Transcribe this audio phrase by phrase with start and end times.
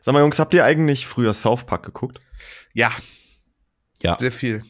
[0.00, 2.20] Sag mal, Jungs, habt ihr eigentlich früher South Park geguckt?
[2.72, 2.92] Ja.
[4.02, 4.16] Ja.
[4.18, 4.64] Sehr viel.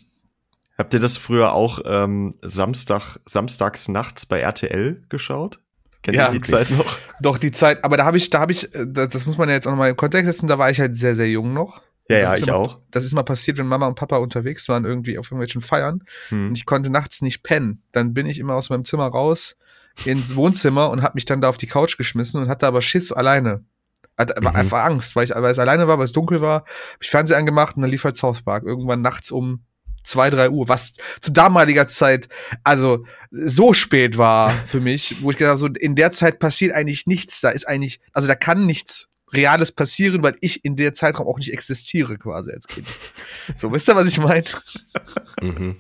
[0.77, 5.61] Habt ihr das früher auch ähm, Samstag, samstags nachts bei RTL geschaut?
[6.03, 6.51] Kennt Ja, ihr die okay.
[6.51, 6.99] Zeit noch?
[7.21, 9.49] Doch, die Zeit, aber da habe ich, da habe ich, äh, das, das muss man
[9.49, 11.83] ja jetzt auch nochmal im Kontext setzen, da war ich halt sehr, sehr jung noch.
[12.09, 12.79] Ja, ja, ich immer, auch.
[12.91, 16.05] Das ist mal passiert, wenn Mama und Papa unterwegs waren, irgendwie auf irgendwelchen Feiern.
[16.31, 16.49] Hm.
[16.49, 17.83] Und ich konnte nachts nicht pennen.
[17.93, 19.57] Dann bin ich immer aus meinem Zimmer raus
[20.05, 23.13] ins Wohnzimmer und habe mich dann da auf die Couch geschmissen und hatte aber Schiss
[23.13, 23.65] alleine.
[24.19, 24.57] Aber Mhm.
[24.57, 26.61] einfach Angst, weil ich, weil es alleine war, weil es dunkel war.
[26.63, 28.65] Hab ich Fernseher angemacht und dann lief halt South Park.
[28.65, 29.65] Irgendwann nachts um
[30.05, 32.29] zwei, drei Uhr, was zu damaliger Zeit
[32.65, 36.73] also so spät war für mich, wo ich gedacht habe, so in der Zeit passiert
[36.73, 37.41] eigentlich nichts.
[37.41, 41.37] Da ist eigentlich, also da kann nichts Reales passieren, weil ich in der Zeitraum auch
[41.39, 42.87] nicht existiere quasi als Kind.
[43.57, 44.45] So, wisst ihr, was ich meine?
[45.43, 45.77] Mhm.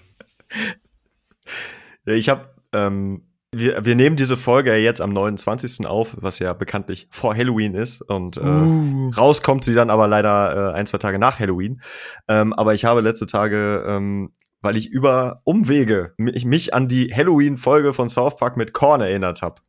[2.05, 5.87] Ja, ich habe, ähm, wir, wir nehmen diese Folge jetzt am 29.
[5.87, 8.03] auf, was ja bekanntlich vor Halloween ist.
[8.03, 9.11] Und äh, Uh.
[9.17, 11.81] raus kommt sie dann aber leider äh, ein, zwei Tage nach Halloween.
[12.29, 17.15] Ähm, aber ich habe letzte Tage, ähm, weil ich über Umwege mich, mich an die
[17.15, 19.63] Halloween-Folge von South Park mit Korn erinnert habe.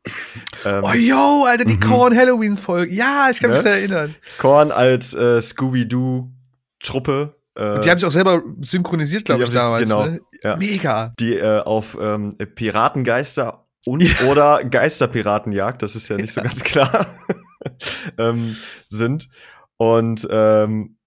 [0.66, 1.80] Ähm, Oh, yo, Alter, die Mhm.
[1.80, 2.94] Korn Halloween Folge.
[2.94, 3.70] Ja, ich kann mich Ne?
[3.70, 4.16] erinnern.
[4.40, 7.36] Korn als äh, Scooby-Doo-Truppe.
[7.56, 9.84] Äh, Die haben sich auch selber synchronisiert, glaube ich, damals.
[9.84, 10.20] genau, Ne?
[10.44, 10.56] ja.
[10.58, 11.14] Mega.
[11.20, 17.08] die äh, auf ähm, Piratengeister und oder Geisterpiratenjagd, das ist ja nicht so ganz klar,
[18.18, 18.56] ähm,
[18.90, 19.30] sind.
[19.78, 20.98] Und ähm,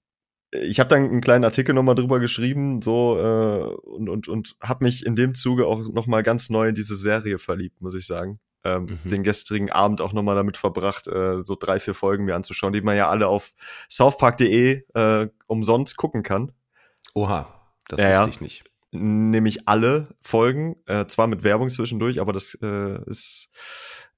[0.51, 4.85] ich habe dann einen kleinen Artikel nochmal drüber geschrieben, so äh, und und und habe
[4.85, 8.39] mich in dem Zuge auch nochmal ganz neu in diese Serie verliebt, muss ich sagen.
[8.65, 9.11] Ähm, Mhm.
[9.11, 12.81] Den gestrigen Abend auch nochmal damit verbracht, äh, so drei, vier Folgen mir anzuschauen, die
[12.81, 13.55] man ja alle auf
[13.89, 16.53] southpark.de äh, umsonst gucken kann.
[17.15, 17.49] Oha,
[17.89, 18.29] das Ja, wusste ja.
[18.29, 18.65] ich nicht.
[18.93, 23.49] Nämlich alle Folgen, äh, zwar mit Werbung zwischendurch, aber das äh, ist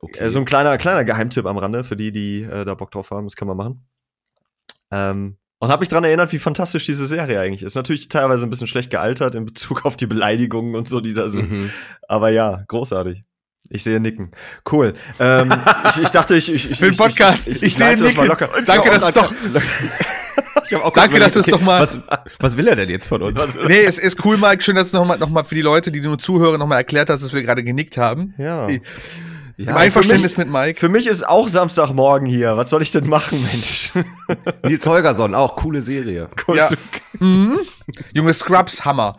[0.00, 0.24] Okay.
[0.24, 3.10] äh, so ein kleiner kleiner Geheimtipp am Rande für die, die äh, da Bock drauf
[3.10, 3.24] haben.
[3.26, 3.86] Das kann man machen.
[4.90, 7.74] Ähm, und habe mich dran erinnert, wie fantastisch diese Serie eigentlich ist.
[7.74, 11.28] Natürlich teilweise ein bisschen schlecht gealtert in Bezug auf die Beleidigungen und so, die da
[11.30, 11.50] sind.
[11.50, 11.70] Mhm.
[12.06, 13.24] Aber ja, großartig.
[13.70, 14.32] Ich sehe Nicken.
[14.70, 14.92] Cool.
[15.18, 15.50] Ähm,
[15.96, 17.48] ich, ich dachte, ich, ich, ich Für den Podcast.
[17.48, 18.26] Ich, ich, Ich sehe das mal Nicken.
[18.26, 18.50] locker.
[18.66, 19.22] Danke, Ja, dass es
[20.94, 21.98] Danke, dass du es doch mal- Was,
[22.38, 23.56] was will er denn jetzt von uns?
[23.66, 24.62] Nee, es ist cool, Mike.
[24.62, 27.22] Schön, dass du nochmal noch mal für die Leute, die nur zuhören, nochmal erklärt hast,
[27.22, 28.34] dass wir gerade genickt haben.
[28.38, 28.68] Ja.
[29.56, 30.80] Ja, Einverständnis mit Mike.
[30.80, 32.56] Für mich ist auch Samstagmorgen hier.
[32.56, 33.92] Was soll ich denn machen, Mensch?
[34.64, 36.28] Nils Holgersson, auch coole Serie.
[36.56, 36.68] Ja.
[37.20, 37.60] Mhm.
[38.12, 39.16] Junge Scrubs, Hammer.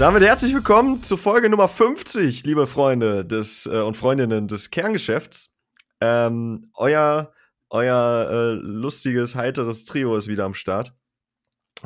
[0.00, 5.54] Damit herzlich willkommen zur Folge Nummer 50, liebe Freunde des äh, und Freundinnen des Kerngeschäfts.
[6.00, 7.34] Ähm, euer
[7.68, 10.96] euer äh, lustiges, heiteres Trio ist wieder am Start.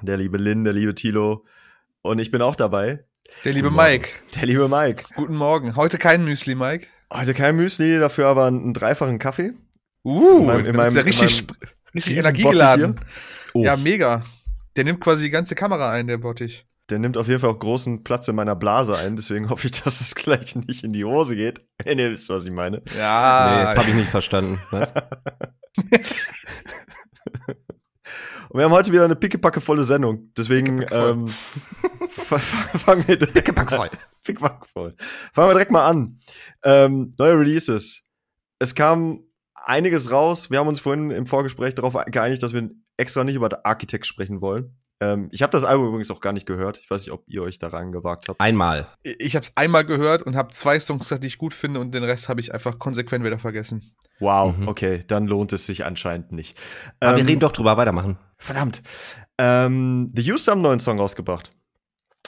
[0.00, 1.44] Der liebe Lin, der liebe Tilo
[2.02, 3.04] und ich bin auch dabei.
[3.44, 3.72] Der liebe.
[3.72, 4.08] Mike.
[4.36, 5.06] Der liebe Mike.
[5.16, 5.74] Guten Morgen.
[5.74, 6.86] Heute kein Müsli, Mike.
[7.12, 9.50] Heute kein Müsli, dafür aber einen dreifachen Kaffee.
[10.04, 11.58] Uh, In meinem- in da ist ja meinem- richtig, meinem
[11.94, 13.00] richtig energiegeladen.
[13.54, 13.64] Oh.
[13.64, 14.24] Ja, mega.
[14.76, 16.64] Der nimmt quasi die ganze Kamera ein, der Bottich.
[16.90, 19.82] Der nimmt auf jeden Fall auch großen Platz in meiner Blase ein, deswegen hoffe ich,
[19.82, 21.66] dass es gleich nicht in die Hose geht.
[21.82, 22.82] Wenn ihr wisst, was ich meine.
[22.98, 23.72] Ja.
[23.74, 24.60] nee, habe ich nicht verstanden.
[24.70, 24.92] Was?
[28.50, 30.30] Und wir haben heute wieder eine pickepackevolle Sendung.
[30.36, 31.26] Deswegen ähm,
[32.10, 33.48] fa- fa- fangen wir direkt.
[33.58, 36.20] Fangen wir direkt mal an.
[36.62, 38.06] Ähm, neue Releases.
[38.60, 39.20] Es kam
[39.54, 40.50] einiges raus.
[40.50, 44.06] Wir haben uns vorhin im Vorgespräch darauf geeinigt, dass wir extra nicht über The Architect
[44.06, 44.76] sprechen wollen.
[45.00, 46.78] Ähm, ich habe das Album übrigens auch gar nicht gehört.
[46.78, 48.40] Ich weiß nicht, ob ihr euch daran gewagt habt.
[48.40, 48.88] Einmal.
[49.02, 51.92] Ich habe es einmal gehört und habe zwei Songs gesagt, die ich gut finde und
[51.92, 53.94] den Rest habe ich einfach konsequent wieder vergessen.
[54.20, 54.68] Wow, Mhm.
[54.68, 56.56] okay, dann lohnt es sich anscheinend nicht.
[57.00, 58.16] Aber wir Ähm, reden doch drüber weitermachen.
[58.38, 58.82] Verdammt.
[59.38, 61.50] Ähm, The Used haben einen neuen Song rausgebracht.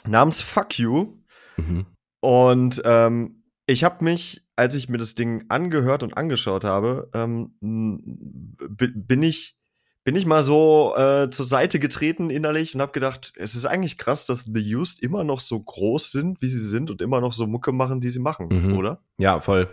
[0.05, 1.17] Namens Fuck You.
[1.55, 1.85] Mhm.
[2.19, 7.53] Und ähm, ich habe mich, als ich mir das Ding angehört und angeschaut habe, ähm,
[7.61, 9.57] bin ich
[10.07, 13.97] bin ich mal so äh, zur Seite getreten innerlich und habe gedacht, es ist eigentlich
[13.97, 17.33] krass, dass The Used immer noch so groß sind, wie sie sind und immer noch
[17.33, 18.77] so Mucke machen, die sie machen, Mhm.
[18.77, 19.01] oder?
[19.17, 19.67] Ja, voll.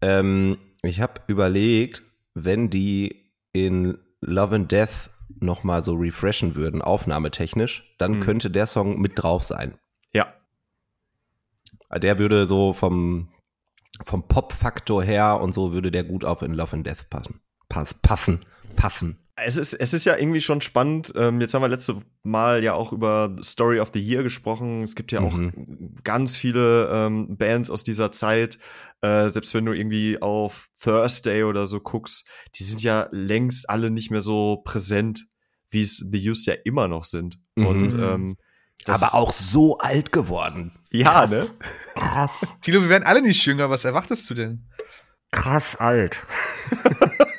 [0.00, 2.02] Ähm, ich habe überlegt,
[2.34, 8.20] wenn die in Love and Death noch mal so refreshen würden, aufnahmetechnisch, dann Mhm.
[8.22, 9.78] könnte der Song mit drauf sein.
[10.12, 10.34] Ja.
[11.96, 13.28] Der würde so vom,
[14.04, 17.40] vom Pop-Faktor her und so würde der gut auf in Love and Death passen.
[17.68, 18.40] Pass, passen.
[18.74, 19.16] Passen.
[19.44, 21.12] Es ist, es ist ja irgendwie schon spannend.
[21.16, 24.82] Ähm, jetzt haben wir letzte Mal ja auch über Story of the Year gesprochen.
[24.82, 25.38] Es gibt ja auch
[26.04, 28.58] ganz viele ähm, Bands aus dieser Zeit.
[29.02, 32.26] Äh, selbst wenn du irgendwie auf Thursday oder so guckst,
[32.56, 35.26] die sind ja längst alle nicht mehr so präsent,
[35.70, 37.38] wie es The Used ja immer noch sind.
[37.56, 37.66] Mhm.
[37.66, 38.36] Und ähm,
[38.84, 40.72] Das- Aber auch so alt geworden.
[40.90, 41.30] Ja, Krass.
[41.30, 41.46] ne?
[41.94, 42.46] Krass.
[42.62, 43.70] Tilo, wir werden alle nicht jünger.
[43.70, 44.66] Was erwartest du denn?
[45.30, 46.26] Krass alt.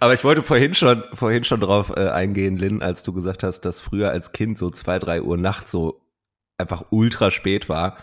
[0.00, 3.62] Aber ich wollte vorhin schon, vorhin schon drauf äh, eingehen, Lynn, als du gesagt hast,
[3.62, 6.00] dass früher als Kind so zwei, drei Uhr nachts so
[6.56, 7.96] einfach ultra spät war.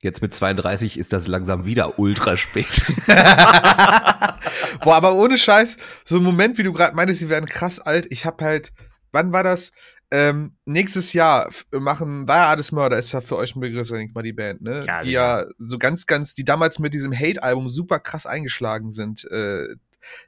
[0.00, 2.82] Jetzt mit 32 ist das langsam wieder ultra spät.
[3.06, 8.06] Boah, aber ohne Scheiß, so ein Moment, wie du gerade meintest, sie werden krass alt.
[8.10, 8.72] Ich hab halt,
[9.12, 9.70] wann war das?
[10.10, 14.14] Ähm, nächstes Jahr machen Dire Artist Murder ist ja für euch ein Begriff, denke ich
[14.14, 14.84] mal, die Band, ne?
[14.86, 19.24] Ja, die ja so ganz, ganz, die damals mit diesem Hate-Album super krass eingeschlagen sind.
[19.30, 19.76] Äh,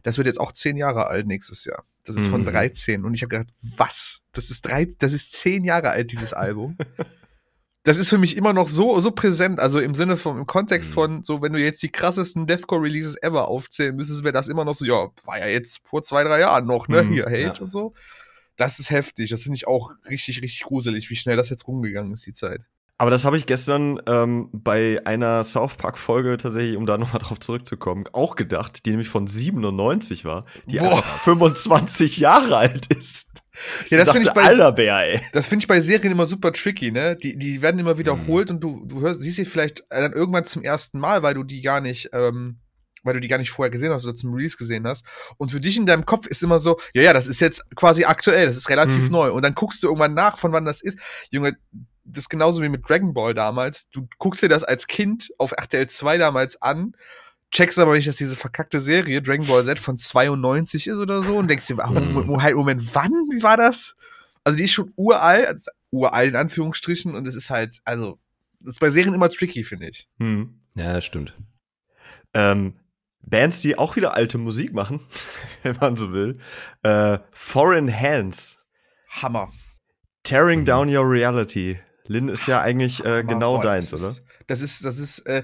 [0.02, 1.84] das wird jetzt auch zehn Jahre alt nächstes Jahr.
[2.04, 2.46] Das ist von Mhm.
[2.46, 3.04] 13.
[3.04, 4.20] Und ich habe gedacht, was?
[4.32, 6.76] Das ist drei, das ist zehn Jahre alt, dieses Album.
[7.84, 9.58] das ist für mich immer noch so, so präsent.
[9.60, 10.94] Also im Sinne von, im Kontext Mhm.
[10.94, 14.74] von, so, wenn du jetzt die krassesten Deathcore-Releases ever aufzählen müsstest, wäre das immer noch
[14.74, 17.02] so, ja, war ja jetzt vor zwei, drei Jahren noch, ne?
[17.04, 17.60] Mhm, Hier, Hate ja.
[17.60, 17.94] und so.
[18.56, 19.30] Das ist heftig.
[19.30, 22.60] Das finde ich auch richtig, richtig gruselig, wie schnell das jetzt rumgegangen ist, die Zeit.
[22.96, 27.20] Aber das habe ich gestern ähm, bei einer South Park Folge tatsächlich, um da nochmal
[27.20, 30.90] drauf zurückzukommen, auch gedacht, die nämlich von 97 war, die Boah.
[30.98, 33.30] einfach 25 Jahre alt ist.
[33.88, 34.42] Ja, das finde ich bei-.
[35.32, 37.16] Das finde ich bei Serien immer super tricky, ne?
[37.16, 40.44] Die, die werden immer wiederholt und du, du hörst, siehst sie vielleicht äh, dann irgendwann
[40.44, 42.58] zum ersten Mal, weil du die gar nicht, ähm,
[43.02, 45.04] weil du die gar nicht vorher gesehen hast oder zum Release gesehen hast.
[45.36, 48.04] Und für dich in deinem Kopf ist immer so, ja, ja, das ist jetzt quasi
[48.04, 49.10] aktuell, das ist relativ Mhm.
[49.10, 49.32] neu.
[49.32, 50.98] Und dann guckst du irgendwann nach, von wann das ist.
[51.30, 51.56] Junge,
[52.04, 53.88] das ist genauso wie mit Dragon Ball damals.
[53.90, 56.92] Du guckst dir das als Kind auf RTL 2 damals an,
[57.50, 61.36] checkst aber nicht, dass diese verkackte Serie Dragon Ball Z von 92 ist oder so
[61.36, 62.12] und denkst dir, ah, Mhm.
[62.12, 63.12] Moment, Moment, Moment, wann
[63.42, 63.94] war das?
[64.44, 68.18] Also die ist schon uralt, also uralt in Anführungsstrichen und es ist halt, also,
[68.60, 70.08] das ist bei Serien immer tricky, finde ich.
[70.18, 70.60] Hm.
[70.74, 71.34] Ja, stimmt.
[72.34, 72.74] Ähm,
[73.22, 75.00] Bands, die auch wieder alte Musik machen,
[75.62, 76.38] wenn man so will.
[76.82, 78.62] Äh, Foreign Hands.
[79.08, 79.52] Hammer.
[80.24, 80.64] Tearing Mhm.
[80.66, 81.78] Down Your Reality.
[82.06, 84.10] Lynn ist ja eigentlich äh, genau Boah, deins, das oder?
[84.10, 85.42] Ist, das ist, das ist, äh,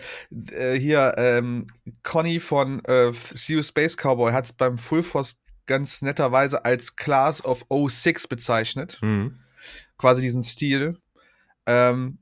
[0.53, 1.67] äh, hier, ähm,
[2.03, 3.13] Conny von äh,
[3.47, 8.99] You Space Cowboy hat es beim Full Force ganz netterweise als Class of 06 bezeichnet.
[9.03, 9.39] Mhm.
[9.97, 10.99] quasi diesen Stil.
[11.67, 12.19] Ähm,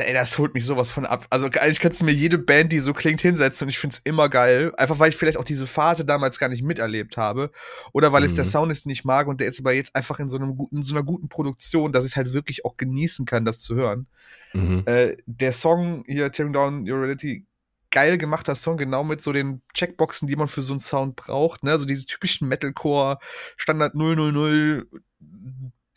[0.00, 1.26] ey, das holt mich sowas von ab.
[1.30, 4.28] Also eigentlich kannst du mir jede Band, die so klingt, hinsetzen und ich find's immer
[4.28, 4.72] geil.
[4.76, 7.50] Einfach weil ich vielleicht auch diese Phase damals gar nicht miterlebt habe.
[7.92, 8.36] Oder weil es Mhm.
[8.36, 10.82] der Sound ist nicht mag und der ist aber jetzt einfach in so, einem in
[10.82, 14.06] so einer guten Produktion, dass ich halt wirklich auch genießen kann, das zu hören.
[14.52, 14.82] Mhm.
[14.86, 17.46] Äh, der Song hier, Tearing Down Your Reality,
[17.90, 21.64] geil gemachter Song, genau mit so den Checkboxen, die man für so einen Sound braucht,
[21.64, 23.18] ne, so diese typischen Metalcore,
[23.56, 24.84] Standard 000,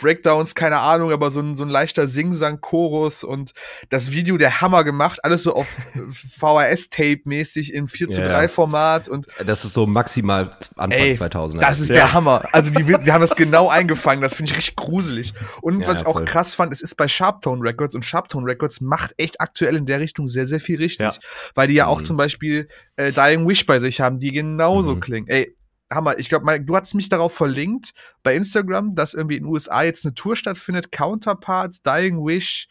[0.04, 3.54] Breakdowns, keine Ahnung, aber so ein, so ein leichter Singsang-Chorus und
[3.90, 5.68] das Video der Hammer gemacht, alles so auf
[6.38, 8.48] VHS-Tape-mäßig in 4 zu Ja, 3 ja.
[8.48, 11.60] Format und Das ist so maximal Anfang Ey, 2000er.
[11.60, 11.96] das ist Ja.
[11.96, 12.44] der Hammer.
[12.52, 14.22] Also die, die haben das genau eingefangen.
[14.22, 15.34] Das finde ich richtig gruselig.
[15.62, 16.26] Und Ja, was ich auch voll.
[16.26, 20.00] krass fand, es ist bei Sharptone Records und Sharptone Records macht echt aktuell in der
[20.00, 21.06] Richtung sehr, sehr viel richtig.
[21.08, 21.14] Ja.
[21.56, 22.04] Weil die ja auch Mhm.
[22.04, 25.00] zum Beispiel äh, Dying Wish bei sich haben, die genauso Mhm.
[25.00, 25.28] klingen.
[25.28, 25.56] Ey,
[25.96, 26.18] Hammer.
[26.20, 27.94] Ich glaube, du hast mich darauf verlinkt
[28.24, 30.92] bei Instagram, dass irgendwie in den USA jetzt eine Tour stattfindet.
[30.92, 32.68] Counterparts, Dying Wish,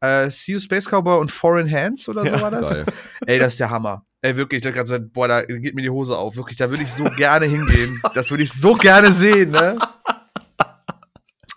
[0.00, 2.70] äh, See You Space Cowboy und Foreign Hands oder so Ja, war das.
[2.70, 2.86] Geil.
[3.26, 4.04] Ey, das ist der Hammer.
[4.22, 6.36] Ey, wirklich, ich hab grad gesagt, boah, da geht mir die Hose auf.
[6.36, 8.02] Wirklich, da würde ich so gerne hingehen.
[8.14, 9.78] Das würde ich so gerne sehen, ne?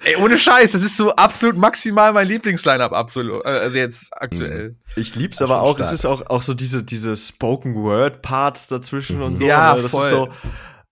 [0.02, 3.44] Ey, ohne Scheiß, das ist so absolut maximal mein Lieblingsline-Up, absolut.
[3.44, 4.78] äh, Also jetzt aktuell.
[4.96, 5.88] Ich lieb's aber auch, stark.
[5.88, 9.24] es ist auch, auch so diese, diese Spoken Word Parts dazwischen Mhm.
[9.24, 9.46] und so.
[9.46, 9.82] Ja, ne?
[9.82, 10.04] das voll.
[10.04, 10.30] ist so.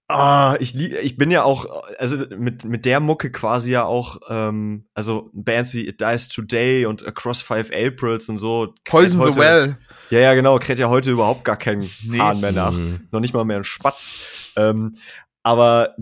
[0.09, 1.65] Ah, ich lieb, ich bin ja auch,
[1.99, 6.85] also mit, mit der Mucke quasi ja auch, ähm, also Bands wie It Dies Today
[6.85, 8.73] und Across Five Aprils und so.
[8.85, 9.77] Poison kräht the heute- Well.
[10.09, 12.19] Ja, ja, genau, kräht ja heute überhaupt gar keinen Nee.
[12.19, 12.71] Hahn mehr nach.
[12.77, 13.07] Mhm.
[13.11, 14.15] Noch nicht mal mehr ein Spatz.
[14.55, 14.95] Ähm,
[15.43, 15.93] aber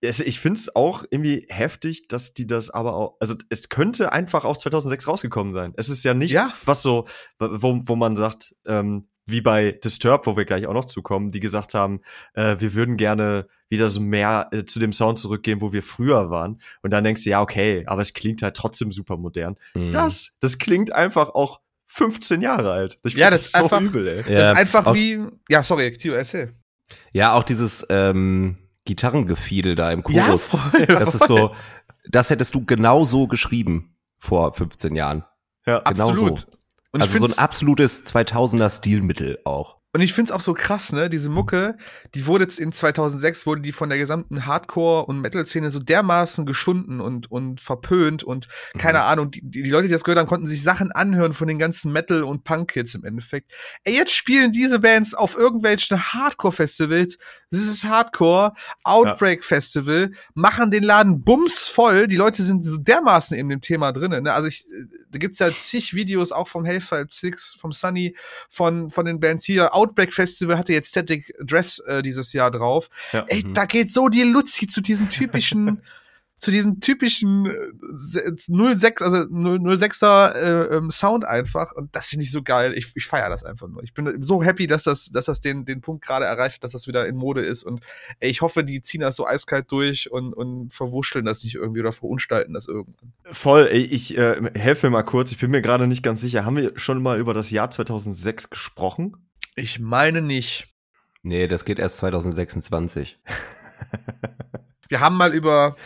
[0.00, 4.44] ich finde es auch irgendwie heftig, dass die das aber auch, also es könnte einfach
[4.44, 5.72] auch 2006 rausgekommen sein.
[5.76, 6.48] Es ist ja nichts, Ja.
[6.64, 7.06] was so,
[7.40, 11.40] wo, wo man sagt, ähm, wie bei Disturbed, wo wir gleich auch noch zukommen, die
[11.40, 12.00] gesagt haben,
[12.34, 16.30] äh, wir würden gerne wieder so mehr äh, zu dem Sound zurückgehen, wo wir früher
[16.30, 16.60] waren.
[16.82, 19.56] Und dann denkst du, ja, okay, aber es klingt halt trotzdem super modern.
[19.74, 19.90] Mhm.
[19.90, 22.98] Das, das klingt einfach auch 15 Jahre alt.
[23.02, 24.22] Ich Ja, find das ist einfach- übel, ey.
[24.22, 26.54] Das Ja, ist einfach auch, wie, ja, sorry, Tio, erzähl.
[27.12, 30.48] Ja, auch dieses ähm, Gitarrengefiedel da im Chorus.
[30.50, 31.52] voll, das ist so,
[32.08, 35.24] das hättest du genau so geschrieben vor 15 Jahren.
[35.66, 36.38] Ja, genau absolut.
[36.40, 36.46] so.
[36.96, 39.76] Und also so ein absolutes 2000er Stilmittel auch.
[39.92, 41.08] Und ich find's auch so krass, ne?
[41.08, 41.78] Diese Mucke,
[42.14, 46.44] die wurde jetzt in 2006 wurde die von der gesamten Hardcore- und Metal-Szene so dermaßen
[46.44, 49.04] geschunden und, und verpönt und keine Mhm.
[49.04, 51.92] Ahnung, die, die Leute, die das gehört haben, konnten sich Sachen anhören von den ganzen
[51.92, 53.50] Metal- und Punk-Kids im Endeffekt.
[53.84, 57.16] Ey, jetzt spielen diese Bands auf irgendwelchen Hardcore-Festivals.
[57.50, 62.08] Das ist Hardcore, Outbreak-Festival, machen den Laden bumsvoll.
[62.08, 64.24] Die Leute sind so dermaßen in dem Thema drinnen.
[64.24, 64.32] Ne?
[64.32, 68.16] Also ich, äh, da gibt's ja zig Videos auch vom Hellfire Six, vom Sunny,
[68.48, 69.74] von, von den Bands hier.
[69.74, 72.88] Outbreak Festival hatte jetzt Static Dress äh, dieses Jahr drauf.
[73.12, 73.24] Ja.
[73.28, 73.54] Ey, Mhm.
[73.54, 75.82] da geht so die Luzi zu diesen typischen,
[76.38, 81.72] zu diesen typischen äh, 06, also 06er äh, ähm, Sound einfach.
[81.72, 82.74] Und das finde ich so geil.
[82.74, 83.82] Ich, ich feiere das einfach nur.
[83.82, 86.72] Ich bin so happy, dass das, dass das den, den Punkt gerade erreicht hat, dass
[86.72, 87.62] das wieder in Mode ist.
[87.64, 87.80] Und
[88.20, 91.80] ey, ich hoffe, die ziehen das so eiskalt durch und, und verwurschteln das nicht irgendwie
[91.80, 93.12] oder verunstalten das irgendwann.
[93.30, 96.44] Voll, ey, ich äh, helfe mir mal kurz, ich bin mir gerade nicht ganz sicher.
[96.44, 99.16] Haben wir schon mal über das Jahr 2006 gesprochen?
[99.54, 100.68] Ich meine nicht.
[101.22, 103.18] Nee, das geht erst 2026.
[104.88, 105.76] Wir haben mal über,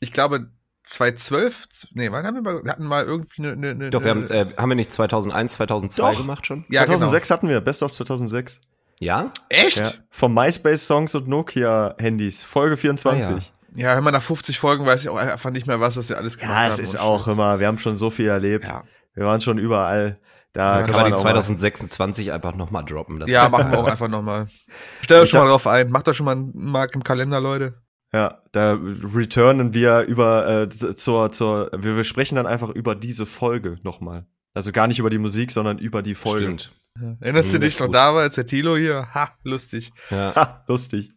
[0.00, 0.48] ich glaube,
[0.84, 4.10] 2012, nee, wann haben wir mal, wir hatten mal irgendwie eine, eine, eine Doch, wir
[4.10, 6.18] haben, äh, haben wir nicht 2001, 2002 Doch.
[6.18, 6.64] gemacht schon?
[6.68, 8.60] Ja, 2006 hatten wir, Best of 2006.
[8.98, 9.32] Ja?
[9.48, 9.78] Echt?
[9.78, 13.26] Ja, vom MySpace-Songs und Nokia-Handys, Folge 24.
[13.26, 13.38] Ah, ja.
[13.76, 16.18] Ja, wenn man nach 50 Folgen weiß ich auch einfach nicht mehr, was das wir
[16.18, 16.68] alles gemacht Ja, haben.
[16.70, 18.66] es ist auch immer, wir haben schon so viel erlebt.
[18.66, 18.82] Ja,
[19.14, 20.18] Wir waren schon überall.
[20.52, 23.20] Da Ja, kann Können wir man die auch mal- 2026 einfach nochmal droppen?
[23.20, 24.48] Das ja machen wir auch einfach nochmal.
[25.02, 25.88] Stellt euch schon mal drauf ein.
[25.90, 27.80] Macht euch schon mal einen Mark im Kalender, Leute.
[28.12, 28.72] Ja, da
[29.14, 34.26] returnen wir über äh, zur zur wir, wir sprechen dann einfach über diese Folge nochmal.
[34.52, 36.44] Also gar nicht über die Musik, sondern über die Folge.
[36.46, 36.72] Stimmt.
[37.20, 39.06] Erinnerst du Mhm, dich noch damals, der Tilo hier?
[39.14, 39.92] Ha, lustig.
[40.10, 40.34] Ja.
[40.34, 41.12] Ha, lustig.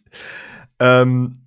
[0.80, 1.40] Ähm,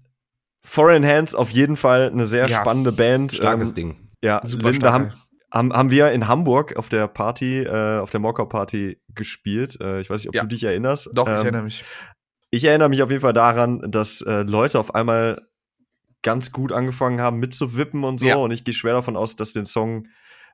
[0.65, 3.33] Foreign Hands auf jeden Fall eine sehr Ja, spannende Band.
[3.33, 4.11] Starkes ähm, Ding.
[4.23, 5.23] Ja, Super Linda stark, haben,
[5.53, 9.79] haben, haben wir in Hamburg auf der Party, äh, auf der Mocker Party gespielt.
[9.81, 10.43] Äh, ich weiß nicht, ob Ja.
[10.43, 11.09] du dich erinnerst.
[11.15, 11.85] Doch, ich Ähm, erinnere mich.
[12.57, 15.47] Ich erinnere mich auf jeden Fall daran, dass äh, Leute auf einmal
[16.23, 18.27] ganz gut angefangen haben mitzuwippen und so.
[18.27, 18.37] Ja.
[18.37, 20.09] Und ich gehe schwer davon aus, dass den Song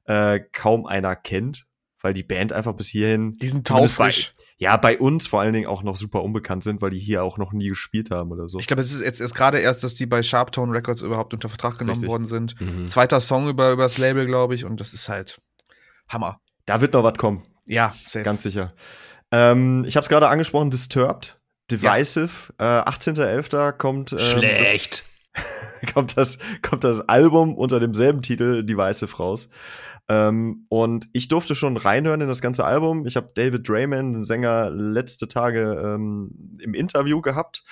[0.05, 1.67] äh, kaum einer kennt,
[2.01, 4.33] weil die Band einfach bis hierhin, Die sind zumindest bei- taufrisch.
[4.59, 7.39] ja, bei uns vor allen Dingen auch noch super unbekannt sind, weil die hier auch
[7.39, 8.59] noch nie gespielt haben oder so.
[8.59, 11.49] Ich glaube, es ist jetzt erst gerade erst, dass die bei Sharptone Records überhaupt unter
[11.49, 12.11] Vertrag genommen Richtig.
[12.11, 12.61] worden sind.
[12.61, 12.89] Mhm.
[12.89, 15.41] Zweiter Song über übers Label, glaube ich, und das ist halt
[16.09, 16.41] Hammer.
[16.67, 18.25] Da wird noch was kommen, Ja, safe.
[18.25, 18.75] ganz sicher.
[19.31, 21.41] Ähm, ich habe es gerade angesprochen, Disturbed,
[21.77, 23.73] Divisive, äh, 18.11.
[23.73, 25.05] kommt ähm, Schlecht.
[25.81, 29.49] Das, kommt, das, kommt das Album unter demselben Titel Divisive raus.
[30.09, 33.07] Ähm, und ich durfte schon reinhören in das ganze Album.
[33.07, 37.65] Ich habe David Drayman, den Sänger, letzte Tage ähm, im Interview gehabt.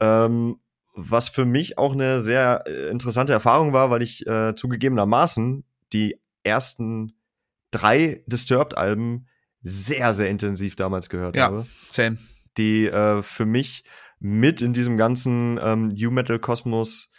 [0.00, 0.56] Ähm,
[0.94, 6.20] was für mich auch eine sehr äh, interessante Erfahrung war, weil ich äh, zugegebenermaßen die
[6.42, 7.14] ersten
[7.70, 9.26] drei Disturbed-Alben
[9.62, 11.44] sehr, sehr intensiv damals gehört Ja.
[11.44, 12.18] habe Same.
[12.58, 13.84] Die äh, für mich
[14.18, 17.10] mit in diesem ganzen ähm, New Metal Kosmos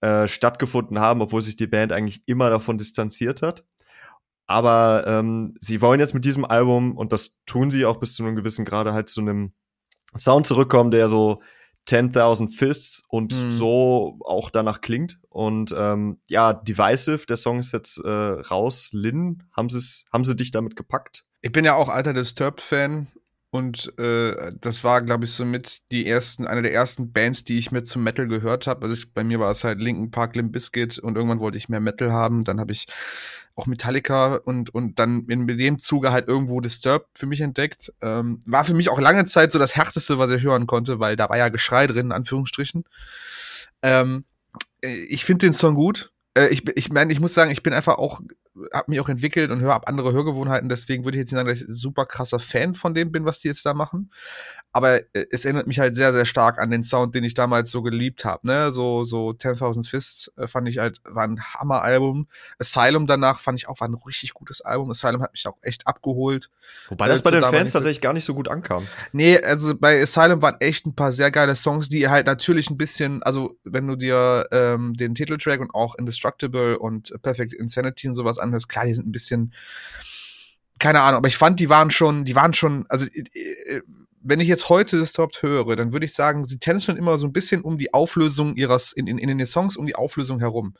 [0.00, 3.64] äh, stattgefunden haben, obwohl sich die Band eigentlich immer davon distanziert hat.
[4.46, 8.22] Aber ähm, sie wollen jetzt mit diesem Album, und das tun sie auch bis zu
[8.22, 9.52] einem gewissen Grade, halt zu einem
[10.16, 11.42] Sound zurückkommen, der so
[11.88, 13.50] 10.000 Fists und Mhm.
[13.50, 15.20] so auch danach klingt.
[15.28, 18.90] Und ähm, ja, Divisive, der Song ist jetzt äh, raus.
[18.92, 21.24] Lynn, haben, sie's, haben sie dich damit gepackt?
[21.42, 23.08] Ich bin ja auch alter Disturbed-Fan
[23.50, 27.70] und äh, das war, glaube ich, somit die ersten, eine der ersten Bands, die ich
[27.70, 28.82] mit zum Metal gehört habe.
[28.82, 31.68] Also ich, bei mir war es halt Linkin Park, Limp Bizkit und irgendwann wollte ich
[31.68, 32.44] mehr Metal haben.
[32.44, 32.86] Dann habe ich
[33.54, 37.92] auch Metallica und und dann in dem Zuge halt irgendwo Disturbed für mich entdeckt.
[38.02, 41.16] Ähm, war für mich auch lange Zeit so das härteste, was ich hören konnte, weil
[41.16, 42.84] da war ja Geschrei drin, in Anführungsstrichen.
[43.82, 44.24] Ähm,
[44.82, 46.12] äh, ich finde den Song gut.
[46.34, 48.20] Äh, ich, ich meine, ich muss sagen, ich bin einfach auch,
[48.72, 50.68] habe mich auch entwickelt und höre ab andere Hörgewohnheiten.
[50.68, 53.40] Deswegen würde ich jetzt nicht sagen, dass ich super krasser Fan von dem bin, was
[53.40, 54.10] die jetzt da machen.
[54.76, 57.70] Aber äh, es erinnert mich halt sehr, sehr stark an den Sound, den ich damals
[57.70, 58.46] so geliebt habe.
[58.46, 58.70] Ne?
[58.70, 62.28] So, so 10.000 Fists äh, fand ich halt, war ein Hammer-Album.
[62.58, 64.90] Asylum danach fand ich auch, war ein richtig gutes Album.
[64.90, 66.50] Asylum hat mich auch echt abgeholt.
[66.90, 68.86] Wobei Äh, das bei den Fans tatsächlich gar nicht so gut ankam.
[69.12, 72.76] Nee, also bei Asylum waren echt ein paar sehr geile Songs, die halt natürlich ein
[72.76, 78.14] bisschen, also wenn du dir ähm, den Titeltrack und auch Indestructible und Perfect Insanity und
[78.14, 79.54] sowas anhörst, klar, die sind ein bisschen,
[80.78, 83.06] keine Ahnung, aber ich fand, die waren schon, die waren schon, also
[84.28, 87.32] wenn ich jetzt heute Disturbed höre, dann würde ich sagen, sie tänzeln immer so ein
[87.32, 90.74] bisschen um die Auflösung ihres, in, in, in den Songs um die Auflösung herum.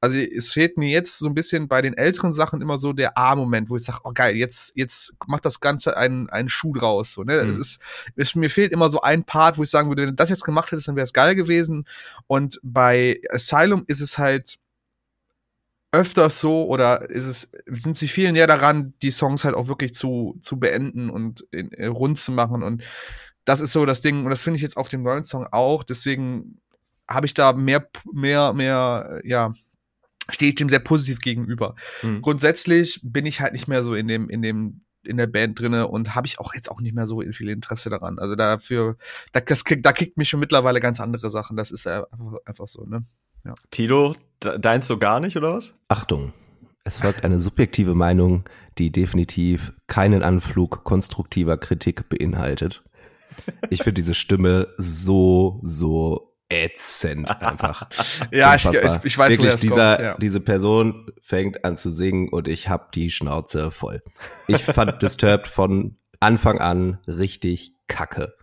[0.00, 3.16] Also es fehlt mir jetzt so ein bisschen bei den älteren Sachen immer so der
[3.16, 7.12] A-Moment, wo ich sage, oh geil, jetzt, jetzt macht das Ganze einen, einen Schuh draus.
[7.12, 7.44] So, ne?
[7.44, 7.50] Mhm.
[7.50, 7.80] Es ist,
[8.16, 10.44] es, mir fehlt immer so ein Part, wo ich sagen würde, wenn du das jetzt
[10.44, 11.86] gemacht hättest, dann wäre es geil gewesen.
[12.26, 14.58] Und bei Asylum ist es halt,
[15.92, 19.94] öfters so oder ist es, sind sie viel näher daran, die Songs halt auch wirklich
[19.94, 22.82] zu, zu beenden und in, in, rund zu machen und
[23.44, 25.82] das ist so das Ding und das finde ich jetzt auf dem neuen Song auch,
[25.82, 26.60] deswegen
[27.08, 29.54] habe ich da mehr, mehr, mehr, ja,
[30.30, 31.74] stehe ich dem sehr positiv gegenüber.
[32.02, 32.20] Mhm.
[32.20, 35.88] Grundsätzlich bin ich halt nicht mehr so in dem, in dem, in der Band drinne
[35.88, 38.18] und habe ich auch jetzt auch nicht mehr so viel Interesse daran.
[38.18, 38.96] Also dafür,
[39.32, 41.56] da, das, da kickt mich schon mittlerweile ganz andere Sachen.
[41.56, 43.04] Das ist einfach, einfach so, ne?
[43.44, 43.54] Ja.
[43.70, 45.74] Tilo, deins so gar nicht, oder was?
[45.88, 46.32] Achtung.
[46.84, 48.44] Es folgt eine subjektive Meinung,
[48.78, 52.82] die definitiv keinen Anflug konstruktiver Kritik beinhaltet.
[53.70, 57.88] Ich finde diese Stimme so, so ätzend einfach.
[58.30, 60.16] ja, ich, ich, weiß, Wirklich, dieser, kommt, ja.
[60.18, 64.02] diese Person fängt an zu singen und ich habe die Schnauze voll.
[64.46, 68.34] Ich fand Disturbed von Anfang an richtig kacke.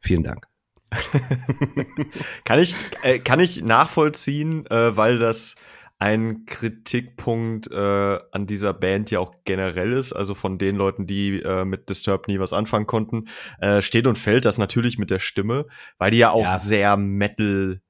[0.00, 0.48] Vielen Dank.
[2.44, 5.56] kann ich äh, kann ich nachvollziehen, äh, weil das
[6.02, 11.40] ein Kritikpunkt äh, an dieser Band ja auch generell ist, also von den Leuten, die
[11.40, 13.28] äh, mit Disturbed nie was anfangen konnten,
[13.60, 15.66] äh, steht und fällt das natürlich mit der Stimme,
[15.98, 16.58] weil die ja auch ja.
[16.58, 17.80] sehr Metal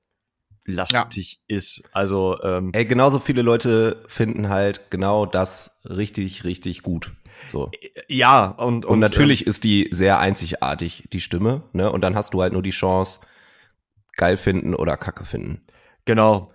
[0.66, 1.56] lastig ja.
[1.56, 1.84] ist.
[1.92, 7.12] Also ähm, Ey, genauso viele Leute finden halt genau das richtig, richtig gut.
[7.48, 7.70] So.
[8.08, 11.90] Ja, und, und, und natürlich ähm, ist die sehr einzigartig, die Stimme, ne?
[11.90, 13.20] Und dann hast du halt nur die Chance,
[14.16, 15.60] geil finden oder Kacke finden.
[16.04, 16.52] Genau.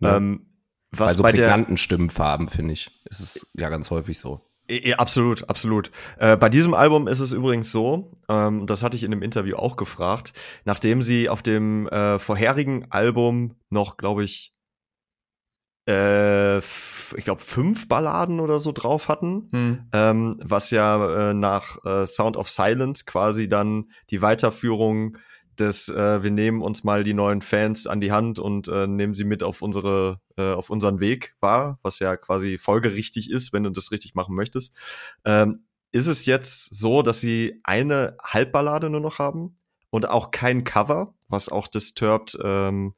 [0.00, 0.16] Ne?
[0.16, 0.46] Ähm,
[0.90, 4.40] was bei so bei prägnanten Stimmenfarben, finde ich, ist es ja ganz häufig so.
[4.68, 5.90] Ja, absolut, absolut.
[6.18, 9.56] Äh, bei diesem Album ist es übrigens so, ähm, das hatte ich in dem Interview
[9.56, 10.32] auch gefragt,
[10.64, 14.52] nachdem sie auf dem äh, vorherigen Album noch, glaube ich,
[15.90, 19.88] äh, ich glaube, fünf Balladen oder so drauf hatten, hm.
[19.92, 25.18] ähm, was ja äh, nach äh, Sound of Silence quasi dann die Weiterführung
[25.58, 29.14] des, äh, wir nehmen uns mal die neuen Fans an die Hand und äh, nehmen
[29.14, 33.64] sie mit auf unsere, äh, auf unseren Weg war, was ja quasi folgerichtig ist, wenn
[33.64, 34.74] du das richtig machen möchtest.
[35.24, 39.56] Ähm, ist es jetzt so, dass sie eine Halbballade nur noch haben
[39.90, 42.94] und auch kein Cover, was auch Disturbed ähm,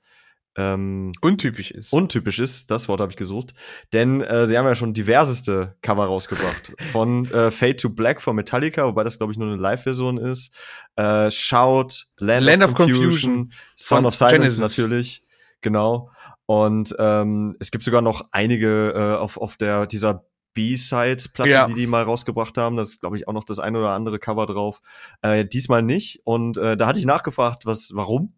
[0.56, 1.92] ähm, untypisch ist.
[1.92, 3.54] Untypisch ist, das Wort habe ich gesucht.
[3.92, 6.72] Denn äh, sie haben ja schon diverseste Cover rausgebracht.
[6.92, 10.54] Von äh, Fade to Black von Metallica, wobei das, glaube ich, nur eine Live-Version ist.
[10.96, 14.58] Äh, Shout, Land, Land of, Confusion, Confusion Son of Silence Genesis.
[14.58, 15.22] natürlich.
[15.62, 16.10] Genau.
[16.46, 21.66] Und ähm, es gibt sogar noch einige äh, auf, auf der dieser B-Sides-Platte, ja.
[21.66, 22.76] die die mal rausgebracht haben.
[22.76, 24.82] Das ist, glaube ich, auch noch das ein oder andere Cover drauf.
[25.22, 26.20] Äh, diesmal nicht.
[26.24, 28.34] Und äh, da hatte ich nachgefragt, was, warum?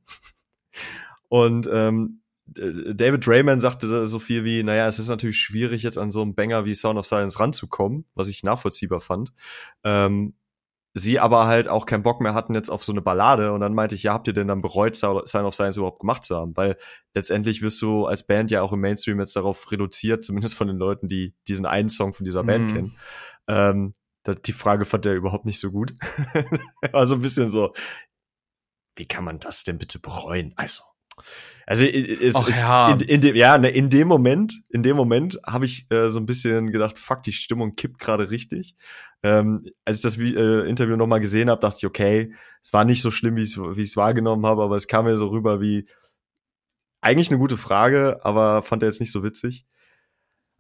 [1.35, 6.13] Und ähm, David Rayman sagte so viel wie, naja, es ist natürlich schwierig, jetzt an
[6.13, 9.33] so einen Banger wie Sound of Silence ranzukommen, was ich nachvollziehbar fand.
[9.83, 10.35] Ähm,
[10.93, 13.75] sie aber halt auch keinen Bock mehr hatten jetzt auf so eine Ballade und dann
[13.75, 16.57] meinte ich, ja, habt ihr denn dann bereut, Sound of Silence überhaupt gemacht zu haben?
[16.57, 16.77] Weil
[17.15, 20.77] letztendlich wirst du als Band ja auch im Mainstream jetzt darauf reduziert, zumindest von den
[20.77, 22.75] Leuten, die diesen einen Song von dieser Band mhm.
[22.75, 22.97] kennen.
[23.49, 23.93] Ähm,
[24.47, 25.97] die Frage fand er überhaupt nicht so gut.
[26.93, 27.75] War so ein bisschen so,
[28.95, 30.53] wie kann man das denn bitte bereuen?
[30.55, 30.85] Also,
[31.67, 32.93] also es, Ach, ja.
[32.93, 36.21] in, in, dem ja ne, in dem Moment in dem Moment habe ich äh, so
[36.21, 38.77] ein bisschen gedacht fuck die Stimmung kippt gerade richtig
[39.23, 42.85] ähm, als ich das äh, Interview noch mal gesehen habe dachte ich okay es war
[42.85, 45.29] nicht so schlimm wie ich wie ich es wahrgenommen habe aber es kam mir so
[45.29, 45.89] rüber wie
[47.01, 49.65] eigentlich eine gute Frage aber fand er jetzt nicht so witzig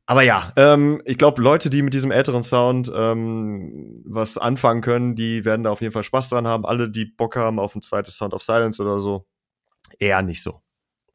[0.06, 5.16] aber ja, ähm, ich glaube, Leute, die mit diesem älteren Sound ähm, was anfangen können,
[5.16, 6.66] die werden da auf jeden Fall Spaß dran haben.
[6.66, 9.26] Alle, die Bock haben auf ein zweites Sound of Silence oder so,
[9.98, 10.62] eher nicht so.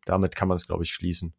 [0.06, 1.34] Damit kann man es, glaube ich, schließen.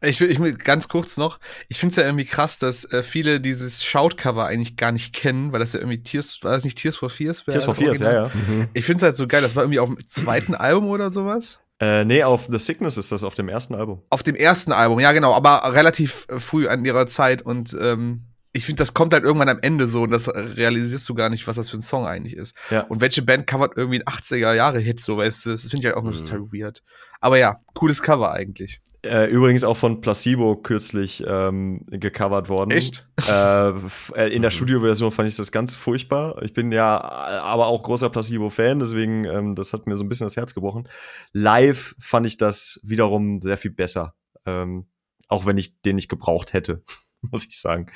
[0.00, 1.38] Ich will, ich will ganz kurz noch,
[1.68, 5.52] ich finde es ja irgendwie krass, dass äh, viele dieses Shout-Cover eigentlich gar nicht kennen,
[5.52, 7.44] weil das ja irgendwie Tears, war das nicht Tears for Fears?
[7.44, 8.30] Tears for Fears, ja, ja.
[8.32, 8.68] Mhm.
[8.72, 11.60] Ich finde es halt so geil, das war irgendwie auf dem zweiten Album oder sowas.
[11.78, 14.02] Äh, nee, auf The Sickness ist das auf dem ersten Album.
[14.10, 18.66] Auf dem ersten Album, ja genau, aber relativ früh an ihrer Zeit und ähm, ich
[18.66, 21.56] finde, das kommt halt irgendwann am Ende so und das realisierst du gar nicht, was
[21.56, 22.56] das für ein Song eigentlich ist.
[22.70, 22.82] Ja.
[22.82, 25.84] Und welche Band covert irgendwie ein 80er Jahre Hit, so weißt du, das finde ich
[25.86, 26.12] halt auch mhm.
[26.12, 26.82] total weird.
[27.20, 28.80] Aber ja, cooles Cover eigentlich.
[29.02, 32.72] Äh, übrigens auch von Placebo kürzlich ähm, gecovert worden.
[32.72, 33.06] Echt?
[33.26, 34.54] Äh, äh in der mhm.
[34.54, 36.42] Studioversion fand ich das ganz furchtbar.
[36.42, 40.26] Ich bin ja aber auch großer Placebo-Fan, deswegen ähm, das hat mir so ein bisschen
[40.26, 40.88] das Herz gebrochen.
[41.32, 44.88] Live fand ich das wiederum sehr viel besser, ähm,
[45.28, 46.82] auch wenn ich den nicht gebraucht hätte,
[47.22, 47.86] muss ich sagen.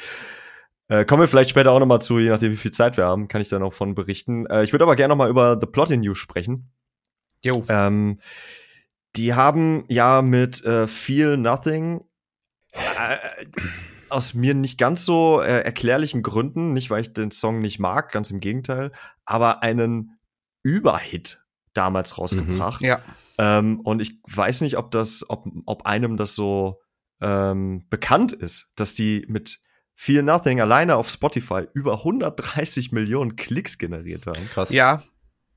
[0.88, 3.28] Äh, kommen wir vielleicht später auch nochmal zu, je nachdem, wie viel Zeit wir haben,
[3.28, 4.46] kann ich da noch von berichten.
[4.46, 6.70] Äh, ich würde aber gerne nochmal über The Plot in You sprechen.
[7.42, 7.64] Jo.
[7.68, 8.20] Ähm,
[9.16, 12.04] die haben ja mit äh, Feel Nothing
[12.72, 13.46] äh,
[14.08, 18.12] aus mir nicht ganz so äh, erklärlichen Gründen, nicht weil ich den Song nicht mag,
[18.12, 18.92] ganz im Gegenteil,
[19.24, 20.18] aber einen
[20.62, 22.80] Überhit damals rausgebracht.
[22.80, 23.00] Mhm, ja.
[23.38, 26.80] Ähm, und ich weiß nicht, ob das, ob, ob einem das so
[27.20, 29.60] ähm, bekannt ist, dass die mit
[29.94, 34.48] Feel Nothing alleine auf Spotify über 130 Millionen Klicks generiert haben.
[34.50, 34.70] Krass.
[34.70, 35.02] Ja.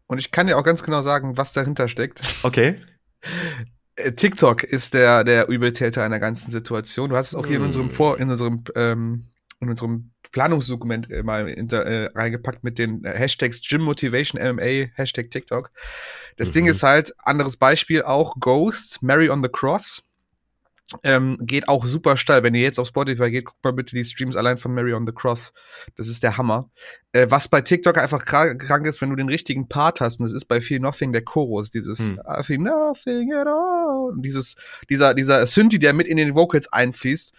[0.05, 2.21] Und ich kann dir auch ganz genau sagen, was dahinter steckt.
[2.43, 2.79] Okay.
[3.99, 7.09] Äh, TikTok ist der, der Übeltäter einer ganzen Situation.
[7.09, 7.65] Du hast es auch hier in Mm.
[7.65, 9.25] unserem Vor, in unserem, ähm,
[9.59, 14.91] in unserem Planungsdokument äh, mal inter, äh, reingepackt mit den äh, Hashtags Gym Motivation MMA,
[14.93, 15.71] Hashtag TikTok.
[16.37, 16.53] Das Mhm.
[16.53, 20.03] Ding ist halt, anderes Beispiel auch, Ghost, Mary on the Cross.
[21.03, 22.43] Ähm, geht auch super steil.
[22.43, 25.05] Wenn ihr jetzt auf Spotify geht, guckt mal bitte die Streams allein von Mary on
[25.05, 25.51] the Cross.
[25.97, 26.69] Das ist der Hammer.
[27.11, 30.25] Äh, was bei TikTok einfach kra- krank ist, wenn du den richtigen Part hast, und
[30.25, 32.21] das ist bei Feel Nothing der Chorus, dieses Hm.
[32.25, 34.11] I feel nothing at all.
[34.13, 34.55] Und dieses,
[34.89, 37.33] dieser, dieser Synthi, der mit in den Vocals einfließt,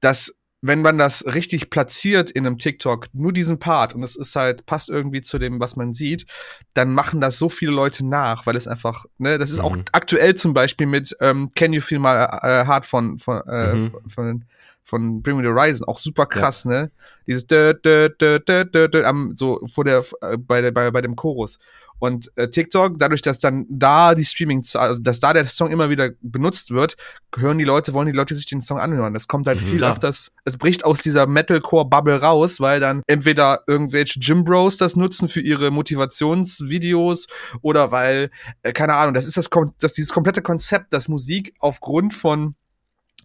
[0.00, 4.36] dass wenn man das richtig platziert in einem TikTok, nur diesen Part, und es ist
[4.36, 6.26] halt, passt irgendwie zu dem, was man sieht,
[6.74, 9.84] dann machen das so viele Leute nach, weil es einfach, ne, das ist auch Mhm.
[9.92, 13.90] aktuell zum Beispiel mit ähm, Can You Feel My äh, Heart von, von, äh, Mhm.
[13.90, 14.44] von, von,
[14.84, 16.90] von Bring Me the Horizon, auch super krass, ne?
[17.26, 20.90] Dieses dö, dö, dö, dö, dö, dö, am, so vor der, äh, bei, der bei,
[20.90, 21.58] bei dem Chorus.
[22.00, 25.90] Und äh, TikTok, dadurch, dass dann da die Streaming, also dass da der Song immer
[25.90, 26.96] wieder benutzt wird,
[27.36, 29.14] hören die Leute, wollen die Leute sich den Song anhören.
[29.14, 29.92] Das kommt halt Mhm, viel klar.
[29.92, 35.28] öfters, es bricht aus dieser Metalcore-Bubble raus, weil dann entweder irgendwelche Gym Bros das nutzen
[35.28, 37.28] für ihre Motivationsvideos
[37.62, 38.30] oder weil,
[38.62, 42.54] äh, keine Ahnung, das ist das, das dieses komplette Konzept, dass Musik aufgrund von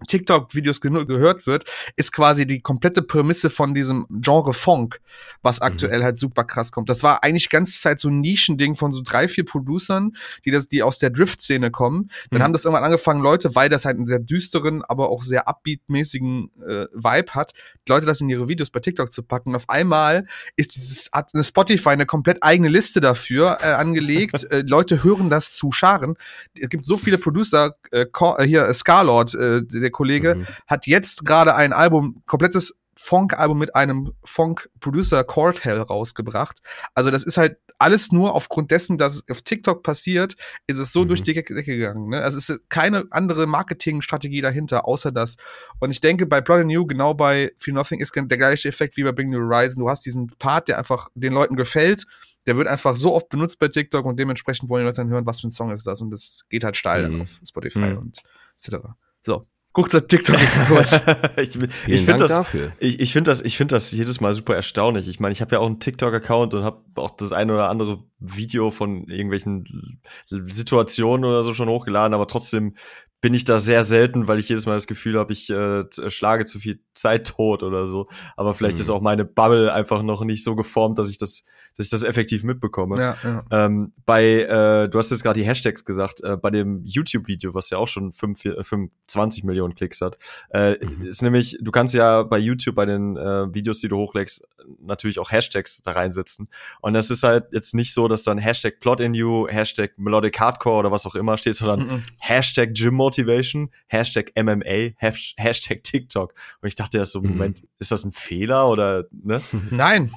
[0.08, 5.00] TikTok-Videos gehört wird, ist quasi die komplette Prämisse von diesem Genre Funk,
[5.42, 6.90] was aktuell halt super krass kommt.
[6.90, 10.52] Das war eigentlich die ganze Zeit so ein Nischending von so drei, vier Producern, die
[10.52, 12.10] das, die aus der Drift-Szene kommen.
[12.30, 12.44] Dann Mhm.
[12.44, 16.50] haben das irgendwann angefangen, Leute, weil das halt einen sehr düsteren, aber auch sehr upbeat-mäßigen
[16.62, 17.54] äh, Vibe hat,
[17.88, 19.50] Leute das in ihre Videos bei TikTok zu packen.
[19.50, 24.44] Und auf einmal ist dieses, hat eine Spotify eine komplett eigene Liste dafür äh, angelegt.
[24.52, 26.16] äh, Leute hören das zu Scharen.
[26.54, 30.48] Es gibt so viele Producer, äh, äh, hier, äh, Scarlord, äh, der Kollege, Mhm.
[30.68, 36.60] hat jetzt gerade ein Album, komplettes Funk-Album mit einem Funk-Producer Cortel rausgebracht.
[36.94, 40.94] Also das ist halt alles nur aufgrund dessen, dass es auf TikTok passiert, ist es
[40.94, 41.08] so Mhm.
[41.10, 42.10] durch die Decke gegangen.
[42.10, 42.22] Ne?
[42.22, 45.36] Also es ist keine andere Marketingstrategie dahinter, außer das.
[45.80, 48.96] Und ich denke, bei Blood and New, genau bei Feel Nothing, ist der gleiche Effekt
[48.98, 49.84] wie bei Bring New Horizon.
[49.84, 52.06] Du hast diesen Part, der einfach den Leuten gefällt.
[52.48, 55.26] Der wird einfach so oft benutzt bei TikTok und dementsprechend wollen die Leute dann hören,
[55.26, 56.02] was für ein Song ist das.
[56.02, 57.22] Und das geht halt steil Mhm.
[57.22, 57.98] auf Spotify Mhm.
[57.98, 58.22] und
[58.64, 58.78] etc.
[59.22, 59.46] So,
[59.76, 60.94] guckt der TikTok-Exkurs.
[61.38, 62.72] ich Vielen ich finde Dank das, dafür.
[62.80, 65.08] ich, ich finde das, ich finde das jedes Mal super erstaunlich.
[65.08, 68.00] Ich meine, ich habe ja auch einen TikTok-Account und habe auch das eine oder andere
[68.20, 72.76] Video von irgendwelchen Situationen oder so schon hochgeladen, aber trotzdem
[73.22, 76.10] bin ich da sehr selten, weil ich jedes Mal das Gefühl habe, ich äh, t-
[76.12, 78.08] schlage zu viel Zeit tot oder so.
[78.36, 78.82] Aber vielleicht Mhm.
[78.82, 81.44] ist auch meine Bubble einfach noch nicht so geformt, dass ich das,
[81.78, 82.96] dass ich das effektiv mitbekomme.
[82.98, 83.44] ja, ja.
[83.52, 87.70] Ähm, bei, äh, du hast jetzt gerade die Hashtags gesagt, äh, bei dem YouTube-Video, was
[87.70, 90.18] ja auch schon 5, äh, 25 Millionen Klicks hat,
[90.50, 91.06] äh, Mhm.
[91.08, 94.48] ist nämlich, du kannst ja bei YouTube bei den äh, Videos, die du hochlegst,
[94.80, 96.48] natürlich auch Hashtags da reinsetzen.
[96.82, 100.40] Und das ist halt jetzt nicht so, dass dann Hashtag Plot in You, Hashtag Melodic
[100.40, 102.04] Hardcore oder was auch immer steht, sondern Mhm.
[102.20, 106.34] Hashtag Gym Motivation, Hashtag MMA, Hash- Hashtag TikTok.
[106.62, 107.30] Und ich dachte erst so, Mhm.
[107.30, 109.42] Moment, ist das ein Fehler oder, ne?
[109.72, 110.12] Nein.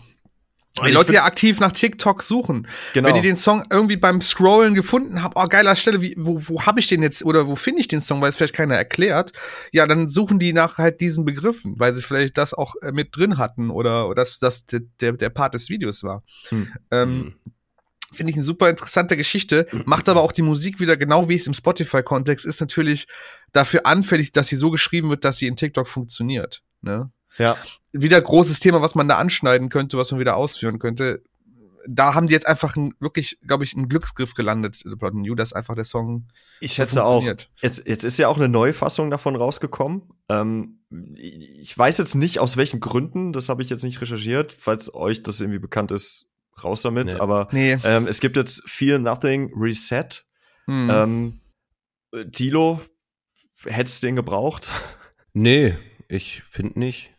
[0.87, 2.68] Die Leute ja aktiv nach TikTok suchen.
[2.94, 3.09] Genau.
[3.09, 6.62] Wenn die den Song irgendwie beim Scrollen gefunden haben, oh geiler Stelle, wie, wo, wo
[6.62, 9.33] habe ich den jetzt oder wo finde ich den Song, weil es vielleicht keiner erklärt,
[9.72, 13.16] ja, dann suchen die nach halt diesen Begriffen, weil sie vielleicht das auch äh, mit
[13.16, 16.22] drin hatten oder, oder dass das der, der, der Part des Videos war.
[16.50, 16.72] Hm.
[16.90, 17.52] Ähm, Mhm.
[18.11, 21.46] Finde ich eine super interessante Geschichte, macht aber auch die Musik wieder genau wie es
[21.46, 23.07] im Spotify-Kontext ist, natürlich
[23.52, 26.62] dafür anfällig, dass sie so geschrieben wird, dass sie in TikTok funktioniert.
[26.81, 27.11] Ne?
[27.38, 27.57] Ja.
[27.92, 31.22] wieder großes Thema, was man da anschneiden könnte, was man wieder ausführen könnte.
[31.90, 35.27] Da haben die jetzt einfach ein, wirklich, glaube ich, einen Glücksgriff gelandet, The Blood and
[35.27, 36.29] You, dass einfach der Song
[36.61, 37.22] Ich schätze auch.
[37.62, 40.03] Jetzt, jetzt ist ja auch eine Neufassung davon rausgekommen.
[40.29, 40.81] Ähm,
[41.14, 44.53] ich weiß jetzt nicht, aus welchen Gründen, das habe ich jetzt nicht recherchiert.
[44.53, 46.27] Falls euch das irgendwie bekannt ist,
[46.62, 47.14] raus damit.
[47.14, 47.20] Nee.
[47.20, 47.79] Aber Nee.
[47.85, 50.09] ähm, es gibt jetzt Feel Nothing Reset.
[50.66, 50.90] Hm.
[50.92, 51.40] Ähm,
[52.12, 52.83] äh, Tilo,
[53.64, 54.68] hättest du den gebraucht?
[55.33, 57.14] Nee, ich finde nicht.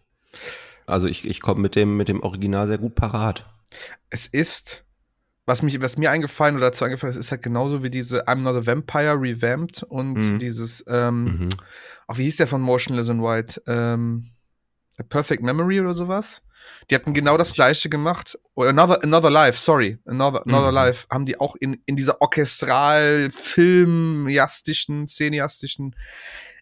[0.86, 3.46] Also ich, ich komme mit dem, mit dem Original sehr gut parat.
[4.10, 4.84] es ist,
[5.46, 8.42] was mich, was mir eingefallen oder dazu eingefallen ist, ist halt genauso wie diese I'm
[8.42, 10.40] Not a Vampire revamped und Mhm.
[10.40, 11.50] dieses, ähm, Mhm.
[12.08, 13.62] ach, wie hieß der von Motionless in White?
[13.68, 14.32] Ähm,
[14.98, 16.42] A Perfect Memory oder sowas?
[16.90, 18.38] Die hatten genau das gleiche gemacht.
[18.54, 19.98] Oder Another, Another Life, sorry.
[20.06, 20.76] Another, Another Mhm.
[20.76, 25.96] Life haben die auch in, in dieser orchestral filmiastischen, szeniastischen.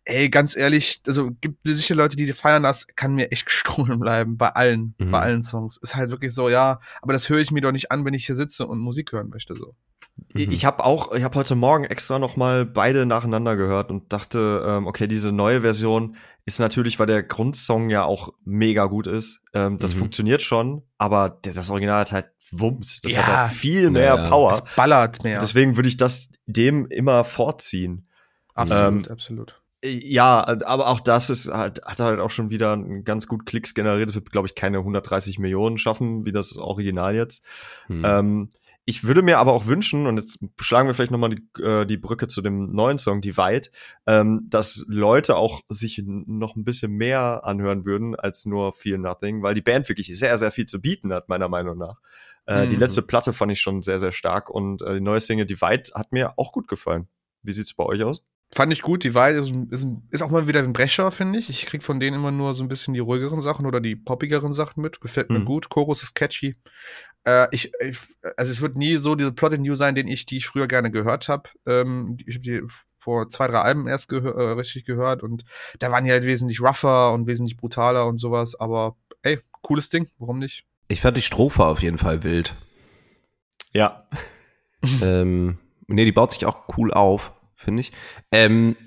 [0.10, 4.38] Ey, ganz ehrlich, also gibt sicher Leute, die feiern das, kann mir echt gestohlen bleiben.
[4.38, 5.12] Bei allen, Mhm.
[5.12, 5.78] bei allen Songs.
[5.78, 8.26] Ist halt wirklich so, ja, aber das höre ich mir doch nicht an, wenn ich
[8.26, 9.76] hier sitze und Musik hören möchte, so.
[10.34, 10.50] Mhm.
[10.50, 14.64] Ich habe auch, ich habe heute Morgen extra noch mal beide nacheinander gehört und dachte,
[14.66, 16.16] ähm, okay, diese neue Version
[16.46, 19.42] ist natürlich, weil der Grundsong ja auch mega gut ist.
[19.54, 20.00] Ähm, das mhm.
[20.00, 23.02] funktioniert schon, aber der, das Original hat halt Wumms.
[23.02, 23.24] Das ja.
[23.28, 24.54] hat halt viel mehr ja, Power.
[24.54, 25.40] Es ballert mehr.
[25.40, 28.08] Deswegen würde ich das dem immer vorziehen.
[28.54, 29.62] Absolut, ähm, absolut.
[29.84, 34.10] Ja, aber auch das ist halt, hat halt auch schon wieder ganz gut Klicks generiert.
[34.10, 37.46] Das wird, glaube ich, keine 130 Millionen schaffen, wie das Original jetzt.
[37.88, 38.04] Hm.
[38.04, 38.50] Ähm,
[38.90, 41.98] ich würde mir aber auch wünschen, und jetzt schlagen wir vielleicht nochmal die, äh, die
[41.98, 43.70] Brücke zu dem neuen Song Divide,
[44.08, 49.44] ähm, dass Leute auch sich noch ein bisschen mehr anhören würden als nur Feel Nothing,
[49.44, 52.00] weil die Band wirklich sehr, sehr viel zu bieten hat, meiner Meinung nach.
[52.46, 52.70] Äh, mhm.
[52.70, 55.92] Die letzte Platte fand ich schon sehr, sehr stark und äh, die neue Single Divide
[55.94, 57.10] hat mir auch gut gefallen.
[57.44, 58.24] Wie sieht's bei euch aus?
[58.54, 59.04] Fand ich gut.
[59.04, 61.50] Divide ist, ist, ist auch mal wieder ein Brecher, finde ich.
[61.50, 64.54] Ich krieg von denen immer nur so ein bisschen die ruhigeren Sachen oder die poppigeren
[64.54, 65.02] Sachen mit.
[65.02, 65.46] Gefällt mir mhm.
[65.46, 65.70] gut.
[65.70, 66.56] Chorus ist catchy.
[67.26, 67.98] Äh, ich, ich,
[68.38, 70.92] also es wird nie so diese Plotted New sein, den ich, die ich früher gerne
[70.92, 71.50] gehört habe.
[71.66, 72.62] Ähm, ich habe die
[72.98, 75.44] vor zwei, drei Alben erst gehör, äh, richtig gehört und
[75.80, 78.60] da waren die halt wesentlich rougher und wesentlich brutaler und sowas.
[78.60, 80.10] Aber ey, cooles Ding.
[80.18, 80.66] Warum nicht?
[80.88, 82.56] Ich fand die Strophe auf jeden Fall wild.
[83.74, 84.08] Ja.
[85.02, 85.58] ähm,
[85.88, 87.92] nee, die baut sich auch cool auf, finde ich.
[88.32, 88.78] Ähm,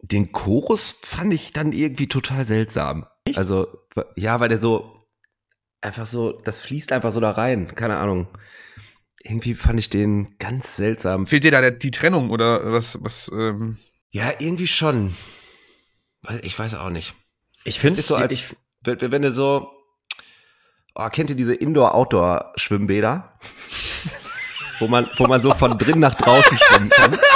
[0.00, 3.06] den Chorus fand ich dann irgendwie total seltsam.
[3.24, 3.38] Echt?
[3.38, 3.66] Also,
[4.14, 4.98] ja, weil der so
[5.80, 7.74] einfach so, das fließt einfach so da rein.
[7.74, 8.28] Keine Ahnung.
[9.20, 11.26] Irgendwie fand ich den ganz seltsam.
[11.26, 13.78] Fehlt dir da die Trennung oder was, was, ähm
[14.10, 15.16] Ja, irgendwie schon.
[16.42, 17.14] Ich weiß auch nicht.
[17.64, 19.70] Ich finde, so als, ich, wenn du so,
[20.94, 23.38] oh, kennt ihr diese Indoor-Outdoor-Schwimmbäder?
[24.78, 27.18] wo man, wo man so von drin nach draußen schwimmen kann.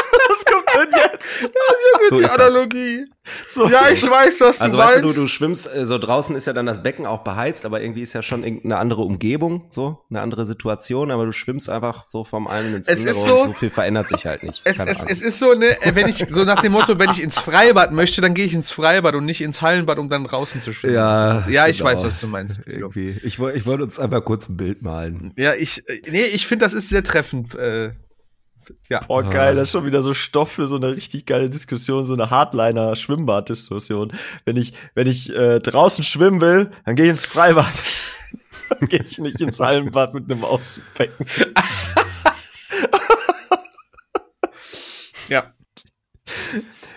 [1.43, 2.11] Jetzt?
[2.11, 3.05] so die Analogie.
[3.49, 4.95] So, ja, ich weiß, was du also, meinst.
[4.97, 7.65] Also weißt du, du schwimmst, äh, so draußen ist ja dann das Becken auch beheizt,
[7.65, 11.71] aber irgendwie ist ja schon irgendeine andere Umgebung, so, eine andere Situation, aber du schwimmst
[11.71, 14.63] einfach so vom einen ins andere so, und so viel verändert sich halt nicht.
[14.65, 17.39] Es, es, es, ist so, ne, wenn ich, so nach dem Motto, wenn ich ins
[17.39, 20.73] Freibad möchte, dann gehe ich ins Freibad und nicht ins Hallenbad, um dann draußen zu
[20.73, 20.95] schwimmen.
[20.95, 21.91] Ja, ja ich genau.
[21.91, 22.61] weiß, was du meinst.
[22.67, 23.21] Irgendwie.
[23.23, 25.33] Ich wollte ich wollte uns einfach kurz ein Bild malen.
[25.37, 27.55] Ja, ich, äh, nee, ich finde, das ist sehr treffend.
[27.55, 27.93] Äh,
[28.89, 29.01] ja.
[29.01, 32.15] Boah, geil, das ist schon wieder so Stoff für so eine richtig geile Diskussion, so
[32.15, 34.13] eine Hardliner-Schwimmbad-Diskussion.
[34.45, 37.67] Wenn ich, wenn ich äh, draußen schwimmen will, dann gehe ich ins Freibad.
[38.69, 41.27] dann gehe ich nicht ins Hallenbad mit einem Ausbecken.
[45.29, 45.53] ja.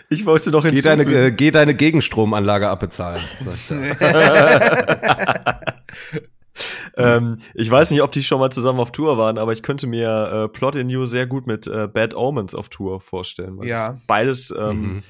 [0.09, 3.21] Ich wollte noch geh deine, äh, geh deine Gegenstromanlage abbezahlen.
[6.97, 9.87] ähm, ich weiß nicht, ob die schon mal zusammen auf Tour waren, aber ich könnte
[9.87, 13.57] mir äh, Plot in You sehr gut mit äh, Bad Omens auf Tour vorstellen.
[13.57, 13.97] Weil ja.
[14.07, 15.03] beides ähm, mhm.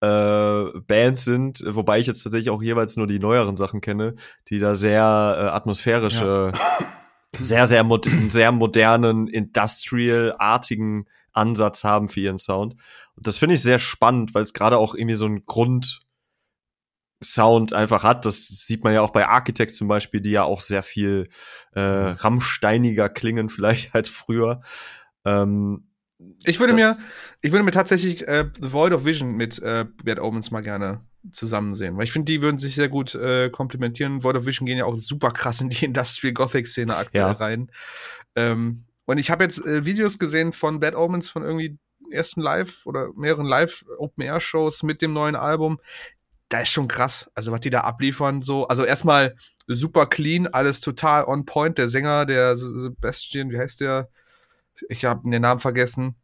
[0.00, 4.14] äh, Bands sind, wobei ich jetzt tatsächlich auch jeweils nur die neueren Sachen kenne,
[4.48, 6.76] die da sehr äh, atmosphärische, ja.
[7.40, 12.74] sehr, sehr, mod sehr modernen, industrial-artigen Ansatz haben für ihren Sound.
[13.16, 16.01] Und das finde ich sehr spannend, weil es gerade auch irgendwie so ein Grund
[17.22, 18.26] Sound einfach hat.
[18.26, 21.28] Das sieht man ja auch bei Architects zum Beispiel, die ja auch sehr viel
[21.74, 22.16] äh, mhm.
[22.16, 24.62] rammsteiniger klingen, vielleicht als früher.
[25.24, 25.88] Ähm,
[26.44, 26.96] ich würde mir,
[27.40, 31.00] ich würde mir tatsächlich äh, The Void of Vision mit äh, Bad Omens mal gerne
[31.32, 34.24] zusammen sehen, weil ich finde, die würden sich sehr gut äh, komplementieren.
[34.24, 37.32] Void of Vision gehen ja auch super krass in die Industrial Gothic Szene aktuell ja.
[37.32, 37.70] rein.
[38.34, 41.78] Ähm, und ich habe jetzt äh, Videos gesehen von Bad Omens von irgendwie
[42.10, 45.80] ersten Live oder mehreren Live Open Air Shows mit dem neuen Album
[46.52, 47.30] da ist schon krass.
[47.34, 48.68] Also, was die da abliefern, so.
[48.68, 49.36] Also, erstmal
[49.66, 51.78] super clean, alles total on point.
[51.78, 54.08] Der Sänger, der Sebastian, wie heißt der?
[54.88, 56.16] Ich habe den Namen vergessen.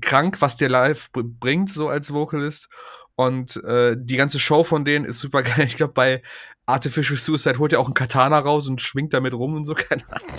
[0.00, 2.68] Krank, was der live bringt, so als Vocalist.
[3.16, 5.66] Und äh, die ganze Show von denen ist super geil.
[5.66, 6.22] Ich glaube, bei
[6.66, 10.02] Artificial Suicide holt er auch einen Katana raus und schwingt damit rum und so, keine
[10.10, 10.36] Ahnung.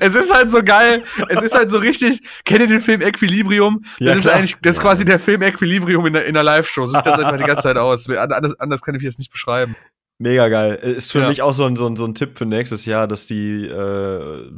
[0.00, 1.04] Es ist halt so geil.
[1.28, 2.22] Es ist halt so richtig.
[2.44, 3.84] Kennt ihr den Film Equilibrium?
[3.98, 6.86] Das ja, ist eigentlich, das ist quasi der Film Equilibrium in der, in der Live-Show.
[6.86, 8.08] So sieht das einfach die ganze Zeit aus.
[8.08, 9.76] Anders, anders kann ich jetzt nicht beschreiben.
[10.18, 10.76] Mega geil.
[10.76, 11.28] Ist für ja.
[11.28, 14.50] mich auch so ein, so, ein, so ein Tipp für nächstes Jahr, dass die äh,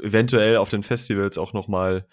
[0.00, 2.06] eventuell auf den Festivals auch noch mal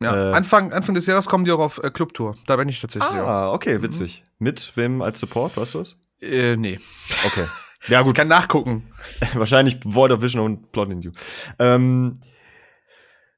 [0.00, 2.36] ja, äh, Anfang, Anfang des Jahres kommen die auch auf äh, Clubtour.
[2.46, 3.10] Da bin ich tatsächlich.
[3.10, 4.22] Ah, okay, witzig.
[4.24, 4.44] Mhm.
[4.44, 5.96] Mit wem als Support, weißt du das?
[6.20, 6.80] Äh, nee.
[7.24, 7.44] Okay.
[7.88, 8.12] Ja, gut.
[8.12, 8.92] Ich kann nachgucken.
[9.34, 11.12] Wahrscheinlich Void of Vision und Plot in You.
[11.58, 12.20] Ähm,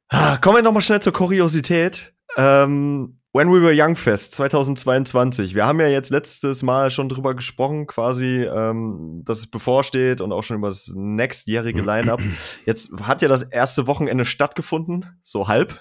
[0.08, 2.14] ah, kommen wir noch mal schnell zur Kuriosität.
[2.36, 5.54] Ähm, When We Were Young Fest 2022.
[5.54, 10.32] Wir haben ja jetzt letztes Mal schon drüber gesprochen, quasi, ähm, dass es bevorsteht und
[10.32, 12.20] auch schon über das nächstjährige Line-Up.
[12.64, 15.78] Jetzt hat ja das erste Wochenende stattgefunden, so halb.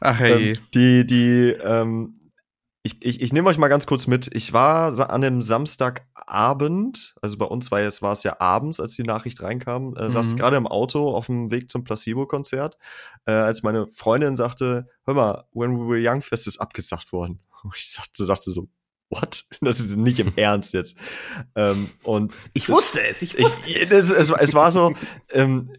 [0.00, 0.54] Ach hey.
[0.54, 2.32] Ähm, die, die, ähm,
[2.82, 4.28] ich, ich, ich nehme euch mal ganz kurz mit.
[4.34, 5.42] Ich war an dem
[6.26, 10.10] Samstagabend, also bei uns war es, war es ja abends, als die Nachricht reinkam, äh,
[10.10, 10.38] saß ich Mhm.
[10.38, 12.76] gerade im Auto auf dem Weg zum Placebo-Konzert,
[13.26, 17.40] äh, als meine Freundin sagte, hör mal, When We Were Young Fest ist abgesagt worden.
[17.62, 18.68] Und ich dachte, dachte so,
[19.10, 19.44] what?
[19.60, 20.96] Das ist nicht im Ernst jetzt.
[21.54, 24.94] Ähm, und Ich wusste es, ich ich, es, es, es war so,
[25.30, 25.72] ähm,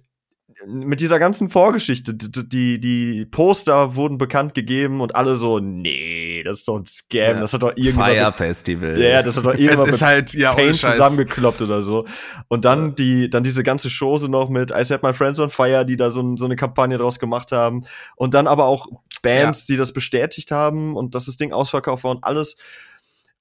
[0.68, 6.60] mit dieser ganzen Vorgeschichte, die, die, Poster wurden bekannt gegeben und alle so, nee, das
[6.60, 7.40] ist doch ein Scam, Ja.
[7.42, 9.00] das hat doch irgendjemand, Fire Festival.
[9.00, 10.82] ja, das hat doch irgendjemand ist mit halt, ja, Scheiß.
[10.82, 12.06] zusammengekloppt oder so.
[12.48, 15.86] Und dann die, dann diese ganze Chose noch mit I Set My Friends on Fire,
[15.86, 17.84] die da so, so eine Kampagne draus gemacht haben.
[18.16, 18.88] Und dann aber auch
[19.22, 22.58] Bands, die das bestätigt haben und dass das Ding ausverkauft war und alles.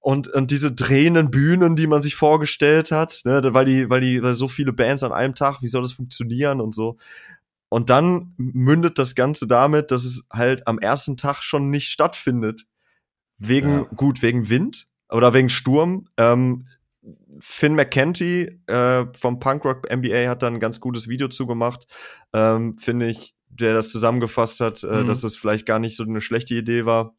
[0.06, 4.22] Und, und diese drehenden Bühnen, die man sich vorgestellt hat, ne, weil die, weil die,
[4.22, 6.96] weil so viele Bands an einem Tag, wie soll das funktionieren und so.
[7.68, 12.66] Und dann mündet das Ganze damit, dass es halt am ersten Tag schon nicht stattfindet.
[13.38, 13.82] Wegen, Ja.
[13.96, 16.06] gut, wegen Wind oder wegen Sturm.
[16.16, 16.68] Ähm,
[17.40, 21.88] Finn McKenty äh, vom Punkrock MBA hat da ein ganz gutes Video zugemacht,
[22.32, 25.06] ähm, finde ich, der das zusammengefasst hat, äh, Mhm.
[25.08, 27.16] dass das vielleicht gar nicht so eine schlechte Idee war,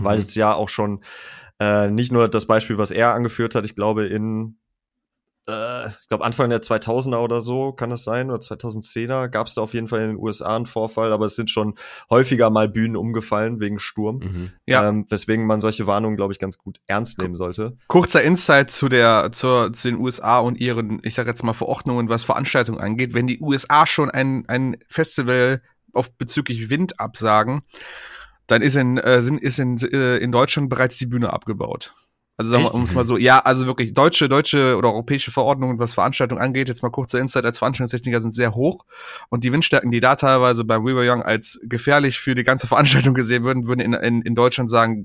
[0.00, 0.22] weil Mhm.
[0.22, 1.02] es ja auch schon
[1.60, 4.58] äh, nicht nur das Beispiel, was er angeführt hat, ich glaube in
[5.46, 9.54] äh, ich glaube Anfang der 2000er oder so kann das sein oder 2010er gab es
[9.54, 11.74] da auf jeden Fall in den USA einen Vorfall, aber es sind schon
[12.08, 14.50] häufiger mal Bühnen umgefallen wegen Sturm, Mhm.
[14.66, 14.88] Ja.
[14.88, 17.76] ähm, weswegen man solche Warnungen glaube ich ganz gut ernst nehmen sollte.
[17.88, 22.08] Kurzer Insight zu der, zur, zu den USA und ihren, ich sag jetzt mal, Verordnungen,
[22.08, 23.12] was Veranstaltungen angeht.
[23.14, 25.60] Wenn die USA schon ein, ein Festival
[25.92, 27.62] auf bezüglich Wind absagen,
[28.46, 31.94] dann ist in, äh, sind, ist in, äh, in Deutschland bereits die Bühne abgebaut.
[32.36, 35.78] Also sagen wir, um es mal so, ja, also wirklich deutsche, deutsche oder europäische Verordnungen,
[35.78, 38.84] was Veranstaltungen angeht, jetzt mal kurzer Insight als Veranstaltungstechniker sind sehr hoch
[39.28, 42.66] und die Windstärken, die da teilweise bei We Were Young als gefährlich für die ganze
[42.66, 45.04] Veranstaltung gesehen würden, würden in, in, in Deutschland sagen,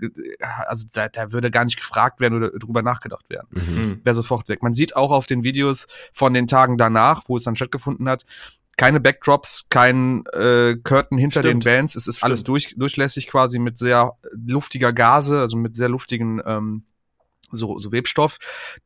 [0.65, 4.01] also da, da würde gar nicht gefragt werden oder drüber nachgedacht werden Mhm.
[4.03, 4.63] wäre sofort weg.
[4.63, 8.25] Man sieht auch auf den Videos von den Tagen danach, wo es dann stattgefunden hat,
[8.79, 11.65] keine Backdrops, kein äh, Curtain hinter Stimmt.
[11.65, 11.95] den Bands.
[11.95, 12.47] Es ist alles Stimmt.
[12.47, 16.83] durch, durchlässig quasi mit sehr luftiger Gase, also mit sehr luftigen ähm,
[17.51, 18.37] so, so Webstoff.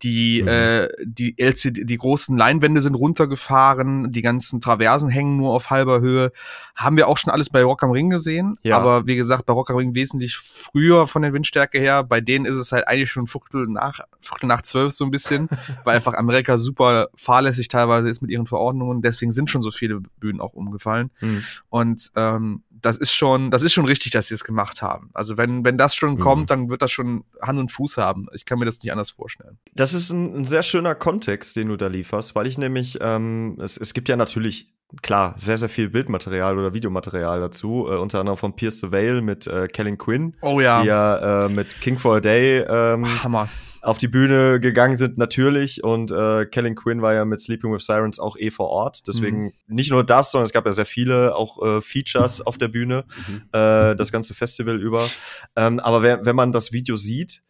[0.02, 0.48] Die, Mhm.
[0.48, 6.00] äh, die LCD, die großen Leinwände sind runtergefahren, die ganzen Traversen hängen nur auf halber
[6.02, 6.32] Höhe.
[6.76, 8.58] Haben wir auch schon alles bei Rock am Ring gesehen.
[8.64, 8.78] Ja.
[8.78, 12.04] Aber wie gesagt, bei Rock am Ring wesentlich früher von der Windstärke her.
[12.04, 15.50] Bei denen ist es halt eigentlich schon Viertel nach, Viertel nach zwölf so ein bisschen,
[15.84, 19.02] weil einfach Amerika super fahrlässig teilweise ist mit ihren Verordnungen.
[19.02, 21.12] Deswegen sind schon so viele Bühnen auch umgefallen.
[21.22, 21.44] Mhm.
[21.70, 25.10] Und ähm, das ist schon, das ist schon richtig, dass sie es gemacht haben.
[25.14, 26.20] Also wenn, wenn das schon Mhm.
[26.20, 28.28] kommt, dann wird das schon Hand und Fuß haben.
[28.34, 29.58] Ich kann mir das nicht anders vorstellen.
[29.74, 33.58] Das ist ein, ein sehr schöner Kontext, den du da lieferst, weil ich nämlich, ähm,
[33.62, 38.20] es, es gibt ja natürlich, klar, sehr, sehr viel Bildmaterial oder Videomaterial dazu, äh, unter
[38.20, 40.82] anderem von Pierce the Veil mit äh, Kellen Quinn, Oh ja.
[40.82, 43.50] die ja äh, mit King for a Day ähm, Hammer.
[43.84, 45.84] Auf die Bühne gegangen sind, natürlich.
[45.84, 49.08] Und äh, Kellen Quinn war ja mit Sleeping with Sirens auch eh vor Ort.
[49.08, 52.70] Deswegen nicht nur das, sondern es gab ja sehr viele auch äh, Features auf der
[52.70, 53.42] Bühne, Mhm.
[53.52, 55.10] äh, das ganze Festival über.
[55.56, 57.44] Ähm, aber wer, wenn man das Video sieht,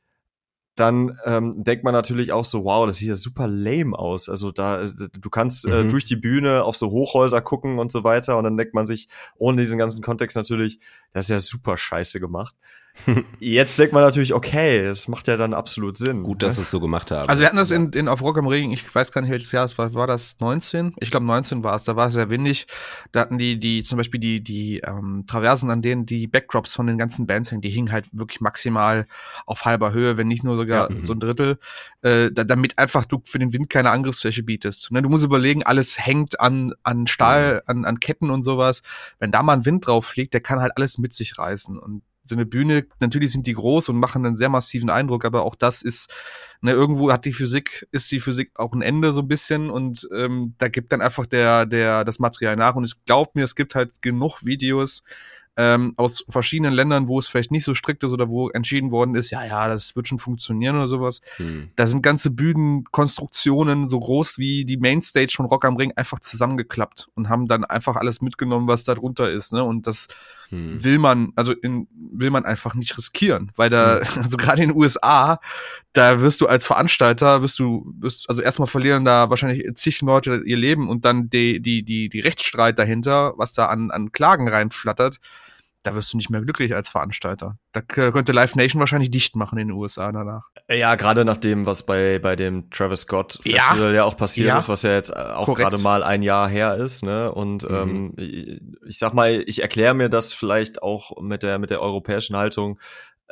[0.75, 4.27] dann ähm, denkt man natürlich auch so, wow, das sieht ja super lame aus.
[4.27, 5.89] Also da, äh, du kannst äh, Mhm.
[5.89, 9.07] durch die Bühne auf so Hochhäuser gucken und so weiter und dann denkt man sich,
[9.35, 10.79] ohne diesen ganzen Kontext natürlich,
[11.13, 12.55] das ist ja super scheiße gemacht.
[13.39, 16.23] Jetzt denkt man natürlich, okay, das macht ja dann absolut Sinn.
[16.23, 16.55] Gut, dass ne?
[16.57, 17.27] sie es so gemacht haben.
[17.27, 19.51] Also wir hatten das in, in auf Rock am Ring, ich weiß gar nicht welches
[19.51, 20.93] Jahr es war, war das 19?
[20.99, 22.67] Ich glaube 19 war es, da war es sehr windig.
[23.11, 26.87] Da hatten die, die, zum Beispiel die, die ähm, Traversen, an denen die Backdrops von
[26.87, 29.07] den ganzen Bands hängen, die hingen halt wirklich maximal
[29.45, 31.05] auf halber Höhe, wenn nicht nur sogar Ja, mhm.
[31.05, 31.57] so ein Drittel,
[32.03, 34.91] äh, da, damit einfach du für den Wind keine Angriffsfläche bietest.
[34.91, 38.81] Ne, du musst überlegen, alles hängt an, an Stahl, an, an Ketten und sowas.
[39.19, 42.03] Wenn da mal ein Wind drauf fliegt, der kann halt alles mit sich reißen und
[42.25, 45.55] so eine Bühne, natürlich sind die groß und machen einen sehr massiven Eindruck, aber auch
[45.55, 46.09] das ist,
[46.61, 50.07] ne, irgendwo hat die Physik, ist die Physik auch ein Ende so ein bisschen und
[50.15, 53.55] ähm, da gibt dann einfach der, der, das Material nach und ich glaube mir, es
[53.55, 55.03] gibt halt genug Videos
[55.55, 59.15] ähm, aus verschiedenen Ländern, wo es vielleicht nicht so strikt ist oder wo entschieden worden
[59.15, 61.21] ist, ja, ja, das wird schon funktionieren oder sowas.
[61.37, 61.69] Hm.
[61.75, 67.09] Da sind ganze Bühnenkonstruktionen so groß wie die Mainstage von Rock am Ring einfach zusammengeklappt
[67.13, 69.63] und haben dann einfach alles mitgenommen, was da drunter ist, ne?
[69.63, 70.07] Und das
[70.53, 70.83] Hm.
[70.83, 74.77] will man, also in, will man einfach nicht riskieren, weil da, also gerade in den
[74.77, 75.39] USA,
[75.93, 80.41] da wirst du als Veranstalter, wirst du, wirst, also erstmal verlieren da wahrscheinlich zig Leute
[80.45, 84.47] ihr Leben und dann die, die, die, die Rechtsstreit dahinter, was da an, an Klagen
[84.47, 85.17] reinflattert,
[85.83, 87.57] da wirst du nicht mehr glücklich als Veranstalter.
[87.73, 90.47] Da könnte Live Nation wahrscheinlich dicht machen in den USA danach.
[90.69, 93.57] Ja, gerade nach dem, was bei, bei dem Travis Scott Ja.
[93.63, 94.57] Festival ja, auch passiert Ja.
[94.57, 95.69] ist, was ja jetzt äh, auch Korrekt.
[95.69, 97.29] gerade mal ein Jahr her ist, ne?
[97.33, 97.75] Und Mhm.
[97.75, 101.81] ähm, ich, ich sag mal, ich erkläre mir das vielleicht auch mit der, mit der
[101.81, 102.79] europäischen Haltung.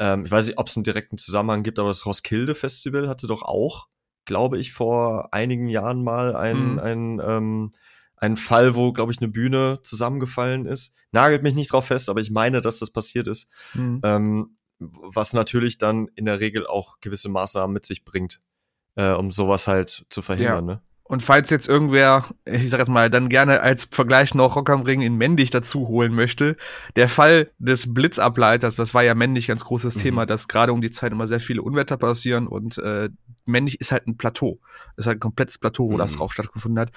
[0.02, 3.28] Ähm, ich weiß nicht, ob es einen direkten Zusammenhang gibt, aber das Roskilde Festival hatte
[3.28, 3.88] doch auch,
[4.26, 6.80] glaube ich, vor einigen Jahren mal ein, Mhm.
[6.80, 7.72] ein, ähm,
[8.18, 10.96] ein Fall, wo, glaube ich, eine Bühne zusammengefallen ist.
[11.12, 13.48] Nagelt mich nicht drauf fest, aber ich meine, dass das passiert ist.
[13.76, 14.02] Mhm.
[14.04, 18.42] Ähm, was natürlich dann in der Regel auch gewisse Maßnahmen mit sich bringt,
[18.96, 20.66] äh, um sowas halt zu verhindern.
[20.66, 20.82] Ne?
[21.12, 24.84] Und falls jetzt irgendwer, ich sag jetzt mal, dann gerne als Vergleich noch Rock am
[24.84, 26.56] Ring in männlich dazu holen möchte,
[26.96, 30.00] der Fall des Blitzableiters, das war ja männlich ganz großes Mhm.
[30.00, 33.10] Thema, dass gerade um die Zeit immer sehr viele Unwetter passieren und äh,
[33.44, 34.60] männlich ist halt ein Plateau.
[34.96, 36.18] Das ist halt ein komplettes Plateau, wo das Mhm.
[36.20, 36.92] drauf stattgefunden hat.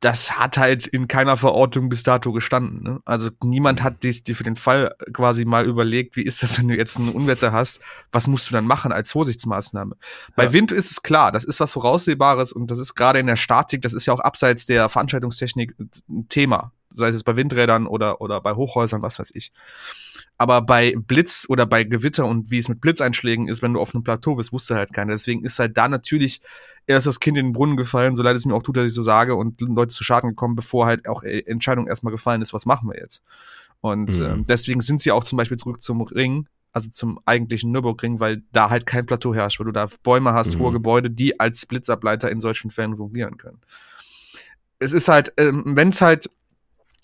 [0.00, 2.82] Das hat halt in keiner Verortung bis dato gestanden.
[2.82, 3.00] Ne?
[3.06, 6.68] Also niemand hat dir dir für den Fall quasi mal überlegt, wie ist das, wenn
[6.68, 7.80] du jetzt ein Unwetter hast,
[8.12, 9.96] was musst du dann machen als Vorsichtsmaßnahme?
[10.36, 10.52] Bei Ja.
[10.52, 13.80] Wind ist es klar, das ist was Voraussehbares und das ist gerade in der Statik,
[13.80, 16.72] das ist ja auch abseits der Veranstaltungstechnik ein Thema.
[16.94, 19.52] Sei es jetzt bei Windrädern oder, oder bei Hochhäusern, was weiß ich.
[20.38, 23.94] Aber bei Blitz oder bei Gewitter und wie es mit Blitzeinschlägen ist, wenn du auf
[23.94, 25.12] einem Plateau bist, wusste halt keiner.
[25.12, 26.40] Deswegen ist halt da natürlich
[26.86, 28.94] erst das Kind in den Brunnen gefallen, so leid es mir auch tut, dass ich
[28.94, 32.52] so sage, und Leute zu Schaden gekommen, bevor halt auch äh, Entscheidung erstmal gefallen ist,
[32.52, 33.22] was machen wir jetzt.
[33.80, 34.24] Und Mhm.
[34.24, 38.42] ähm, deswegen sind sie auch zum Beispiel zurück zum Ring, also zum eigentlichen Nürburgring, weil
[38.52, 40.60] da halt kein Plateau herrscht, weil du da Bäume hast, Mhm.
[40.60, 43.58] hohe Gebäude, die als Blitzableiter in solchen Fällen fungieren können.
[44.78, 46.30] Es ist halt, ähm, wenn es halt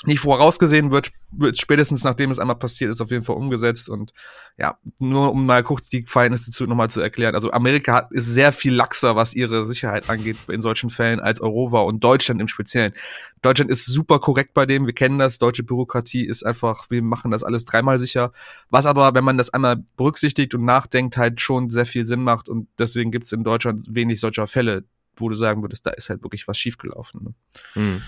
[0.05, 3.89] nicht vorausgesehen wird, wird spätestens nachdem es einmal passiert ist, auf jeden Fall umgesetzt.
[3.89, 4.13] Und
[4.59, 7.35] ja, nur um mal kurz die Verhältnisse zu, nochmal zu erklären.
[7.35, 11.41] Also Amerika hat, ist sehr viel laxer, was ihre Sicherheit angeht in solchen Fällen als
[11.41, 12.93] Europa und Deutschland im Speziellen.
[13.43, 15.39] Deutschland ist super korrekt bei dem, wir kennen das.
[15.39, 18.33] Deutsche Bürokratie ist einfach, wir machen das alles dreimal sicher.
[18.71, 22.49] Was aber, wenn man das einmal berücksichtigt und nachdenkt, halt schon sehr viel Sinn macht.
[22.49, 24.85] Und deswegen gibt's in Deutschland wenig solcher Fälle,
[25.17, 27.35] wo du sagen würdest, da ist halt wirklich was schiefgelaufen.
[27.75, 27.83] Ne?
[27.83, 28.03] Mhm.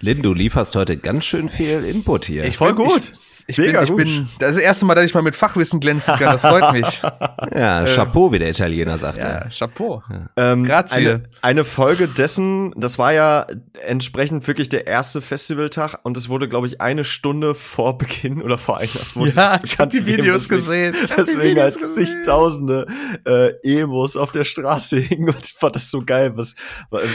[0.00, 2.44] Lynn, du lieferst heute ganz schön viel Input hier.
[2.44, 3.12] Ich Voll gut.
[3.12, 3.96] Ich Mega bin, ich gut.
[4.04, 6.32] bin, das ist das erste Mal, dass ich mal mit Fachwissen glänzen kann.
[6.32, 7.00] Das freut mich.
[7.54, 9.16] ja, Chapeau, wie der Italiener sagt.
[9.18, 9.48] ja, er.
[9.50, 10.02] Chapeau.
[10.36, 10.96] Ähm, Grazie.
[10.96, 13.46] Eine, eine Folge dessen, das war ja
[13.82, 18.58] entsprechend wirklich der erste Festivaltag und es wurde, glaube ich, eine Stunde vor Beginn oder
[18.58, 20.94] vor Einlass wurde Ja, das ich hab die gegeben, Videos deswegen- gesehen.
[21.04, 22.06] Ich Deswegen Videos als gesehen.
[22.06, 22.86] zigtausende
[23.26, 26.32] äh, Emos auf der Straße hingen und ich fand das so geil.
[26.36, 26.54] Was,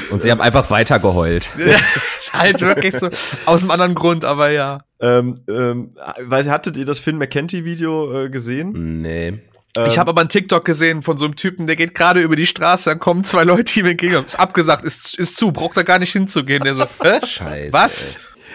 [0.09, 1.49] Und sie haben einfach weiter geheult.
[1.63, 1.75] Ja,
[2.19, 3.09] ist halt wirklich so
[3.45, 4.79] aus einem anderen Grund, aber ja.
[5.03, 9.01] Ähm, ähm, weiß, hattet ihr das Finn McKenty-Video äh, gesehen?
[9.01, 9.39] Nee.
[9.77, 12.37] ich Ähm, habe aber einen TikTok gesehen von so einem Typen, der geht gerade über
[12.37, 14.23] die Straße, dann kommen zwei Leute ihm entgegen.
[14.25, 16.63] Ist abgesagt, ist, ist zu, braucht er gar nicht hinzugehen.
[16.63, 17.19] Der so, hä?
[17.21, 17.73] Scheiße.
[17.73, 18.05] Was?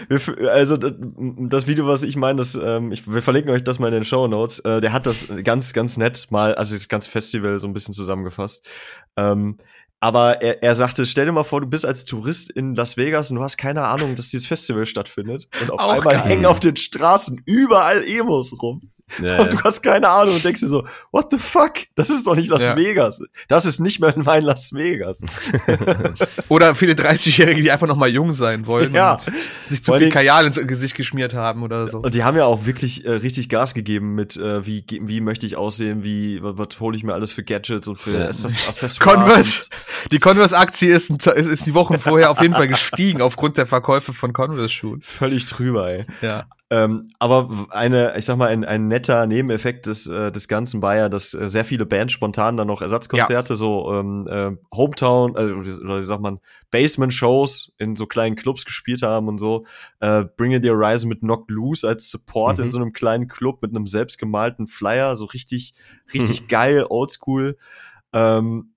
[0.08, 0.20] Wir,
[0.52, 3.94] also das Video, was ich meine, das, ähm, ich, wir verlinken euch das mal in
[3.94, 4.60] den Show Notes.
[4.60, 7.92] Äh, der hat das ganz, ganz nett mal, also das ganze Festival so ein bisschen
[7.92, 8.66] zusammengefasst.
[9.16, 9.58] Ähm,
[10.00, 13.30] aber er, er sagte, stell dir mal vor, du bist als Tourist in Las Vegas
[13.30, 15.48] und du hast keine Ahnung, dass dieses Festival stattfindet.
[15.60, 16.24] Und auf Auch einmal geil.
[16.24, 18.90] hängen auf den Straßen überall Emos rum.
[19.22, 21.72] Ja, Und du hast keine Ahnung und denkst dir so, what the fuck?
[21.94, 22.76] Das ist doch nicht Las Ja.
[22.76, 23.20] Vegas.
[23.48, 25.20] Das ist nicht mehr mein Las Vegas.
[26.48, 29.14] Oder viele 30-Jährige, die einfach noch mal jung sein wollen Ja.
[29.14, 29.22] und
[29.68, 31.98] sich zu Vor viel Kajal ins Gesicht geschmiert haben oder so.
[31.98, 35.46] Und die haben ja auch wirklich äh, richtig Gas gegeben mit, äh, wie, wie möchte
[35.46, 38.26] ich aussehen, wie, was, was hole ich mir alles für Gadgets und für Ja.
[38.26, 38.98] Access- Accessoires.
[38.98, 39.68] Converse,
[40.12, 44.12] die Converse-Aktie ist, ist, ist die Wochen vorher auf jeden Fall gestiegen aufgrund der Verkäufe
[44.12, 45.00] von Converse-Schuhen.
[45.02, 46.06] Völlig drüber, ey.
[46.22, 46.46] Ja.
[46.70, 50.96] Ähm, aber eine, ich sag mal, ein, ein netter Nebeneffekt des, äh, des Ganzen war
[50.96, 55.50] ja, dass äh, sehr viele Bands spontan dann noch Ersatzkonzerte, so ähm, äh, Hometown, äh,
[55.80, 56.40] oder wie sagt man,
[56.70, 59.64] Basement-Shows in so kleinen Clubs gespielt haben und so.
[60.00, 62.64] Äh, Bring It the Horizon mit Knocked Loose als Support Mhm.
[62.64, 65.72] in so einem kleinen Club mit einem selbstgemalten Flyer, so richtig,
[66.12, 67.56] richtig geil, oldschool.
[68.12, 68.74] Ähm,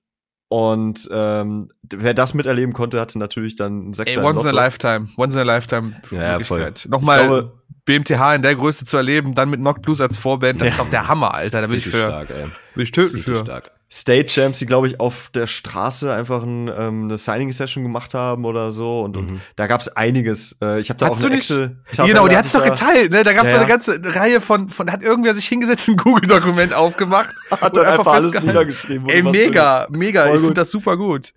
[0.48, 4.56] und ähm, wer das miterleben konnte, hatte natürlich dann ein Ey, once in a Lotto.
[4.56, 5.10] lifetime.
[5.18, 5.94] Once in a lifetime.
[6.12, 6.40] Ja.
[6.40, 6.50] Ich
[6.90, 7.61] Nochmal glaube-
[8.00, 10.74] BMTH in der Größe zu erleben, dann mit Knock Blues als Vorband, das Ja.
[10.74, 11.62] ist doch der Hammer, Alter.
[11.62, 12.46] Da will ich Richtig für, stark, ey.
[12.76, 13.44] will ich töten Richtig für.
[13.44, 13.72] stark.
[13.94, 18.14] Stage Champs, die glaube ich auf der Straße einfach ein, ähm, eine Signing Session gemacht
[18.14, 19.42] haben oder so und, und Mhm.
[19.58, 20.56] da gab's einiges.
[20.62, 21.78] Äh, ich habe da Hast auch eine nicht- Excel.
[22.08, 23.26] Genau, die hat's doch geteilt, ne?
[23.26, 23.76] Da gab's Ja, so eine ja.
[23.76, 27.32] ganze Reihe von, von, hat irgendwer sich hingesetzt, ein Google-Dokument aufgemacht.
[27.52, 28.48] Hat und dann einfach alles festgehalten.
[28.48, 29.10] niedergeschrieben.
[29.10, 30.24] Ey, mega, mega.
[30.28, 31.34] Voll Ich finde das super gut.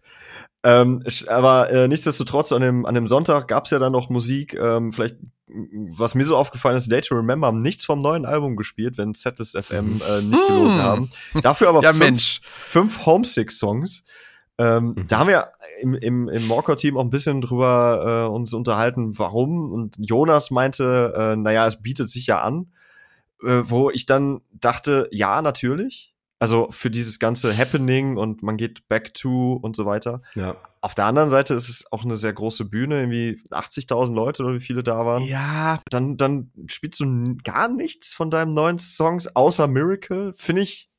[0.63, 4.55] Ähm, aber äh, nichtsdestotrotz, an dem, an dem Sonntag gab's ja dann noch Musik.
[4.55, 5.17] Ähm, vielleicht,
[5.47, 9.15] was mir so aufgefallen ist, Day to Remember haben nichts vom neuen Album gespielt, wenn
[9.15, 10.49] Setlist FM äh, nicht Hm.
[10.49, 11.11] gelogen haben.
[11.43, 12.41] Dafür aber Ja, fünf, Mensch.
[12.65, 14.05] fünf Homesick-Songs.
[14.59, 15.07] Ähm, Mhm.
[15.09, 15.49] Da haben wir
[15.83, 19.71] im, im, im Morcor-Team auch ein bisschen drüber äh, uns unterhalten, warum.
[19.73, 22.73] Und Jonas meinte, äh, naja, es bietet sich ja an.
[23.43, 26.15] Äh, wo ich dann dachte, ja, natürlich.
[26.39, 30.23] Also für dieses ganze Happening und man geht back to und so weiter.
[30.35, 30.57] Ja.
[30.85, 34.55] Auf der anderen Seite ist es auch eine sehr große Bühne, irgendwie 80.000 Leute oder
[34.55, 35.23] wie viele da waren.
[35.25, 40.91] Ja, Dann, dann spielst du gar nichts von deinem neuen Songs außer Miracle, finde ich.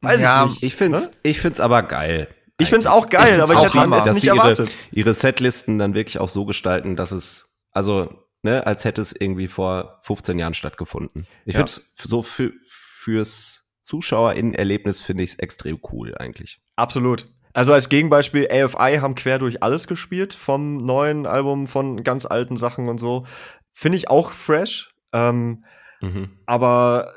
[0.00, 0.62] Weiß Ja, ich nicht.
[0.62, 1.12] Ich find's, Ne?
[1.24, 2.28] ich find's aber geil.
[2.60, 4.76] Ich find's auch Ich geil, find's aber ich auch hätte es nicht sie ihre- erwartet.
[4.92, 8.12] ihre Setlisten dann wirklich auch so gestalten, dass es, also,
[8.42, 11.26] ne, als hätte es irgendwie vor 15 Jahren stattgefunden.
[11.44, 11.58] Ich Ja.
[11.58, 16.60] find's so für, fürs ZuschauerInnen-Erlebnis finde ich es extrem cool eigentlich.
[16.76, 17.26] Absolut.
[17.52, 22.56] Also als Gegenbeispiel, AFI haben quer durch alles gespielt, vom neuen Album, von ganz alten
[22.56, 23.24] Sachen und so.
[23.72, 24.94] Finde ich auch fresh.
[25.12, 25.64] Ähm,
[26.00, 26.30] Mhm.
[26.46, 27.12] aber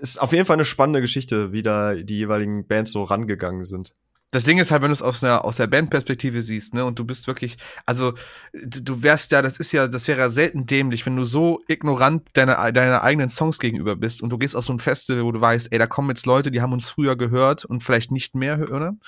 [0.00, 3.94] ist auf jeden Fall eine spannende Geschichte, wie da die jeweiligen Bands so rangegangen sind.
[4.32, 6.98] Das Ding ist halt, wenn du es aus, einer, aus der Bandperspektive siehst, ne, und
[6.98, 8.14] du bist wirklich, also
[8.54, 12.26] du, wärst ja, das ist ja, das wäre ja selten dämlich, wenn du so ignorant
[12.32, 15.40] deiner, deiner eigenen Songs gegenüber bist und du gehst auf so ein Festival, wo du
[15.40, 18.56] weißt, ey, da kommen jetzt Leute, die haben uns früher gehört und vielleicht nicht mehr
[18.56, 19.00] hören.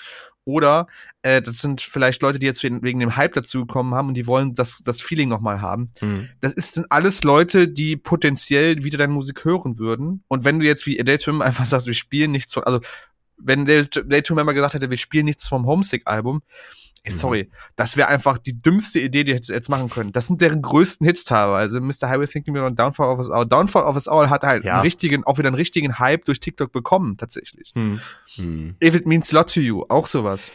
[0.47, 0.85] Oder
[1.23, 4.27] äh, das sind vielleicht Leute, die jetzt wegen, wegen dem Hype dazugekommen haben und die
[4.27, 5.91] wollen das, das Feeling nochmal haben.
[6.39, 10.23] Das ist, sind alles Leute, die potenziell wieder deine Musik hören würden.
[10.27, 12.79] Und wenn du jetzt wie to Remember einfach sagst, wir spielen nichts also
[13.37, 16.41] wenn Day to Day to Remember gesagt hätte, wir spielen nichts vom Homesick-Album,
[17.03, 17.15] ey, Mhm.
[17.17, 20.11] sorry, das wäre einfach die dümmste Idee, die hätte jetzt machen können.
[20.11, 21.79] Das sind deren größten Hits teilweise.
[21.79, 22.09] Mr.
[22.09, 23.45] Highway Thinking Me und Downfall of Us All.
[23.45, 24.73] Downfall of Us All hat halt Ja.
[24.73, 27.71] einen richtigen, auch wieder einen richtigen Hype durch TikTok bekommen, tatsächlich.
[27.75, 27.99] Hm.
[28.37, 28.75] Mhm.
[28.83, 30.51] If It Means a Lot to You, auch sowas.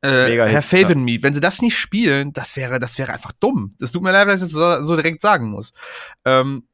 [0.00, 3.32] Äh, Herr Faith in Me, wenn sie das nicht spielen, das wäre, das wäre einfach
[3.32, 3.74] dumm.
[3.78, 5.72] Das tut mir leid, dass ich das so, so direkt sagen muss.
[6.26, 6.64] Ähm,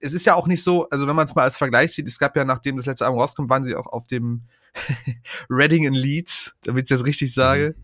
[0.00, 2.18] es ist ja auch nicht so, also wenn man es mal als Vergleich sieht, es
[2.18, 4.42] gab ja, nachdem das letzte Album rauskommt, waren sie auch auf dem
[5.50, 7.74] Reading in Leeds, damit ich das richtig sage.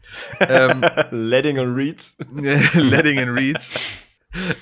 [0.41, 2.17] ähm, Letting on Reads.
[2.75, 3.73] Letting in Reeds.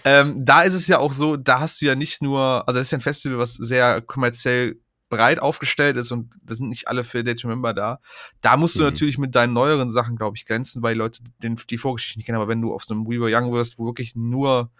[0.04, 2.88] Ähm, da ist es ja auch so, da hast du ja nicht nur, also das
[2.88, 4.76] ist ja ein Festival, was sehr kommerziell
[5.08, 8.00] breit aufgestellt ist und da sind nicht alle für Day to Remember da.
[8.40, 8.86] Da musst du Mhm.
[8.86, 12.26] natürlich mit deinen neueren Sachen, glaube ich, glänzen, weil die Leute den, die Vorgeschichte nicht
[12.26, 12.36] kennen.
[12.36, 14.70] Aber wenn du auf so einem We Were Young wirst, wo wirklich nur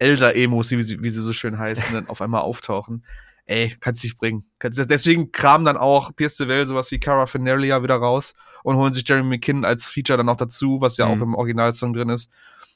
[0.00, 3.04] Elder-Emos, wie, sie- wie sie so schön heißen, dann auf einmal auftauchen,
[3.46, 4.44] ey, kannst dich bringen.
[4.62, 8.34] Deswegen kramen dann auch Pierce DeVille sowas wie Cara Finelia wieder raus
[8.64, 11.12] und holen sich Jeremy McKinnon als Feature dann noch dazu, was ja Mhm.
[11.12, 12.28] auch im Originalsong drin ist.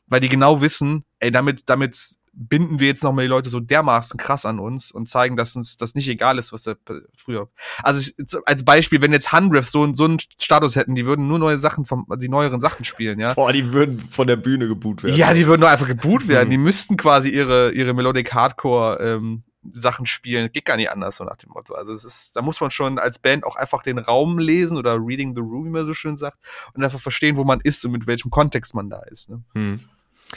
[0.06, 4.18] Weil die genau wissen, ey, damit, damit binden wir jetzt nochmal die Leute so dermaßen
[4.18, 6.74] krass an uns und zeigen, dass uns das nicht egal ist, was da
[7.16, 7.48] früher.
[7.82, 8.14] Also ich,
[8.46, 11.86] als Beispiel, wenn jetzt Hundreth so, so einen Status hätten, die würden nur neue Sachen
[11.86, 13.34] vom, die neueren Sachen spielen, ja.
[13.34, 15.16] Boah, die würden von der Bühne geboot werden.
[15.16, 16.48] Ja, die würden doch einfach geboot werden.
[16.48, 16.52] Mhm.
[16.52, 20.50] Die müssten quasi ihre, ihre Melodic Hardcore ähm, Sachen spielen.
[20.52, 21.74] Geht gar nicht anders, so nach dem Motto.
[21.74, 24.96] Also es ist, da muss man schon als Band auch einfach den Raum lesen oder
[24.98, 26.38] reading the room, wie man so schön sagt,
[26.74, 29.30] und einfach verstehen, wo man ist und mit welchem Kontext man da ist.
[29.30, 29.42] Ne?
[29.54, 29.80] Hm.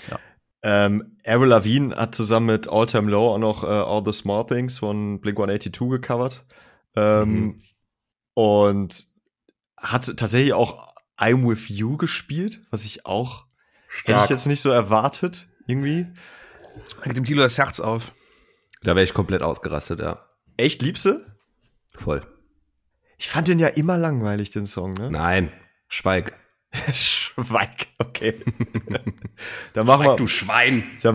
[0.10, 0.20] Ja.
[0.64, 4.46] Ähm, Avril Lavigne hat zusammen mit All Time Low auch noch äh, All the Small
[4.46, 6.46] Things von Blink 182 gecovert.
[6.96, 7.62] Ähm, Mhm.
[8.34, 9.08] Und
[9.78, 13.48] hat tatsächlich auch I'm With You gespielt, was ich auch
[14.04, 16.08] hätte ich jetzt nicht so erwartet, irgendwie.
[17.04, 18.12] Geht dem Tilo das Herz auf.
[18.84, 20.24] Da wäre ich komplett ausgerastet, ja.
[20.58, 21.26] Echt, liebste?
[21.96, 22.22] Voll.
[23.18, 25.10] Ich fand den ja immer langweilig, den Song, ne?
[25.10, 25.52] Nein,
[25.88, 26.38] schweig.
[26.94, 28.40] Schweig, okay.
[29.74, 30.84] da machen wir, du Schwein.
[31.02, 31.12] Da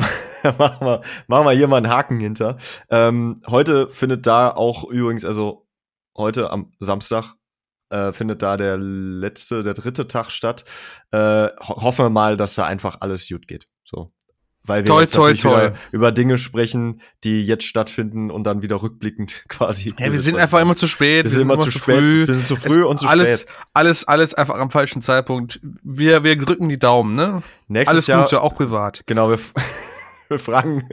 [0.59, 2.59] machen wir, machen wir hier mal einen Haken hinter.
[2.91, 5.69] Ähm, heute findet da auch übrigens, also
[6.17, 7.37] heute am Samstag
[7.91, 10.65] äh, findet da der letzte, der dritte Tag statt.
[11.13, 13.69] Äh, ho hoffen wir mal, dass da einfach alles gut geht.
[13.85, 14.09] So.
[14.65, 15.51] Weil wir Toi, jetzt toi, natürlich toi.
[15.57, 19.93] wieder über Dinge sprechen, die jetzt stattfinden und dann wieder rückblickend quasi.
[19.99, 21.25] Ja, wir sind einfach immer zu spät.
[21.25, 22.27] wir sind immer zu spät, früh.
[22.29, 23.53] wir sind zu früh Es- und zu alles, spät.
[23.75, 25.61] Alles, alles einfach am falschen Zeitpunkt.
[25.83, 27.43] Wir, wir drücken die Daumen, ne?
[27.67, 29.03] Nächstes Alles Jahr, Gute, auch privat.
[29.07, 29.39] Genau, wir,
[30.29, 30.89] wir fragen,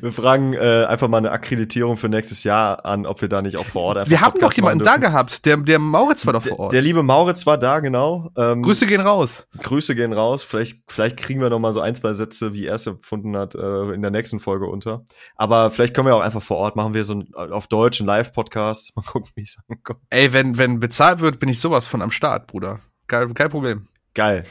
[0.00, 3.56] wir fragen äh, einfach mal eine Akkreditierung für nächstes Jahr an, ob wir da nicht
[3.56, 5.44] auch vor Ort Wir haben doch jemanden da gehabt.
[5.44, 6.72] Der, der Mauritz war doch vor Ort.
[6.72, 8.30] Der, der liebe Mauritz war da, genau.
[8.36, 9.46] Ähm, Grüße gehen raus.
[9.58, 10.42] Grüße gehen raus.
[10.42, 13.54] Vielleicht, vielleicht kriegen wir noch mal so ein, zwei Sätze, wie er es empfunden hat,
[13.54, 15.04] äh, in der nächsten Folge unter.
[15.36, 18.06] Aber vielleicht können wir auch einfach vor Ort machen wir so ein, auf Deutsch einen
[18.06, 18.92] Live-Podcast.
[18.96, 20.00] Mal gucken, wie es ankommt.
[20.10, 22.80] Ey, wenn, wenn bezahlt wird, bin ich sowas von am Start, Bruder.
[23.06, 23.88] Kein, kein Problem.
[24.14, 24.44] Geil.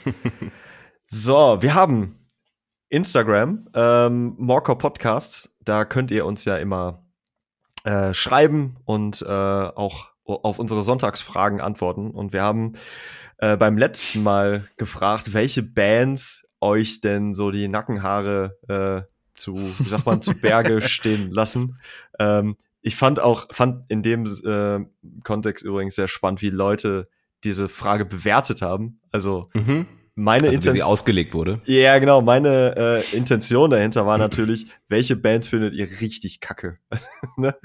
[1.06, 2.21] so, wir haben
[2.92, 5.56] Instagram, ähm, Morker Podcasts.
[5.64, 7.06] Da könnt ihr uns ja immer
[7.86, 12.12] äh, schreiben und äh, auch auf unsere Sonntagsfragen antworten.
[12.12, 12.74] Und wir haben
[13.38, 19.90] äh, beim letzten Mal gefragt, welche Bands euch denn so die Nackenhaare äh, zu, wie
[19.90, 21.80] sagt man, zu Berge stehen lassen.
[22.20, 24.86] Ähm, ich fand auch, fand in dem äh,
[25.24, 27.08] Kontext übrigens sehr spannend, wie Leute
[27.46, 29.00] diese Frage bewertet haben.
[29.12, 29.88] Also Mhm.
[30.16, 30.88] Meine Also wie sie Intention.
[30.92, 31.62] ausgelegt wurde.
[31.66, 32.22] Ja, genau.
[32.22, 32.76] Meine
[33.12, 36.78] äh, Intention dahinter war natürlich, welche Bands findet ihr richtig kacke?
[37.38, 37.56] ne?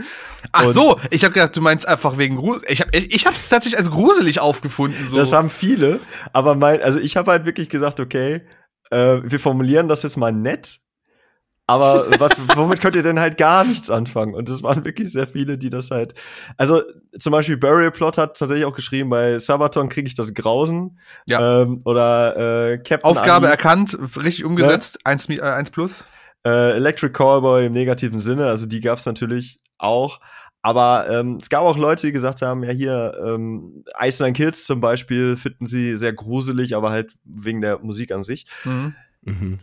[0.53, 2.62] Ach so, ich habe gedacht, du meinst einfach wegen Grusel.
[2.68, 5.09] Ich habe ich, ich hab's tatsächlich als gruselig aufgefunden.
[5.09, 5.16] So.
[5.16, 6.01] Das haben viele,
[6.32, 8.42] aber mein, also ich habe halt wirklich gesagt, okay,
[8.90, 10.78] äh, wir formulieren das jetzt mal nett,
[11.66, 14.34] aber was, womit könnt ihr denn halt gar nichts anfangen?
[14.34, 16.14] Und es waren wirklich sehr viele, die das halt,
[16.56, 16.82] also
[17.18, 21.62] zum Beispiel Burial Plot hat tatsächlich auch geschrieben, bei Sabaton kriege ich das Grausen, Ja.
[21.62, 26.04] ähm, oder äh, Captain Aufgabe Ani, erkannt, richtig umgesetzt, eins, Mi- äh, eins plus.
[26.46, 30.20] äh, Electric Callboy im negativen Sinne, also die gab es natürlich auch.
[30.62, 34.80] Aber ähm, es gab auch Leute, die gesagt haben, ja hier, ähm, Iceland Kills zum
[34.80, 38.46] Beispiel finden sie sehr gruselig, aber halt wegen der Musik an sich.
[38.64, 38.92] Mhm.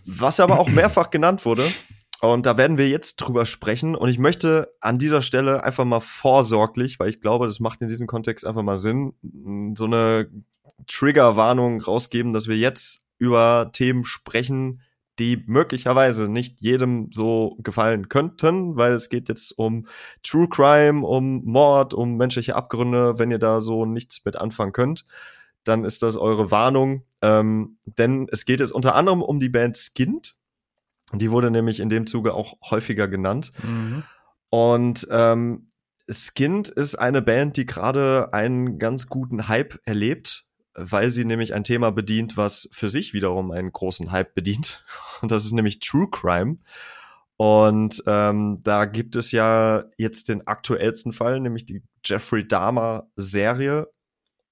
[0.05, 1.65] Was aber auch mehrfach genannt wurde.
[2.21, 3.95] Und da werden wir jetzt drüber sprechen.
[3.95, 7.89] Und ich möchte an dieser Stelle einfach mal vorsorglich, weil ich glaube, das macht in
[7.89, 9.13] diesem Kontext einfach mal Sinn,
[9.75, 10.29] so eine
[10.87, 14.81] Triggerwarnung rausgeben, dass wir jetzt über Themen sprechen,
[15.19, 19.85] die möglicherweise nicht jedem so gefallen könnten, weil es geht jetzt um
[20.23, 23.19] True Crime, um Mord, um menschliche Abgründe.
[23.19, 25.05] Wenn ihr da so nichts mit anfangen könnt,
[25.63, 27.03] dann ist das eure Warnung.
[27.21, 30.35] Ähm, denn es geht jetzt unter anderem um die Band Skint.
[31.13, 33.51] Die wurde nämlich in dem Zuge auch häufiger genannt.
[33.63, 34.03] Mhm.
[34.49, 35.69] Und ähm,
[36.09, 41.63] Skint ist eine Band, die gerade einen ganz guten Hype erlebt, weil sie nämlich ein
[41.63, 44.85] Thema bedient, was für sich wiederum einen großen Hype bedient.
[45.21, 46.57] Und das ist nämlich True Crime.
[47.37, 53.87] Und ähm, da gibt es ja jetzt den aktuellsten Fall, nämlich die Jeffrey Dahmer Serie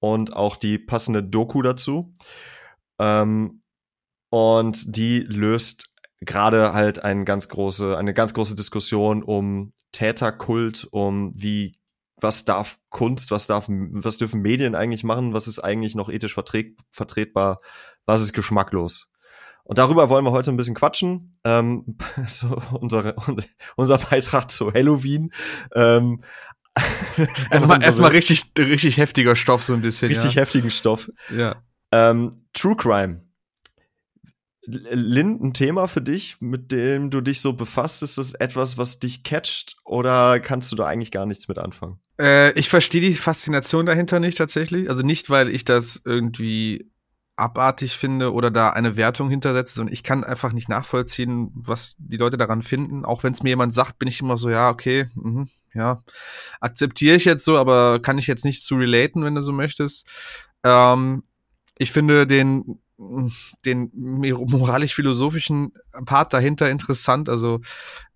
[0.02, 2.12] und auch die passende Doku dazu.
[2.98, 3.62] Ähm,
[4.30, 11.32] und die löst gerade halt eine ganz große, eine ganz große Diskussion um Täterkult, um
[11.36, 11.76] wie,
[12.20, 16.34] was darf Kunst, was darf, was dürfen Medien eigentlich machen, was ist eigentlich noch ethisch
[16.34, 17.58] vertret, vertretbar,
[18.04, 19.08] was ist geschmacklos.
[19.62, 21.38] Und darüber wollen wir heute ein bisschen quatschen.
[21.44, 21.96] Ähm,
[22.26, 23.14] so unsere,
[23.76, 25.32] unser Beitrag zu Halloween.
[25.76, 26.24] Ähm,
[27.50, 30.08] Erstmal erstmal richtig, richtig heftiger Stoff, so ein bisschen.
[30.08, 31.10] richtig heftigen Stoff.
[31.30, 31.36] ja.
[31.36, 31.62] ja.
[31.92, 33.20] Ähm, True Crime.
[34.64, 38.02] Lynn, ein Thema für dich, mit dem du dich so befasst?
[38.02, 41.98] Ist das etwas, was dich catcht oder kannst du da eigentlich gar nichts mit anfangen?
[42.18, 44.88] Äh, ich verstehe die Faszination dahinter nicht tatsächlich.
[44.88, 46.91] Also nicht, weil ich das irgendwie
[47.36, 52.18] abartig finde oder da eine Wertung hintersetze, sondern ich kann einfach nicht nachvollziehen, was die
[52.18, 53.04] Leute daran finden.
[53.04, 56.02] Auch wenn es mir jemand sagt, bin ich immer so, ja, okay, mhm, ja,
[56.60, 60.06] akzeptiere ich jetzt so, aber kann ich jetzt nicht zu relaten, wenn du so möchtest.
[60.62, 61.24] Ähm,
[61.78, 62.78] ich finde den
[63.64, 65.72] den moralisch-philosophischen
[66.04, 67.28] Part dahinter interessant.
[67.28, 67.60] Also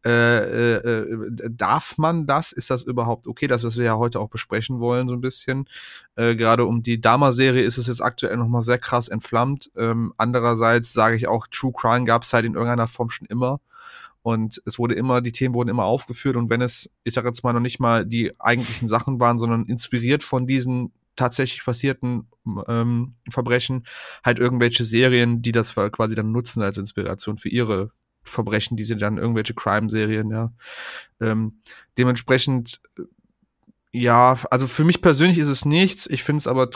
[0.06, 2.52] äh, äh, äh, darf man das?
[2.52, 3.48] Ist das überhaupt okay?
[3.48, 5.68] Das, was wir ja heute auch besprechen wollen, so ein bisschen.
[6.14, 9.70] Äh, Gerade um die Dama-Serie ist es jetzt aktuell nochmal sehr krass entflammt.
[9.76, 13.60] Ähm, andererseits sage ich auch, True Crime gab es halt in irgendeiner Form schon immer.
[14.22, 16.36] Und es wurde immer, die Themen wurden immer aufgeführt.
[16.36, 19.66] Und wenn es, ich sage jetzt mal noch nicht mal die eigentlichen Sachen waren, sondern
[19.66, 22.28] inspiriert von diesen tatsächlich passierten
[22.68, 23.86] ähm, Verbrechen,
[24.24, 27.90] halt irgendwelche Serien, die das quasi dann nutzen als Inspiration für ihre
[28.28, 30.52] Verbrechen, die sind dann irgendwelche Crime-Serien, ja.
[31.20, 31.60] Ähm,
[31.98, 33.02] dementsprechend, äh,
[33.92, 36.06] ja, also für mich persönlich ist es nichts.
[36.06, 36.68] Ich finde es aber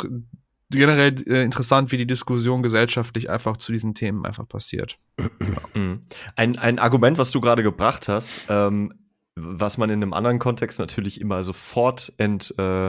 [0.70, 4.98] generell äh, interessant, wie die Diskussion gesellschaftlich einfach zu diesen Themen einfach passiert.
[5.72, 6.02] Mhm.
[6.34, 8.92] Ein, ein Argument, was du gerade gebracht hast, ähm,
[9.36, 12.88] was man in einem anderen Kontext natürlich immer sofort ent, äh,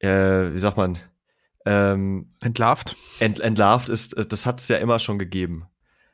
[0.00, 0.98] äh, wie sagt man,
[1.64, 2.96] ähm, Entlarvt?
[3.20, 5.66] ent, entlarvt ist, äh, das hat es ja immer schon gegeben.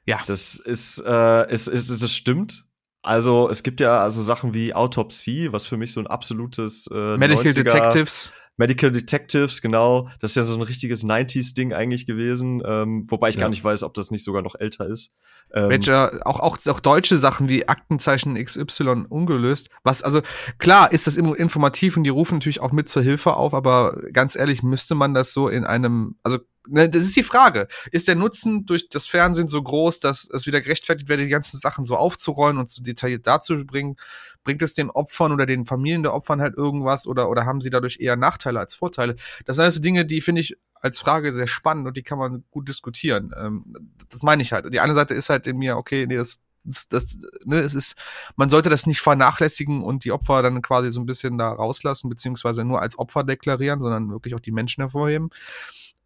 [0.06, 0.20] Ja.
[0.26, 2.66] Das ist, äh, ist, ist, das stimmt.
[3.02, 7.16] Also es gibt ja also Sachen wie Autopsie, was für mich so ein absolutes äh,
[7.18, 8.32] Medical 90er Detectives.
[8.56, 10.08] Medical Detectives, genau.
[10.20, 13.42] Das ist ja so ein richtiges 90s-Ding eigentlich gewesen, ähm, wobei ich Ja.
[13.42, 15.12] gar nicht weiß, ob das nicht sogar noch älter ist.
[15.52, 19.70] Ähm, Welche, auch, auch, auch deutsche Sachen wie Aktenzeichen XY ungelöst.
[19.82, 20.22] Was, also,
[20.58, 24.00] klar ist das immer informativ und die rufen natürlich auch mit zur Hilfe auf, aber
[24.12, 27.68] ganz ehrlich, müsste man das so in einem, also, ne, das ist die Frage.
[27.90, 31.58] Ist der Nutzen durch das Fernsehen so groß, dass es wieder gerechtfertigt wird, die ganzen
[31.58, 33.96] Sachen so aufzurollen und so detailliert darzubringen?
[34.42, 37.70] Bringt es den Opfern oder den Familien der Opfern halt irgendwas oder, oder haben sie
[37.70, 39.16] dadurch eher Nachteile als Vorteile?
[39.46, 42.44] Das sind alles Dinge, die finde ich als Frage sehr spannend und die kann man
[42.50, 43.34] gut diskutieren.
[43.38, 43.64] Ähm,
[44.10, 44.72] das meine ich halt.
[44.72, 47.96] Die eine Seite ist halt in mir, okay, nee, das, das, das ne, es ist,
[48.36, 52.10] man sollte das nicht vernachlässigen und die Opfer dann quasi so ein bisschen da rauslassen,
[52.10, 55.30] beziehungsweise nur als Opfer deklarieren, sondern wirklich auch die Menschen hervorheben.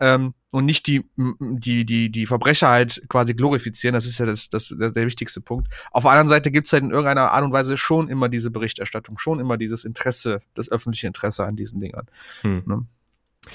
[0.01, 4.49] Ähm, und nicht die, die, die, die Verbrecher halt quasi glorifizieren, das ist ja das,
[4.49, 5.69] das, der, der wichtigste Punkt.
[5.91, 9.19] Auf der anderen Seite gibt's halt in irgendeiner Art und Weise schon immer diese Berichterstattung,
[9.19, 12.07] schon immer dieses Interesse, das öffentliche Interesse an diesen Dingern.
[12.43, 12.63] Hm.
[12.65, 12.87] Ne?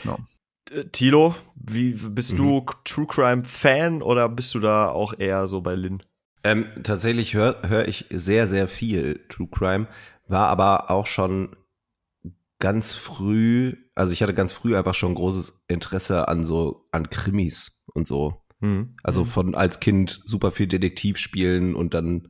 [0.03, 0.19] Genau.
[0.91, 2.37] Tilo, wie bist Mhm.
[2.37, 6.01] du True Crime Fan oder bist du da auch eher so bei Lin?
[6.43, 9.87] Ähm, tatsächlich höre hör ich sehr, sehr viel True Crime,
[10.27, 11.55] war aber auch schon
[12.64, 17.84] ganz früh, also ich hatte ganz früh einfach schon großes Interesse an so, an Krimis
[17.93, 18.41] und so.
[18.61, 18.95] Hm.
[19.03, 22.30] Also von als Kind super viel Detektiv spielen und dann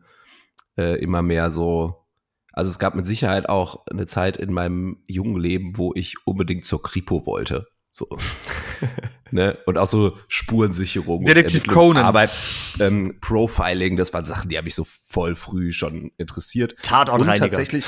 [0.76, 2.08] äh, immer mehr so.
[2.52, 6.66] Also es gab mit Sicherheit auch eine Zeit in meinem jungen Leben, wo ich unbedingt
[6.66, 7.68] zur Kripo wollte.
[7.94, 8.10] So.
[9.32, 9.60] ne?
[9.68, 12.30] Und auch so Spurensicherung, Detektiv und Conan.
[12.80, 16.74] ähm, Profiling, das waren Sachen, die haben mich so voll früh schon interessiert.
[16.74, 17.50] Und Tatortreiniger.
[17.50, 17.86] tatsächlich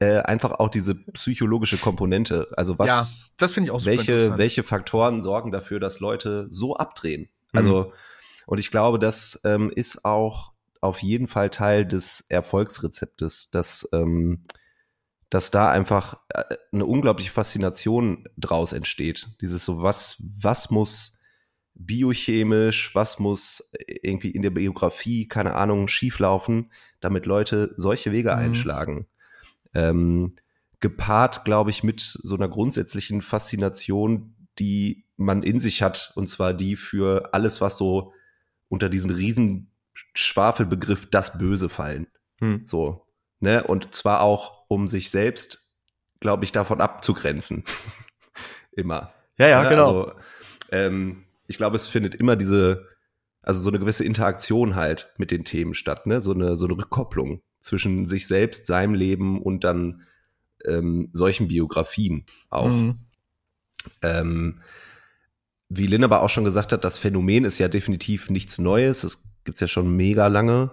[0.00, 2.48] äh, einfach auch diese psychologische Komponente.
[2.56, 6.46] Also was, ja, das finde ich auch super welche, welche Faktoren sorgen dafür, dass Leute
[6.50, 7.28] so abdrehen?
[7.52, 7.92] Also,
[8.46, 14.42] und ich glaube, das ähm, ist auch auf jeden Fall Teil des Erfolgsrezeptes, dass, ähm,
[15.34, 19.26] dass da einfach äh, eine unglaubliche Faszination draus entsteht.
[19.40, 21.18] Dieses so, was, was muss
[21.74, 26.70] biochemisch, was muss irgendwie in der Biografie, keine Ahnung, schieflaufen,
[27.00, 28.38] damit Leute solche Wege Mhm.
[28.38, 29.06] einschlagen.
[29.74, 30.36] Ähm,
[30.78, 36.54] gepaart, glaube ich, mit so einer grundsätzlichen Faszination, die man in sich hat, und zwar
[36.54, 38.12] die für alles, was so
[38.68, 39.72] unter diesen riesen
[40.14, 42.06] Schwafelbegriff das Böse fallen.
[42.38, 42.60] Hm.
[42.64, 43.03] So,
[43.44, 43.62] ne?
[43.62, 45.62] Und zwar auch, um sich selbst,
[46.18, 47.62] glaube ich, davon abzugrenzen.
[48.72, 49.12] immer.
[49.38, 49.68] Ja, ja, Ne?
[49.68, 50.02] genau.
[50.02, 50.12] Also,
[50.72, 52.88] ähm, ich glaube, es findet immer diese,
[53.42, 56.20] also so eine gewisse Interaktion halt mit den Themen statt, ne?
[56.20, 60.02] So eine, so eine Rückkopplung zwischen sich selbst, seinem Leben und dann
[60.64, 62.68] ähm, solchen Biografien auch.
[62.68, 62.98] Mhm.
[64.02, 64.60] Ähm,
[65.68, 69.04] wie Lynn aber auch schon gesagt hat, das Phänomen ist ja definitiv nichts Neues.
[69.04, 70.70] Es gibt's ja schon mega lange.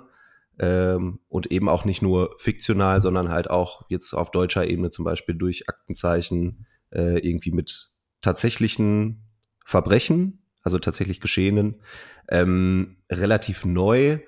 [0.62, 5.04] Ähm, und eben auch nicht nur fiktional, sondern halt auch jetzt auf deutscher Ebene zum
[5.04, 7.90] Beispiel durch Aktenzeichen äh, irgendwie mit
[8.22, 9.24] tatsächlichen
[9.66, 11.82] Verbrechen, also tatsächlich geschehenen.
[12.30, 14.20] Ähm, relativ neu,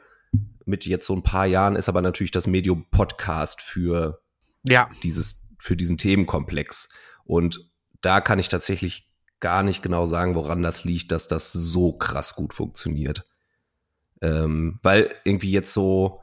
[0.65, 4.23] mit jetzt so ein paar Jahren, ist aber natürlich das Medium Podcast für
[4.63, 6.89] Ja, dieses, für diesen Themenkomplex.
[7.25, 7.71] Und
[8.01, 9.07] da kann ich tatsächlich
[9.39, 13.27] gar nicht genau sagen, woran das liegt, dass das so krass gut funktioniert.
[14.19, 16.22] Ähm, weil irgendwie jetzt so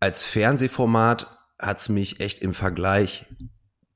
[0.00, 3.26] als Fernsehformat hat's mich echt im Vergleich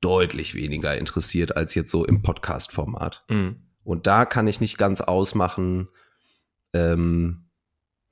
[0.01, 3.25] deutlich weniger interessiert als jetzt so im Podcast-Format.
[3.27, 3.63] Hm.
[3.83, 5.89] Und da kann ich nicht ganz ausmachen,
[6.73, 7.49] ähm,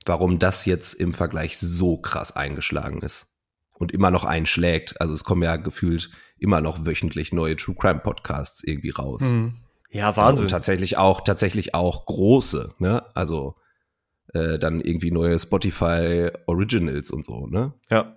[0.04, 3.38] warum das jetzt im Vergleich so krass eingeschlagen ist
[3.72, 5.00] und immer noch einschlägt.
[5.00, 9.22] Also es kommen ja gefühlt immer noch wöchentlich neue True Crime Podcasts irgendwie raus.
[9.22, 9.56] Mhm.
[9.90, 10.46] Ja, Wahnsinn.
[10.46, 13.04] Und tatsächlich auch, tatsächlich auch große, ne?
[13.14, 13.54] Also
[14.34, 17.72] äh, dann irgendwie neue Spotify Originals und so, ne?
[17.90, 18.14] ja.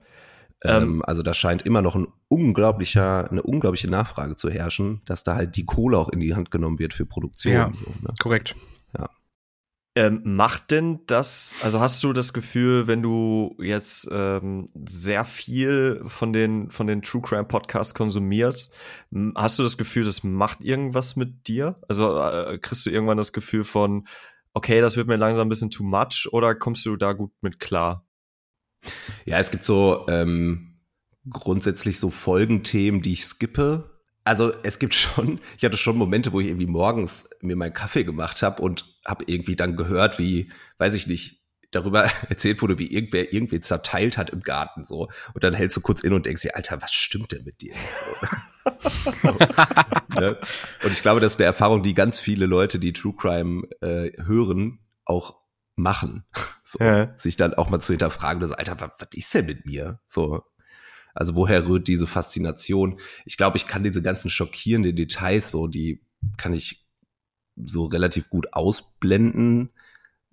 [0.64, 5.24] Ähm, Ähm, also da scheint immer noch ein unglaublicher, eine unglaubliche Nachfrage zu herrschen, dass
[5.24, 7.54] da halt die Kohle auch in die Hand genommen wird für Produktion.
[7.54, 7.72] Ja.
[7.74, 8.14] So, ne?
[8.20, 8.56] Korrekt.
[9.98, 16.04] Ähm, macht denn das, also hast du das Gefühl, wenn du jetzt ähm, sehr viel
[16.06, 18.72] von den, von den True Crime Podcasts konsumierst,
[19.34, 21.78] hast du das Gefühl, das macht irgendwas mit dir?
[21.88, 24.06] Also äh, kriegst du irgendwann das Gefühl von,
[24.58, 27.60] okay, das wird mir langsam ein bisschen too much oder kommst du da gut mit
[27.60, 28.08] klar?
[29.26, 30.80] Ja, es gibt so ähm,
[31.30, 34.02] grundsätzlich so Folgenthemen, die ich skippe.
[34.24, 38.04] Also es gibt schon, ich hatte schon Momente, wo ich irgendwie morgens mir meinen Kaffee
[38.04, 42.92] gemacht habe und habe irgendwie dann gehört, wie, weiß ich nicht, darüber erzählt wurde, wie
[42.92, 45.10] irgendwer irgendwie zerteilt hat im Garten so.
[45.34, 47.74] Und dann hältst du kurz in und denkst dir, Alter, was stimmt denn mit dir?
[49.24, 49.38] So.
[50.20, 50.38] ne?
[50.84, 54.12] Und ich glaube, das ist eine Erfahrung, die ganz viele Leute, die True Crime äh,
[54.24, 55.36] hören, auch
[55.76, 56.26] machen.
[56.70, 57.18] So, Ja.
[57.18, 60.02] sich dann auch mal zu hinterfragen, so, Alter, was, was ist denn mit mir?
[60.06, 60.44] So,
[61.14, 63.00] also woher rührt diese Faszination?
[63.24, 66.06] Ich glaube, ich kann diese ganzen schockierenden Details so, die
[66.36, 66.86] kann ich
[67.56, 69.70] so relativ gut ausblenden,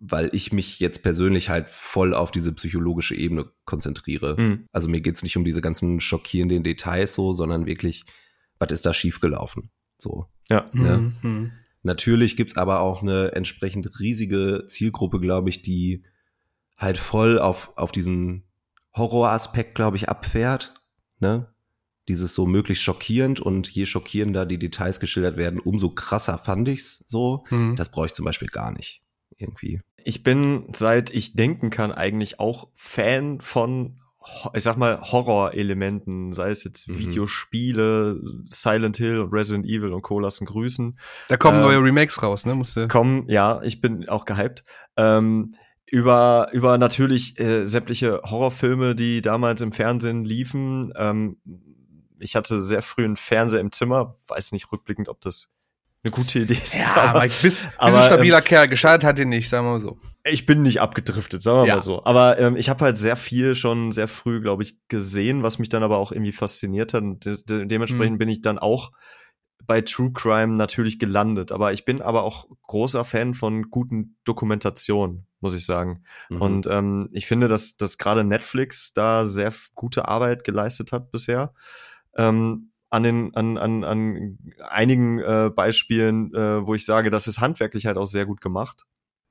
[0.06, 4.36] weil ich mich jetzt persönlich halt voll auf diese psychologische Ebene konzentriere.
[4.36, 4.68] Hm.
[4.72, 8.04] Also mir geht's nicht um diese ganzen schockierenden Details so, sondern wirklich,
[8.58, 9.70] was ist da schiefgelaufen?
[9.96, 10.26] So.
[10.50, 10.66] Ja.
[10.74, 10.98] Ja.
[10.98, 11.16] Mhm.
[11.22, 11.52] Mhm.
[11.82, 16.04] Natürlich gibt's aber auch eine entsprechend riesige Zielgruppe, glaube ich, die
[16.76, 18.44] halt voll auf, auf diesen
[18.94, 20.74] Horroraspekt, glaube ich, abfährt.
[21.18, 21.48] Ne?
[22.08, 27.04] Dieses so möglichst schockierend und je schockierender die Details geschildert werden, umso krasser fand ich's
[27.06, 27.44] so.
[27.50, 27.76] Mhm.
[27.76, 29.02] Das brauche ich zum Beispiel gar nicht.
[29.36, 29.80] Irgendwie.
[30.04, 34.00] Ich bin, seit ich denken kann, eigentlich auch Fan von,
[34.52, 36.98] ich sag mal, Horrorelementen, sei es jetzt Mhm.
[36.98, 40.20] Videospiele, Silent Hill, Resident Evil und Co.
[40.20, 40.98] lassen grüßen.
[41.28, 42.54] Da kommen Ähm, neue Remakes raus, ne?
[42.54, 42.86] Musste.
[42.88, 44.64] kommen, ja, ich bin auch gehypt.
[44.96, 45.54] Ähm,
[45.86, 50.92] über, über natürlich äh, sämtliche Horrorfilme, die damals im Fernsehen liefen.
[50.96, 51.38] Ähm,
[52.18, 55.53] ich hatte sehr früh einen Fernseher im Zimmer, weiß nicht rückblickend, ob das
[56.04, 56.78] eine gute Idee ist.
[56.78, 58.68] Ja, aber ich bist, bist aber, ein stabiler ähm, Kerl.
[58.68, 59.98] Gescheitert hat ihn nicht, sagen wir mal so.
[60.24, 61.74] Ich bin nicht abgedriftet, sagen wir Ja.
[61.76, 62.04] mal so.
[62.04, 65.68] Aber ähm, ich habe halt sehr viel schon sehr früh, glaube ich, gesehen, was mich
[65.70, 67.02] dann aber auch irgendwie fasziniert hat.
[67.02, 68.18] Und de de dementsprechend Mhm.
[68.18, 68.92] bin ich dann auch
[69.66, 71.50] bei True Crime natürlich gelandet.
[71.50, 76.04] Aber ich bin aber auch großer Fan von guten Dokumentationen, muss ich sagen.
[76.28, 76.40] Mhm.
[76.42, 81.54] Und ähm, ich finde, dass, dass gerade Netflix da sehr gute Arbeit geleistet hat bisher.
[82.16, 84.38] Ähm, an den an, an, an
[84.70, 88.86] einigen äh, Beispielen, äh, wo ich sage, das ist handwerklich halt auch sehr gut gemacht.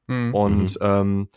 [0.07, 0.33] Mhm.
[0.35, 1.29] Und ähm,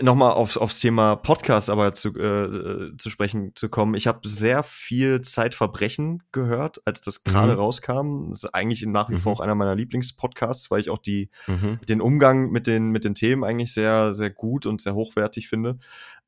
[0.00, 3.94] nochmal aufs, aufs Thema Podcast aber zu, äh, zu sprechen zu kommen.
[3.94, 7.58] Ich habe sehr viel Zeitverbrechen gehört, als das gerade Mhm.
[7.58, 8.28] rauskam.
[8.30, 9.36] Das ist eigentlich nach wie vor Mhm.
[9.36, 11.80] auch einer meiner Lieblingspodcasts, weil ich auch die Mhm.
[11.86, 15.78] den Umgang mit den mit den Themen eigentlich sehr sehr gut und sehr hochwertig finde.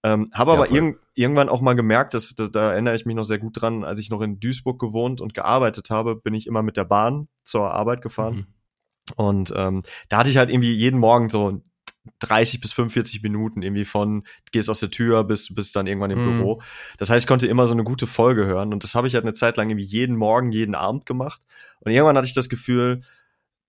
[0.05, 3.16] Ähm, habe Ja, aber irg irgendwann auch mal gemerkt, dass, dass da erinnere ich mich
[3.16, 6.46] noch sehr gut dran, als ich noch in Duisburg gewohnt und gearbeitet habe, bin ich
[6.46, 8.34] immer mit der Bahn zur Arbeit gefahren.
[8.34, 9.14] Mhm.
[9.16, 11.62] Und ähm, da hatte ich halt irgendwie jeden Morgen so
[12.18, 16.11] 30 bis 45 Minuten irgendwie von gehst aus der Tür bis du bist dann irgendwann
[16.11, 16.38] im Mhm.
[16.38, 16.62] Büro.
[16.98, 19.24] Das heißt, ich konnte immer so eine gute Folge hören und das habe ich halt
[19.24, 21.40] eine Zeit lang irgendwie jeden Morgen, jeden Abend gemacht.
[21.80, 23.02] Und irgendwann hatte ich das Gefühl,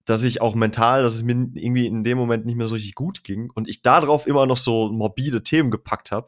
[0.05, 2.95] dass ich auch mental, dass es mir irgendwie in dem Moment nicht mehr so richtig
[2.95, 6.27] gut ging und ich darauf immer noch so morbide Themen gepackt habe,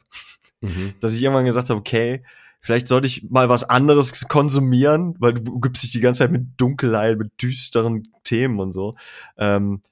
[0.62, 0.96] Mhm.
[1.00, 2.24] dass ich irgendwann gesagt habe, okay,
[2.60, 6.60] vielleicht sollte ich mal was anderes konsumieren, weil du gibst dich die ganze Zeit mit
[6.60, 8.96] Dunkelheit, mit düsteren Themen und so.
[9.38, 9.84] Ähm,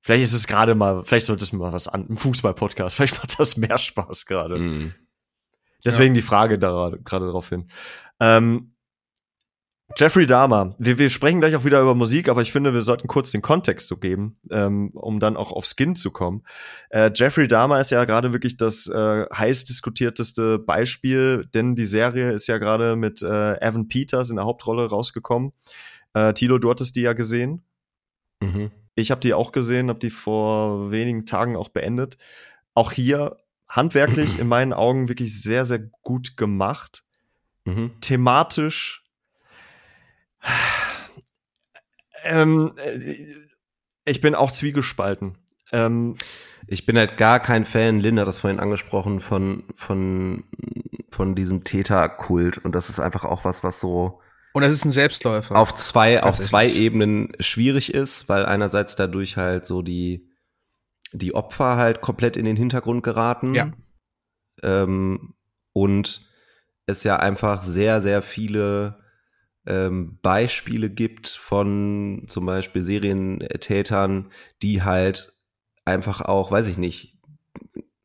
[0.00, 3.38] vielleicht ist es gerade mal, vielleicht sollte es mal was an, ein Fußball-Podcast, vielleicht macht
[3.38, 4.58] das mehr Spaß gerade.
[4.58, 4.94] Mhm.
[5.84, 7.68] Deswegen die Frage da gerade darauf hin.
[8.18, 8.73] Ähm,
[9.96, 13.06] Jeffrey Dahmer, wir, wir sprechen gleich auch wieder über Musik, aber ich finde, wir sollten
[13.06, 16.42] kurz den Kontext so geben, ähm, um dann auch auf Skin zu kommen.
[16.90, 22.32] Äh, Jeffrey Dahmer ist ja gerade wirklich das äh, heiß diskutierteste Beispiel, denn die Serie
[22.32, 25.52] ist ja gerade mit äh, Evan Peters in der Hauptrolle rausgekommen.
[26.12, 27.62] Äh, Tilo, du hattest die ja gesehen.
[28.40, 28.72] Mhm.
[28.96, 32.18] Ich habe die auch gesehen, habe die vor wenigen Tagen auch beendet.
[32.74, 33.36] Auch hier
[33.68, 37.04] handwerklich in meinen Augen wirklich sehr, sehr gut gemacht.
[37.64, 37.92] Mhm.
[38.00, 39.03] Thematisch
[42.24, 43.26] ähm, äh,
[44.04, 45.38] ich bin auch zwiegespalten.
[45.72, 46.16] Ähm,
[46.66, 50.44] Ich bin halt gar kein Fan, Linda hat das vorhin angesprochen, von, von,
[51.10, 52.56] von diesem Täterkult.
[52.58, 54.22] Und das ist einfach auch was, was so
[54.54, 55.56] Und es ist ein Selbstläufer.
[55.56, 60.26] auf zwei, auf zwei Ebenen schwierig ist, weil einerseits dadurch halt so die,
[61.12, 63.54] die Opfer halt komplett in den Hintergrund geraten.
[63.54, 63.70] Ja.
[64.62, 65.34] Ähm,
[65.74, 66.26] und
[66.86, 69.03] es ja einfach sehr, sehr viele
[69.66, 74.28] ähm, Beispiele gibt von zum Beispiel Serientätern,
[74.62, 75.36] die halt
[75.84, 77.18] einfach auch, weiß ich nicht,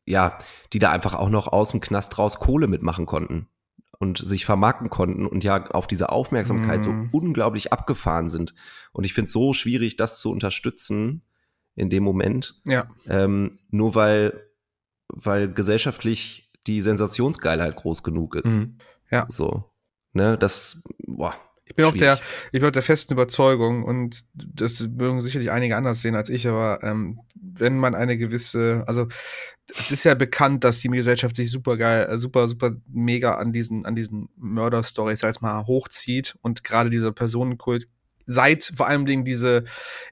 [0.06, 0.38] ja,
[0.72, 3.48] die da einfach auch noch aus dem Knast raus Kohle mitmachen konnten
[3.98, 7.10] und sich vermarkten konnten und ja auf diese Aufmerksamkeit so Mhm.
[7.12, 8.54] unglaublich abgefahren sind.
[8.92, 11.22] Und ich finde es so schwierig, das zu unterstützen
[11.74, 12.90] in dem Moment, ja.
[13.06, 14.50] ähm, nur weil,
[15.08, 18.46] weil gesellschaftlich die Sensationsgeilheit groß genug ist.
[18.46, 18.78] mhm.
[19.28, 19.70] So.
[20.12, 21.34] Ne, das, boah.
[21.70, 22.18] Ich bin auch der,
[22.50, 26.48] ich bin auch der festen Überzeugung und das mögen sicherlich einige anders sehen als ich,
[26.48, 29.06] aber ähm, wenn man eine gewisse, also
[29.78, 33.52] es ist ja bekannt, dass die Gesellschaft sich super geil, äh, super, super mega an
[33.52, 37.86] diesen, an diesen Mörder-Stories als mal hochzieht und gerade dieser Personenkult
[38.26, 39.62] seit vor allem Dingen diese,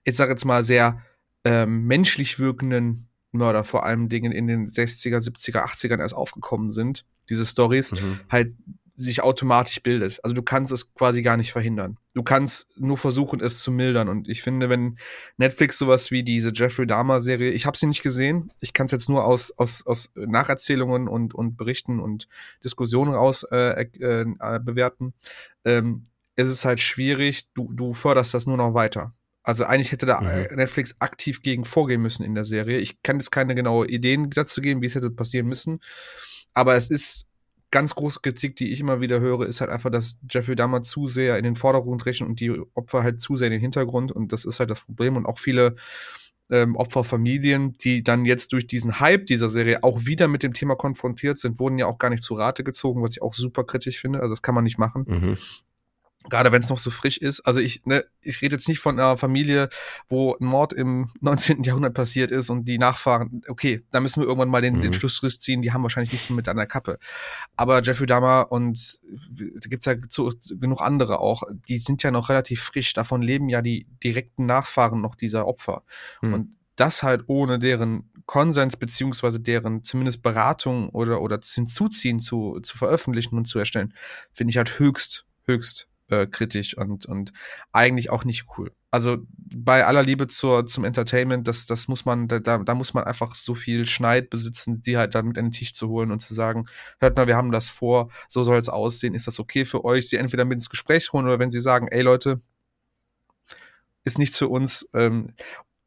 [0.04, 1.02] ich sag jetzt mal sehr
[1.44, 7.04] ähm, menschlich wirkenden Mörder vor allem Dingen in den 60er, 70er, 80ern erst aufgekommen sind,
[7.28, 8.20] diese Stories, Mhm.
[8.30, 8.54] halt
[8.98, 10.18] sich automatisch bildet.
[10.24, 11.98] Also du kannst es quasi gar nicht verhindern.
[12.14, 14.08] Du kannst nur versuchen, es zu mildern.
[14.08, 14.98] Und ich finde, wenn
[15.36, 19.08] Netflix sowas wie diese Jeffrey Dahmer-Serie, ich habe sie nicht gesehen, ich kann es jetzt
[19.08, 22.28] nur aus, aus, aus Nacherzählungen und, und Berichten und
[22.64, 25.14] Diskussionen raus äh, äh, äh, bewerten,
[25.64, 29.14] ähm, ist es halt schwierig, du, du förderst das nur noch weiter.
[29.44, 30.26] Also eigentlich hätte da Mhm.
[30.26, 32.78] äh, Netflix aktiv gegen vorgehen müssen in der Serie.
[32.78, 35.78] Ich kann jetzt keine genaue Ideen dazu geben, wie es hätte passieren müssen.
[36.52, 37.27] Aber es ist
[37.70, 41.06] ganz große Kritik, die ich immer wieder höre, ist halt einfach, dass Jeffrey Dahmer zu
[41.06, 44.12] sehr in den Vordergrund rechnen und die Opfer halt zu sehr in den Hintergrund.
[44.12, 45.16] Und das ist halt das Problem.
[45.16, 45.76] Und auch viele
[46.50, 50.76] ähm, Opferfamilien, die dann jetzt durch diesen Hype dieser Serie auch wieder mit dem Thema
[50.76, 54.00] konfrontiert sind, wurden ja auch gar nicht zu Rate gezogen, was ich auch super kritisch
[54.00, 54.20] finde.
[54.20, 55.38] Also das kann man nicht machen Mhm.
[56.28, 57.40] Gerade wenn es noch so frisch ist.
[57.40, 59.68] Also ich, ne, ich rede jetzt nicht von einer Familie,
[60.08, 61.62] wo ein Mord im 19.
[61.64, 64.82] Jahrhundert passiert ist und die Nachfahren, okay, da müssen wir irgendwann mal den, Mhm.
[64.82, 66.98] den Schlussriss ziehen, die haben wahrscheinlich nichts mehr mit an der Kappe.
[67.56, 72.28] Aber Jeffrey Dahmer und da gibt's ja zu, genug andere auch, die sind ja noch
[72.28, 75.82] relativ frisch, davon leben ja die direkten Nachfahren noch dieser Opfer.
[76.22, 76.34] Mhm.
[76.34, 82.76] Und das halt ohne deren Konsens beziehungsweise deren zumindest Beratung oder, oder hinzuziehen zu, zu
[82.76, 83.94] veröffentlichen und zu erstellen,
[84.32, 87.32] finde ich halt höchst, höchst äh, kritisch und, und
[87.72, 88.72] eigentlich auch nicht cool.
[88.90, 93.04] Also bei aller Liebe zur, zum Entertainment, das, das muss man, da, da muss man
[93.04, 96.20] einfach so viel Schneid besitzen, die halt dann mit an den Tisch zu holen und
[96.20, 96.66] zu sagen,
[96.98, 100.08] hört mal, wir haben das vor, so soll es aussehen, ist das okay für euch?
[100.08, 102.40] Sie entweder mit ins Gespräch holen oder wenn sie sagen, ey Leute,
[104.04, 104.88] ist nichts für uns.
[104.94, 105.34] Ähm,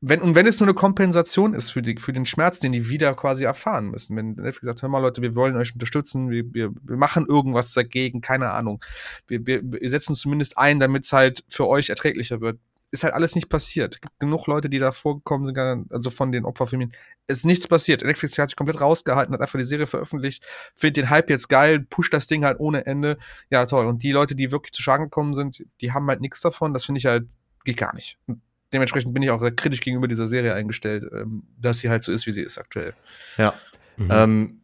[0.04, 2.90] wenn, und wenn es nur eine Kompensation ist für, die, für den Schmerz, den die
[2.90, 4.18] wieder quasi erfahren müssen.
[4.18, 7.72] Wenn Netflix sagt, hör mal Leute, wir wollen euch unterstützen, wir, wir, wir machen irgendwas
[7.74, 8.84] dagegen, keine Ahnung.
[9.28, 12.60] Wir, wir, wir setzen zumindest ein, damit es halt für euch erträglicher wird.
[12.90, 13.96] Ist halt alles nicht passiert.
[13.96, 15.58] Es gibt genug Leute, die da vorgekommen sind,
[15.92, 16.94] also von den Opferfilmen.
[17.28, 18.04] Ist nichts passiert.
[18.04, 20.44] Netflix hat sich komplett rausgehalten, hat einfach die Serie veröffentlicht,
[20.76, 23.20] findet den Hype jetzt geil, pusht das Ding halt ohne Ende.
[23.52, 23.86] Ja, toll.
[23.86, 26.74] Und die Leute, die wirklich zu Schaden gekommen sind, die haben halt nichts davon.
[26.74, 27.28] Das finde ich halt,
[27.64, 28.18] geht gar nicht
[28.74, 32.26] dementsprechend bin ich auch kritisch gegenüber dieser Serie eingestellt, ähm, dass sie halt so ist,
[32.26, 32.94] wie sie ist aktuell.
[33.38, 33.54] Ja.
[33.98, 34.10] Mhm.
[34.12, 34.62] Ähm,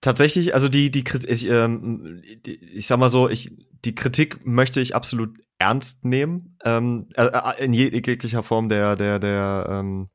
[0.00, 3.52] tatsächlich, also die, die, ich, ähm, ich sag mal so, ich,
[3.84, 9.18] die Kritik möchte ich absolut ernst nehmen, ähm, äh, äh in jeglicher Form der, der,
[9.18, 10.08] der, ähm,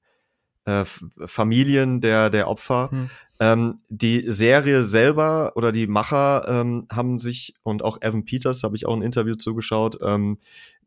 [0.65, 0.83] äh,
[1.25, 2.89] Familien der, der Opfer.
[2.91, 3.09] Hm.
[3.39, 8.75] Ähm, die Serie selber oder die Macher ähm, haben sich, und auch Evan Peters, habe
[8.75, 10.39] ich auch ein Interview zugeschaut, ähm,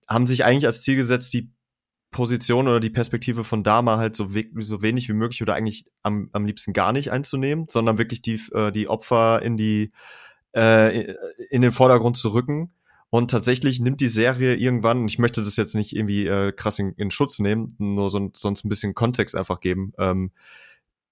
[0.09, 1.53] haben sich eigentlich als Ziel gesetzt, die
[2.19, 5.87] Position oder die Perspektive von Dama halt so, we so wenig wie möglich oder eigentlich
[6.03, 9.93] am, am liebsten gar nicht einzunehmen, sondern wirklich die, äh, die Opfer in die
[10.53, 11.15] äh,
[11.49, 12.73] in den Vordergrund zu rücken.
[13.11, 16.93] Und tatsächlich nimmt die Serie irgendwann, ich möchte das jetzt nicht irgendwie äh, krass in,
[16.95, 20.68] in Schutz nehmen, nur so, sonst ein bisschen Kontext einfach geben, ähm, äh,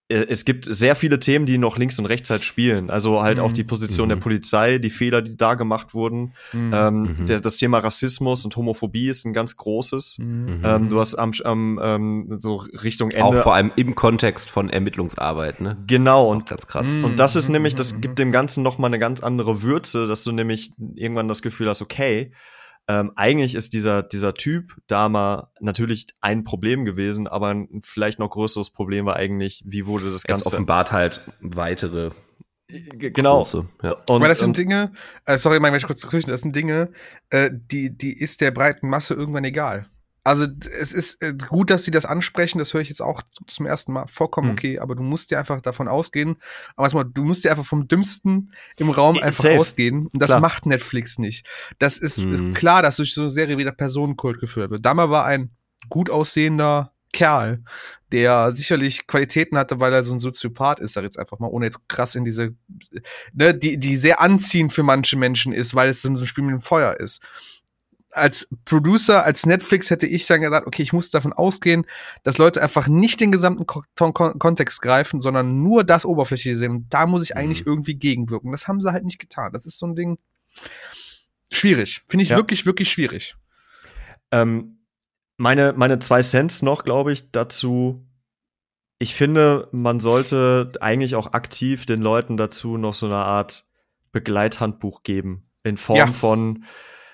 [0.09, 2.90] es gibt sehr viele Themen, die noch links und rechts halt spielen.
[2.90, 3.44] Also halt mhm.
[3.44, 4.11] auch die Position mhm.
[4.11, 6.32] der Polizei, die Fehler, die da gemacht wurden.
[6.52, 6.72] Mhm.
[6.72, 7.26] Ähm, mhm.
[7.26, 10.18] der, das Thema Rassismus und Homophobie ist ein ganz großes.
[10.18, 10.62] Mhm.
[10.64, 13.24] Ähm, du hast am, am ähm, so Richtung Ende.
[13.24, 15.76] Auch vor allem im Kontext von Ermittlungsarbeit, ne?
[15.88, 16.30] Genau.
[16.30, 16.94] Und ganz krass.
[16.94, 20.22] Und das ist nämlich, das gibt dem Ganzen noch mal eine ganz andere Würze, dass
[20.22, 22.30] du nämlich irgendwann das Gefühl hast, okay,
[22.89, 28.30] ähm, eigentlich ist dieser, dieser Typ Dama natürlich ein Problem gewesen, aber ein vielleicht noch
[28.30, 30.43] größeres Problem war eigentlich, wie wurde das Ganze.
[30.43, 32.11] Es offenbart halt weitere
[32.68, 33.39] Genau.
[33.39, 33.93] Große, ja.
[34.09, 34.93] Und, Aber das sind Dinge,
[35.24, 36.91] äh, sorry, mal kurz zu das sind Dinge,
[37.30, 39.89] äh, die, die ist der breiten Masse irgendwann egal.
[40.27, 40.49] Also
[40.81, 43.93] es ist äh, gut, dass sie das ansprechen, das höre ich jetzt auch zum ersten
[43.93, 44.07] Mal.
[44.09, 44.55] Vollkommen hm.
[44.55, 46.43] okay, aber du musst dir einfach davon ausgehen,
[46.74, 49.61] aber mal, du musst dir einfach vom Dümmsten im Raum einfach Safe.
[49.61, 50.09] ausgehen.
[50.12, 50.41] Und das klar.
[50.41, 51.47] macht Netflix nicht.
[51.79, 52.35] Das ist, hm.
[52.35, 54.85] ist, klar, dass durch so eine Serie wieder Personenkult geführt wird.
[54.85, 55.53] Dama war ein
[55.91, 57.62] gut aussehender Kerl,
[58.11, 61.66] der sicherlich Qualitäten hatte, weil er so ein Soziopath ist, sag jetzt einfach mal, ohne
[61.66, 62.57] jetzt krass in diese,
[63.33, 66.53] ne, die, die sehr anziehend für manche Menschen ist, weil es so ein Spiel mit
[66.53, 67.22] dem Feuer ist
[68.17, 71.87] als Producer, als Netflix hätte ich dann gesagt, okay, ich muss davon ausgehen,
[72.23, 76.71] dass Leute einfach nicht den gesamten Ko Kon Kontext greifen, sondern nur das Oberflächliche sehen.
[76.71, 77.73] Und da muss ich eigentlich mhm.
[77.73, 78.53] irgendwie gegenwirken.
[78.53, 79.53] Das haben sie halt nicht getan.
[79.53, 80.19] Das ist so ein Ding
[81.51, 82.03] schwierig.
[82.09, 82.37] Finde ich ja.
[82.37, 83.37] wirklich, wirklich schwierig.
[84.31, 84.79] Ähm,
[85.37, 88.07] meine, meine zwei Cents noch, glaube ich, dazu.
[88.99, 93.67] Ich finde, man sollte eigentlich auch aktiv den Leuten dazu noch so eine Art
[94.12, 95.51] Begleithandbuch geben.
[95.62, 96.07] In Form ja.
[96.07, 96.64] von,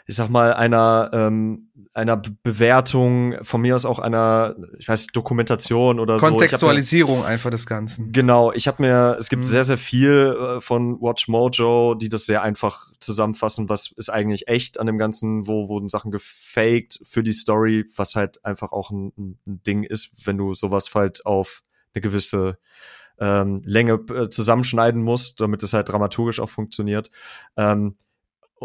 [0.07, 5.17] ich sag mal, einer, ähm, einer Bewertung, von mir aus auch einer, ich weiß nicht,
[5.17, 7.23] Dokumentation oder Kontextualisierung so.
[7.23, 8.13] mir, einfach des Ganzen.
[8.13, 9.49] Genau, ich habe mir, es gibt mhm.
[9.49, 14.49] sehr, sehr viel äh, von Watch Mojo, die das sehr einfach zusammenfassen, was ist eigentlich
[14.49, 18.91] echt an dem Ganzen, wo wurden Sachen gefaked für die Story, was halt einfach auch
[18.91, 21.63] ein, ein Ding ist, wenn du sowas halt auf
[21.95, 22.59] eine gewisse
[23.19, 27.11] ähm, Länge äh, zusammenschneiden musst, damit es halt dramaturgisch auch funktioniert.
[27.57, 27.97] Ähm,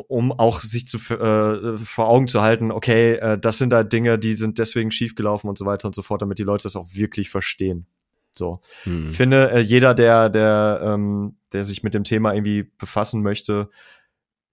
[0.08, 4.20] um auch sich zu äh, vor Augen zu halten, okay, äh, das sind da Dinge,
[4.20, 6.94] die sind deswegen schiefgelaufen und so weiter und so fort, damit die Leute das auch
[6.94, 7.88] wirklich verstehen.
[8.34, 9.08] So, hm.
[9.10, 13.70] ich finde, äh, jeder, der, der, ähm, der sich mit dem Thema irgendwie befassen möchte,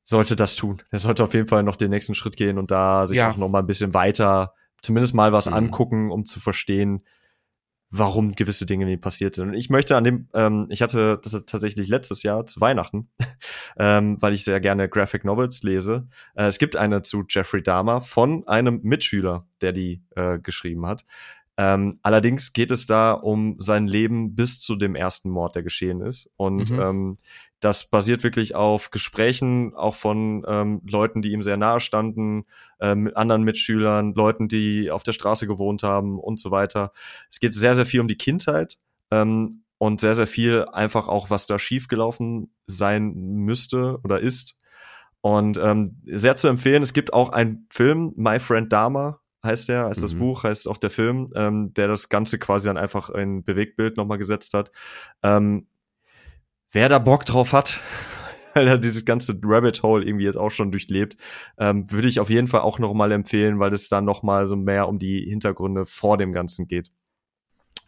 [0.03, 0.82] sollte das tun.
[0.90, 3.30] Er sollte auf jeden Fall noch den nächsten Schritt gehen und da sich ja.
[3.30, 5.55] auch noch mal ein bisschen weiter, zumindest mal was hm.
[5.55, 7.03] angucken, um zu verstehen,
[7.91, 9.49] warum gewisse Dinge nie passiert sind.
[9.49, 13.09] Und ich möchte an dem, ähm, ich hatte tatsächlich letztes Jahr zu Weihnachten,
[13.78, 16.09] ähm, weil ich sehr gerne Graphic Novels lese.
[16.35, 21.05] Äh, es gibt eine zu Jeffrey Dahmer von einem Mitschüler, der die äh, geschrieben hat.
[21.57, 26.01] Ähm, allerdings geht es da um sein Leben bis zu dem ersten Mord, der geschehen
[26.01, 26.30] ist.
[26.37, 26.80] Und mhm.
[26.80, 27.16] ähm,
[27.64, 32.44] das basiert wirklich auf Gesprächen, auch von ähm, Leuten, die ihm sehr nahe standen,
[32.78, 36.92] äh, mit anderen Mitschülern, Leuten, die auf der Straße gewohnt haben und so weiter.
[37.30, 38.78] Es geht sehr, sehr viel um die Kindheit
[39.10, 44.58] ähm, und sehr, sehr viel einfach auch, was da schiefgelaufen sein müsste oder ist.
[45.22, 49.86] Und ähm, sehr zu empfehlen, es gibt auch einen Film, My Friend Dharma, heißt der,
[49.86, 50.04] heißt mhm.
[50.04, 53.96] das Buch, heißt auch der Film, ähm, der das Ganze quasi dann einfach in Bewegtbild
[53.96, 54.70] nochmal gesetzt hat.
[55.22, 55.66] Ähm,
[56.74, 57.80] wer da Bock drauf hat,
[58.54, 61.16] weil er dieses ganze Rabbit Hole irgendwie jetzt auch schon durchlebt,
[61.58, 64.46] ähm, würde ich auf jeden Fall auch noch mal empfehlen, weil es dann noch mal
[64.46, 66.90] so mehr um die Hintergründe vor dem Ganzen geht.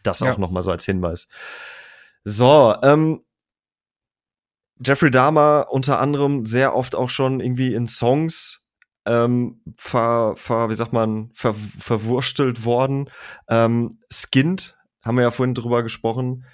[0.03, 0.31] Das Ja.
[0.31, 1.27] auch noch mal so als Hinweis.
[2.23, 3.21] So, ähm,
[4.85, 8.67] Jeffrey Dahmer unter anderem sehr oft auch schon irgendwie in Songs
[9.07, 13.09] ähm, ver, ver, wie sagt man, ver, verwurstelt worden.
[13.47, 16.45] Ähm, Skint, haben wir ja vorhin drüber gesprochen,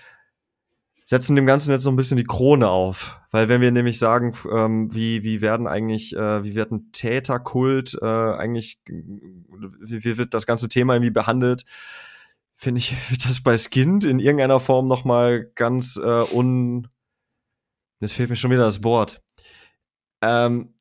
[1.06, 3.20] setzen dem Ganzen jetzt so ein bisschen die Krone auf.
[3.32, 7.97] Weil wenn wir nämlich sagen, ähm, wie, wie werden eigentlich, äh, wie wird ein Täterkult
[8.01, 11.66] äh, eigentlich, wie, wie wird das ganze Thema irgendwie behandelt,
[12.56, 16.88] finde ich, wird das bei Skint in irgendeiner Form noch mal ganz äh, un...
[17.99, 19.22] Jetzt fehlt mir schon wieder das Wort.
[20.22, 20.74] Ähm,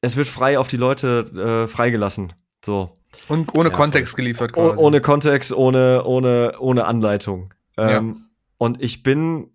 [0.00, 2.32] es wird frei auf die Leute äh, freigelassen.
[2.64, 2.96] So.
[3.26, 4.76] Und ohne Ja, Kontext geliefert quasi.
[4.76, 7.52] ohne Kontext, ohne, ohne, ohne Anleitung.
[7.76, 9.50] Ähm, Und ich bin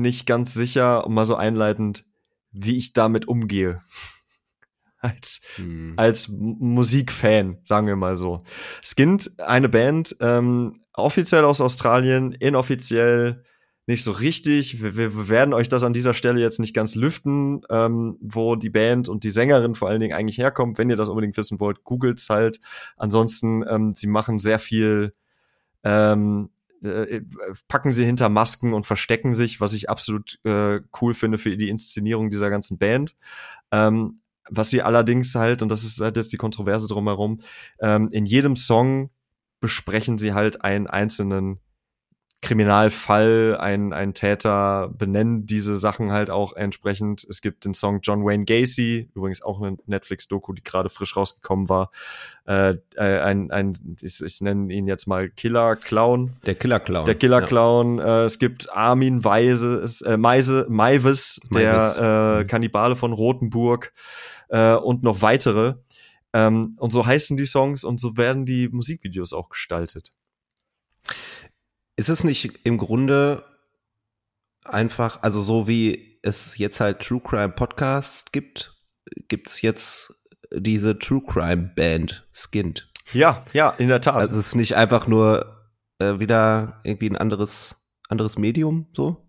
[0.00, 2.04] nicht ganz sicher, mal so einleitend,
[2.52, 3.82] wie ich damit umgehe.
[4.98, 5.92] Als, Hm.
[5.96, 8.42] als Musikfan, sagen wir mal so.
[8.82, 13.44] Skint, eine Band, ähm, offiziell aus Australien, inoffiziell
[13.86, 14.82] nicht so richtig.
[14.82, 18.70] Wir, wir werden euch das an dieser Stelle jetzt nicht ganz lüften, ähm, wo die
[18.70, 20.76] Band und die Sängerin vor allen Dingen eigentlich herkommt.
[20.76, 22.60] Wenn ihr das unbedingt wissen wollt, googelt's halt.
[22.96, 25.14] Ansonsten, ähm, sie machen sehr viel,
[25.84, 26.50] ähm,
[26.82, 27.22] äh,
[27.68, 31.68] packen sie hinter Masken und verstecken sich, was ich absolut äh, cool finde für die
[31.68, 33.16] Inszenierung dieser ganzen Band.
[33.70, 37.40] Ähm, was sie allerdings halt, und das ist halt jetzt die Kontroverse drumherum,
[37.80, 39.10] ähm, in jedem Song
[39.60, 41.58] besprechen sie halt einen einzelnen
[42.46, 47.24] Kriminalfall, einen, einen Täter, benennen diese Sachen halt auch entsprechend.
[47.28, 51.68] Es gibt den Song John Wayne Gacy, übrigens auch eine Netflix-Doku, die gerade frisch rausgekommen
[51.68, 51.90] war.
[52.46, 56.36] Äh, äh, ein, ein ich, ich nenne ihn jetzt mal Killer Clown.
[56.46, 57.04] Der Killer Clown.
[57.04, 57.46] Der Killer Ja.
[57.46, 57.98] Clown.
[57.98, 62.46] Äh, es gibt Armin Weise, äh, Meise, Maivis, der äh, Mhm.
[62.46, 63.92] Kannibale von Rothenburg
[64.48, 65.74] äh, und noch weitere.
[66.32, 70.12] Ähm, und so heißen die Songs und so werden die Musikvideos auch gestaltet.
[71.96, 73.44] Ist es nicht im Grunde
[74.64, 78.74] einfach, also so wie es jetzt halt True Crime Podcasts gibt,
[79.28, 80.14] gibt's jetzt
[80.52, 82.90] diese True Crime Band Skint.
[83.12, 84.16] Ja, ja, in der Tat.
[84.16, 85.68] Also es ist nicht einfach nur
[85.98, 89.26] äh, wieder irgendwie ein anderes, anderes Medium so?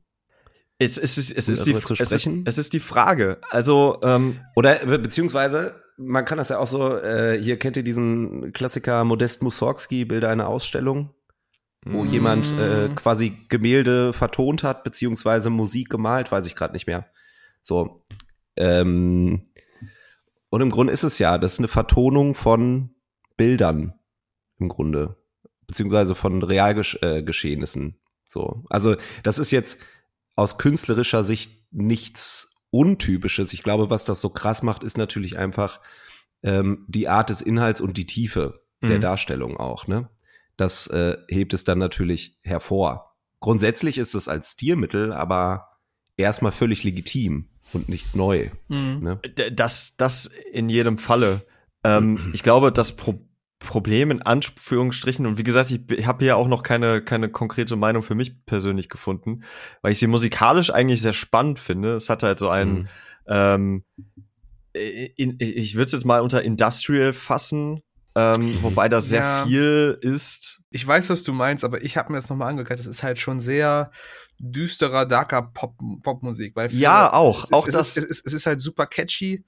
[0.79, 3.39] es, es, ist, es, um ist die, es, ist, es ist die Frage.
[3.49, 7.83] Also, ähm, Oder be beziehungsweise, man kann das ja auch so, äh, hier kennt ihr
[7.83, 11.13] diesen Klassiker Modest Mussorgsky, Bilder einer Ausstellung,
[11.85, 12.09] wo Mhm.
[12.09, 17.07] jemand äh, quasi Gemälde vertont hat, beziehungsweise Musik gemalt, weiß ich gerade nicht mehr.
[17.61, 18.03] So.
[18.55, 19.49] Ähm,
[20.49, 22.95] und im Grunde ist es ja, das ist eine Vertonung von
[23.35, 23.93] Bildern
[24.59, 25.17] im Grunde,
[25.67, 27.99] beziehungsweise von Realgeschehnissen.
[28.25, 28.63] So.
[28.69, 29.79] Also, das ist jetzt
[30.35, 33.53] aus künstlerischer Sicht nichts Untypisches.
[33.53, 35.79] Ich glaube, was das so krass macht, ist natürlich einfach
[36.43, 39.01] ähm, die Art des Inhalts und die Tiefe der Mhm.
[39.01, 39.87] Darstellung auch.
[39.87, 40.09] Ne?
[40.57, 43.15] Das äh, hebt es dann natürlich hervor.
[43.39, 45.69] Grundsätzlich ist es als Stilmittel aber
[46.17, 48.49] erstmal völlig legitim und nicht neu.
[48.67, 48.99] Mhm.
[49.01, 49.21] Ne?
[49.51, 51.45] Das, das in jedem Falle.
[51.83, 53.19] Ähm, ich glaube, das Pro
[53.59, 58.03] Problem in Anführungsstrichen, und wie gesagt, ich habe hier auch noch keine, keine konkrete Meinung
[58.03, 59.43] für mich persönlich gefunden,
[59.81, 61.95] weil ich sie musikalisch eigentlich sehr spannend finde.
[61.95, 62.87] Es hat halt so einen, Mhm.
[63.27, 63.83] ähm,
[64.73, 67.81] in, ich würde es jetzt mal unter Industrial fassen,
[68.17, 69.45] ähm, wobei das sehr Ja.
[69.45, 70.61] viel ist.
[70.71, 72.79] Ich weiß, was du meinst, aber ich habe mir das nochmal angehört.
[72.79, 73.91] Das ist halt schon sehr
[74.39, 76.55] düsterer, darker Pop, Popmusik.
[76.55, 77.97] Weil Ja, auch, es, auch es, das.
[77.97, 79.43] Es, es, es ist halt super catchy.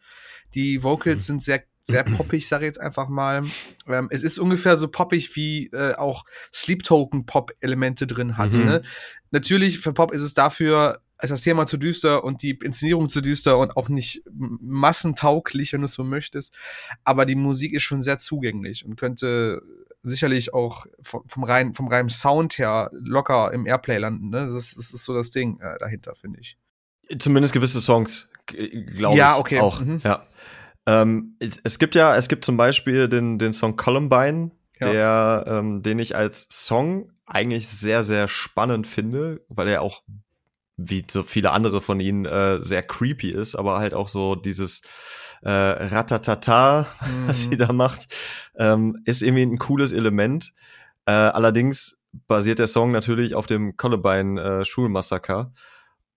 [0.56, 3.44] Die Vocals sind sehr, sehr poppig, sage ich jetzt einfach mal.
[3.88, 8.54] Ähm, es ist ungefähr so poppig, wie äh, auch Sleep Token Pop-Elemente drin hat.
[8.54, 8.66] Mhm.
[8.66, 8.82] Ne?
[9.32, 13.22] Natürlich, für Pop ist es dafür, ist das Thema zu düster und die Inszenierung zu
[13.22, 16.54] düster und auch nicht massentauglich, wenn du es so möchtest.
[17.04, 19.62] Aber die Musik ist schon sehr zugänglich und könnte
[20.04, 24.30] sicherlich auch vom, vom, rein, vom reinen Sound her locker im Airplay landen.
[24.30, 24.48] Ne?
[24.54, 26.58] Das, das ist so das Ding äh, dahinter, finde ich.
[27.18, 29.40] Zumindest gewisse Songs, glaube Ja, ich.
[29.40, 29.60] okay.
[29.60, 30.02] Auch, Mhm.
[30.04, 30.26] ja.
[30.86, 34.92] Ähm, es gibt ja, es gibt zum Beispiel den, den Song Columbine, Ja.
[34.92, 40.02] der, ähm, den ich als Song eigentlich sehr, sehr spannend finde, weil er auch,
[40.82, 44.82] wie so viele andere von ihnen, äh, sehr creepy ist, aber halt auch so dieses
[45.42, 46.88] äh, Ratatata,
[47.28, 47.50] was Mhm.
[47.52, 48.08] sie da macht,
[48.58, 50.54] ähm, ist irgendwie ein cooles Element.
[51.06, 55.52] Äh, allerdings basiert der Song natürlich auf dem Columbine äh, Schulmassaker.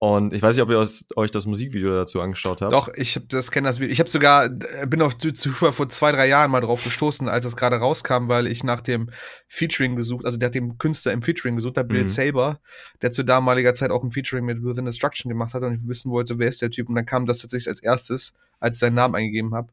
[0.03, 0.85] Und ich weiß nicht, ob ihr
[1.15, 2.73] euch das Musikvideo dazu angeschaut habt.
[2.73, 3.89] Doch, ich hab das kenne das Video.
[3.89, 7.55] Ich habe sogar bin auf Zufall vor zwei drei Jahren mal drauf gestoßen, als das
[7.55, 9.11] gerade rauskam, weil ich nach dem
[9.47, 12.07] Featuring gesucht, also der hat den Künstler im Featuring gesucht, der Bill Mhm.
[12.09, 12.59] Saber,
[13.01, 16.11] der zu damaliger Zeit auch ein Featuring mit Within Destruction gemacht hat und ich wissen
[16.11, 18.95] wollte, wer ist der Typ und dann kam das tatsächlich als erstes, als ich seinen
[18.95, 19.69] Namen eingegeben habe.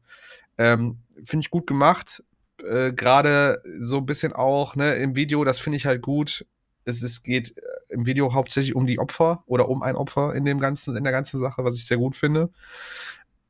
[0.57, 2.23] Ähm, finde ich gut gemacht.
[2.63, 6.45] Äh, gerade so ein bisschen auch ne im Video, das finde ich halt gut.
[6.85, 10.45] Es, es geht äh, im Video hauptsächlich um die Opfer oder um ein Opfer in
[10.45, 12.49] dem ganzen, in der ganzen Sache, was ich sehr gut finde.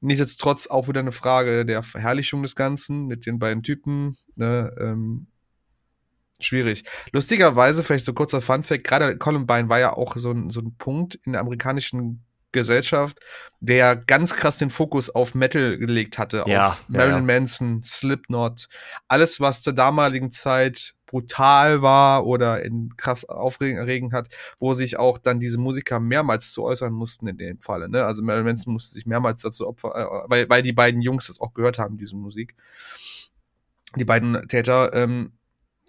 [0.01, 4.17] Nichtsdestotrotz auch wieder eine Frage der Verherrlichung des Ganzen mit den beiden Typen.
[4.35, 5.27] Ne, ähm,
[6.39, 6.83] schwierig.
[7.11, 11.19] Lustigerweise, vielleicht so kurzer Funfact, gerade Columbine war ja auch so ein, so ein Punkt
[11.23, 13.19] in der amerikanischen Gesellschaft,
[13.59, 17.39] der ganz krass den Fokus auf Metal gelegt hatte, Ja, auf ja, Marilyn ja.
[17.39, 18.67] Manson, Slipknot,
[19.07, 24.29] alles, was zur damaligen Zeit brutal war oder in krass aufregend hat,
[24.59, 27.89] wo sich auch dann diese Musiker mehrmals zu äußern mussten in dem Falle.
[27.89, 28.05] Ne?
[28.05, 31.41] Also Marilyn Manson musste sich mehrmals dazu opfern, äh, weil, weil die beiden Jungs das
[31.41, 32.55] auch gehört haben, diese Musik.
[33.97, 35.33] Die beiden Täter, ähm,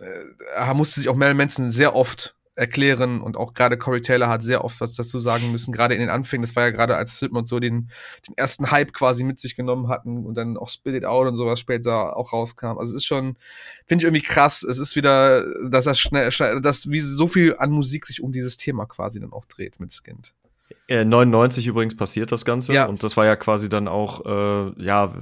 [0.01, 4.43] äh, musste sich auch Marilyn Manson sehr oft erklären und auch gerade Corey Taylor hat
[4.43, 7.17] sehr oft was dazu sagen müssen, gerade in den Anfängen, das war ja gerade als
[7.17, 7.91] Slipknot so den,
[8.29, 11.37] den ersten Hype quasi mit sich genommen hatten und dann auch Spit It Out und
[11.37, 12.79] sowas später auch rauskam.
[12.79, 13.37] Also es ist schon,
[13.87, 16.31] finde ich irgendwie krass, es ist wieder, dass das schnell,
[16.61, 19.93] dass wie so viel an Musik sich um dieses Thema quasi dann auch dreht mit
[19.93, 20.35] Skint.
[20.89, 22.73] Äh, 99 übrigens passiert das Ganze.
[22.73, 22.87] Ja.
[22.87, 25.15] Und das war ja quasi dann auch, äh, ja,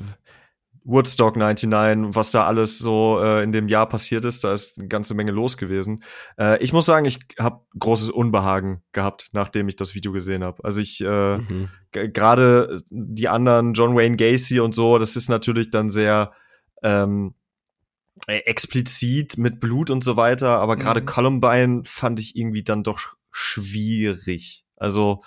[0.90, 4.88] Woodstock 99, was da alles so äh, in dem Jahr passiert ist, da ist eine
[4.88, 6.02] ganze Menge los gewesen.
[6.38, 10.62] Äh, ich muss sagen, ich habe großes Unbehagen gehabt, nachdem ich das Video gesehen habe.
[10.64, 11.68] Also ich äh, Mhm.
[11.92, 16.32] gerade die anderen, John Wayne Gacy und so, das ist natürlich dann sehr
[16.82, 17.34] ähm,
[18.26, 21.06] äh, explizit mit Blut und so weiter, aber gerade Mhm.
[21.06, 24.64] Columbine fand ich irgendwie dann doch sch- schwierig.
[24.76, 25.22] Also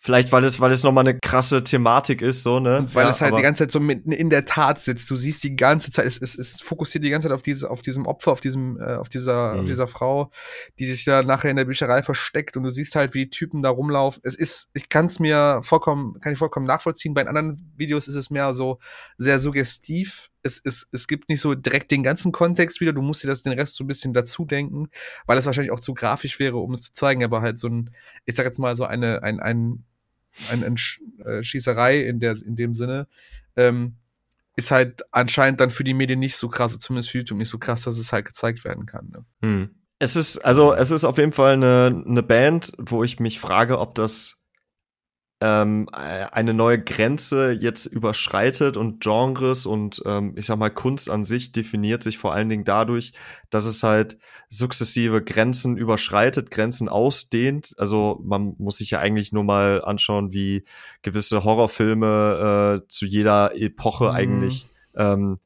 [0.00, 2.78] vielleicht, weil es, weil es nochmal eine krasse Thematik ist, so, ne?
[2.78, 5.10] Und weil Ja, es halt die ganze Zeit so mitten in der Tat sitzt.
[5.10, 7.82] Du siehst die ganze Zeit, es, es, es fokussiert die ganze Zeit auf diese, auf
[7.82, 9.66] diesem Opfer, auf diesem, äh, auf dieser, auf Mhm.
[9.66, 10.30] dieser Frau,
[10.78, 13.62] die sich da nachher in der Bücherei versteckt und du siehst halt, wie die Typen
[13.62, 14.22] da rumlaufen.
[14.24, 17.14] Es ist, ich kann es mir vollkommen, kann ich vollkommen nachvollziehen.
[17.14, 18.78] Bei anderen Videos ist es mehr so
[19.18, 20.30] sehr suggestiv.
[20.48, 22.92] Es, es, es gibt nicht so direkt den ganzen Kontext wieder.
[22.92, 24.88] Du musst dir das den Rest so ein bisschen dazu denken,
[25.26, 27.22] weil es wahrscheinlich auch zu grafisch wäre, um es zu zeigen.
[27.22, 27.90] Aber halt so ein,
[28.24, 29.84] ich sag jetzt mal so eine, ein, ein,
[30.50, 30.76] ein, ein
[31.24, 33.06] äh, Schießerei in der in dem Sinne
[33.56, 33.96] ähm,
[34.56, 37.58] ist halt anscheinend dann für die Medien nicht so krass, zumindest für YouTube nicht so
[37.58, 39.10] krass, dass es halt gezeigt werden kann.
[39.10, 39.24] Ne?
[39.42, 39.70] Hm.
[40.00, 43.78] Es ist, also es ist auf jeden Fall eine, eine Band, wo ich mich frage,
[43.78, 44.37] ob das
[45.40, 51.10] ähm, äh, eine neue Grenze jetzt überschreitet und Genres und ähm, ich sag mal Kunst
[51.10, 53.12] an sich definiert sich vor allen Dingen dadurch,
[53.50, 57.74] dass es halt sukzessive Grenzen überschreitet, Grenzen ausdehnt.
[57.78, 60.64] Also man muss sich ja eigentlich nur mal anschauen, wie
[61.02, 64.10] gewisse Horrorfilme äh, zu jeder Epoche Mhm.
[64.10, 65.38] eigentlich ähm,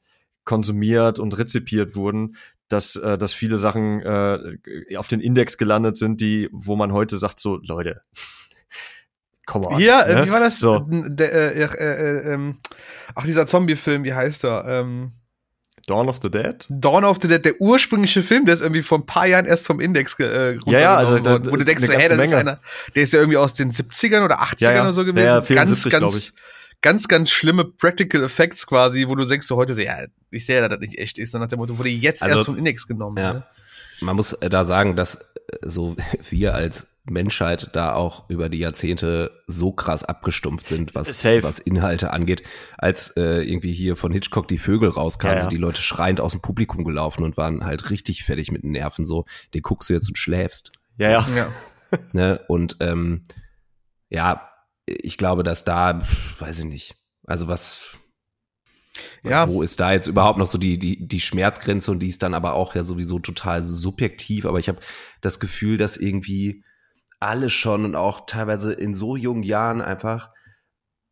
[0.44, 2.36] konsumiert und rezipiert wurden
[2.68, 4.56] dass, äh, dass viele Sachen äh,
[4.96, 8.00] auf den Index gelandet sind, die, wo man heute sagt, so, Leute,
[9.52, 9.76] komm on.
[9.76, 10.26] Hier, äh, ne?
[10.26, 10.58] wie war das?
[10.58, 10.84] So.
[10.88, 12.58] Der, äh, äh, äh, ähm,
[13.14, 14.64] ach, dieser Zombie-Film, wie heißt er?
[14.66, 15.12] Ähm,
[15.88, 16.64] Dawn of the Dead?
[16.68, 19.66] Dawn of the Dead, der ursprüngliche Film, der ist irgendwie vor ein paar Jahren erst
[19.66, 22.18] vom Index äh, Ja, ja, also runtergenommen da- worden, wo du denkst, so, ganze das
[22.18, 22.36] ist Menge.
[22.36, 22.60] einer,
[22.94, 24.80] der ist ja irgendwie aus den 70ern oder 80ern Ja, ja.
[24.82, 25.26] oder so gewesen.
[25.26, 26.32] Ja, ja, ganz, 74, glaub ganz, ich.
[26.82, 30.56] ganz, ganz schlimme Practical Effects quasi, wo du denkst so heute so, ja, ich sehe
[30.56, 32.56] ja, dass das nicht echt ist, so nach dem Motto, wurde jetzt Also, erst vom
[32.58, 33.16] Index genommen.
[33.18, 33.32] ja.
[33.34, 33.42] Ne?
[34.00, 35.22] Man muss äh, da sagen, dass äh,
[35.62, 35.96] so
[36.30, 41.42] wir als Menschheit da auch über die Jahrzehnte so krass abgestumpft sind, was, Safe.
[41.42, 42.42] was Inhalte angeht,
[42.78, 45.40] als äh, irgendwie hier von Hitchcock die Vögel rauskamen, Ja, ja.
[45.42, 48.70] sind die Leute schreiend aus dem Publikum gelaufen und waren halt richtig fertig mit den
[48.70, 50.70] Nerven so, den guckst du jetzt und schläfst.
[50.98, 51.26] Ja, ja.
[51.34, 51.52] Ja.
[52.12, 52.40] Ne?
[52.48, 53.24] Und ähm,
[54.08, 54.48] ja,
[54.86, 56.02] ich glaube, dass da,
[56.38, 56.94] weiß ich nicht,
[57.26, 57.98] also was,
[59.22, 59.46] Ja.
[59.48, 62.32] wo ist da jetzt überhaupt noch so die, die, die Schmerzgrenze und die ist dann
[62.34, 64.80] aber auch ja sowieso total subjektiv, aber ich habe
[65.20, 66.64] das Gefühl, dass irgendwie
[67.22, 70.30] alle schon und auch teilweise in so jungen Jahren einfach,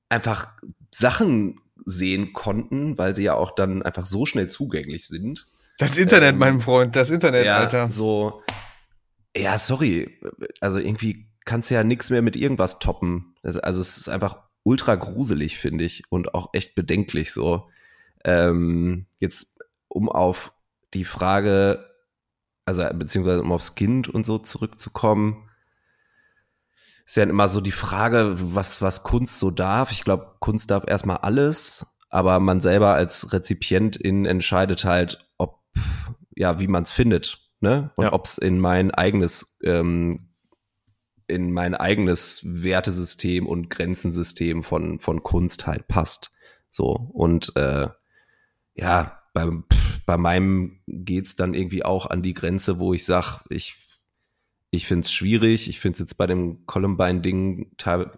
[0.09, 0.49] einfach
[0.91, 5.47] Sachen sehen konnten, weil sie ja auch dann einfach so schnell zugänglich sind.
[5.79, 7.91] Das Internet, Ähm, mein Freund, das Internet, ja, Alter.
[7.91, 8.43] so,
[9.37, 10.21] ja, sorry,
[10.61, 13.35] also irgendwie kannst du ja nichts mehr mit irgendwas toppen.
[13.43, 17.71] Also es ist einfach ultra gruselig, finde ich, und auch echt bedenklich so.
[18.25, 19.59] Ähm, jetzt,
[19.89, 20.53] um auf
[20.93, 21.89] die Frage,
[22.67, 25.47] also beziehungsweise um aufs Kind und so zurückzukommen,
[27.11, 29.91] ist ja immer so die Frage, was, was Kunst so darf.
[29.91, 35.59] Ich glaube, Kunst darf erstmal alles, aber man selber als Rezipientin entscheidet halt, ob,
[36.37, 37.91] ja, wie man es findet, ne?
[37.97, 38.13] Und Ja.
[38.13, 40.29] ob es in mein eigenes, ähm,
[41.27, 46.31] in mein eigenes Wertesystem und Grenzensystem von, von Kunst halt passt.
[46.71, 46.93] So.
[47.13, 47.89] Und äh,
[48.75, 49.49] ja, bei,
[50.07, 53.75] bei meinem geht's dann irgendwie auch an die Grenze, wo ich sag, ich,
[54.71, 55.69] ich find's schwierig.
[55.69, 57.73] Ich find's jetzt bei dem Columbine-Ding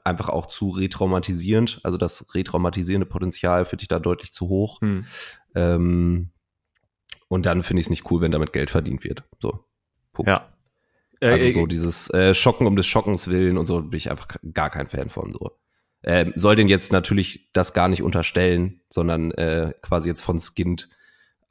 [0.04, 1.80] einfach auch zu retraumatisierend.
[1.82, 4.80] Also das retraumatisierende Potenzial finde ich da deutlich zu hoch.
[4.82, 5.06] Hm.
[5.54, 6.30] Ähm,
[7.28, 9.24] und dann finde ich es nicht cool, wenn damit Geld verdient wird.
[9.40, 9.64] So.
[10.12, 10.28] Punkt.
[10.28, 10.52] Ja.
[11.22, 14.28] Also äh, so dieses äh, Schocken um des Schockens willen und so bin ich einfach
[14.52, 15.52] gar kein Fan von so.
[16.04, 20.90] Ähm, soll den jetzt natürlich das gar nicht unterstellen, sondern äh, quasi jetzt von Skint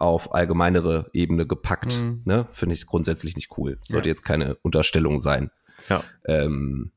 [0.02, 2.00] auf allgemeinere Ebene gepackt.
[2.00, 2.22] Mhm.
[2.26, 2.48] Ne?
[2.52, 3.80] Finde ich grundsätzlich nicht cool.
[3.88, 4.12] Sollte ja.
[4.12, 5.52] jetzt keine Unterstellung sein.
[5.90, 6.04] Ja.
[6.26, 6.92] Ähm,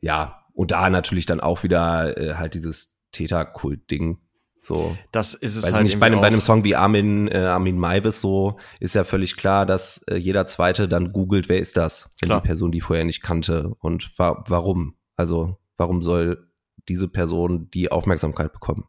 [0.00, 4.18] ja, und da natürlich dann auch wieder äh, halt dieses Täterkult-Ding.
[4.60, 4.96] So.
[5.10, 5.84] Das ist es Weiß halt.
[5.84, 9.36] Nicht, bei, einem, bei einem Song wie Armin, äh, Armin Maivis so ist ja völlig
[9.36, 12.14] klar, dass äh, jeder Zweite dann googelt, wer ist das?
[12.20, 12.40] Klar.
[12.40, 14.94] die Person, die vorher nicht kannte und wa warum?
[15.16, 16.48] Also, warum soll
[16.88, 18.84] diese Person die Aufmerksamkeit bekommen?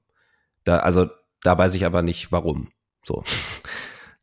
[0.63, 1.07] Da, also,
[1.41, 2.69] da weiß ich aber nicht, warum.
[3.03, 3.23] So.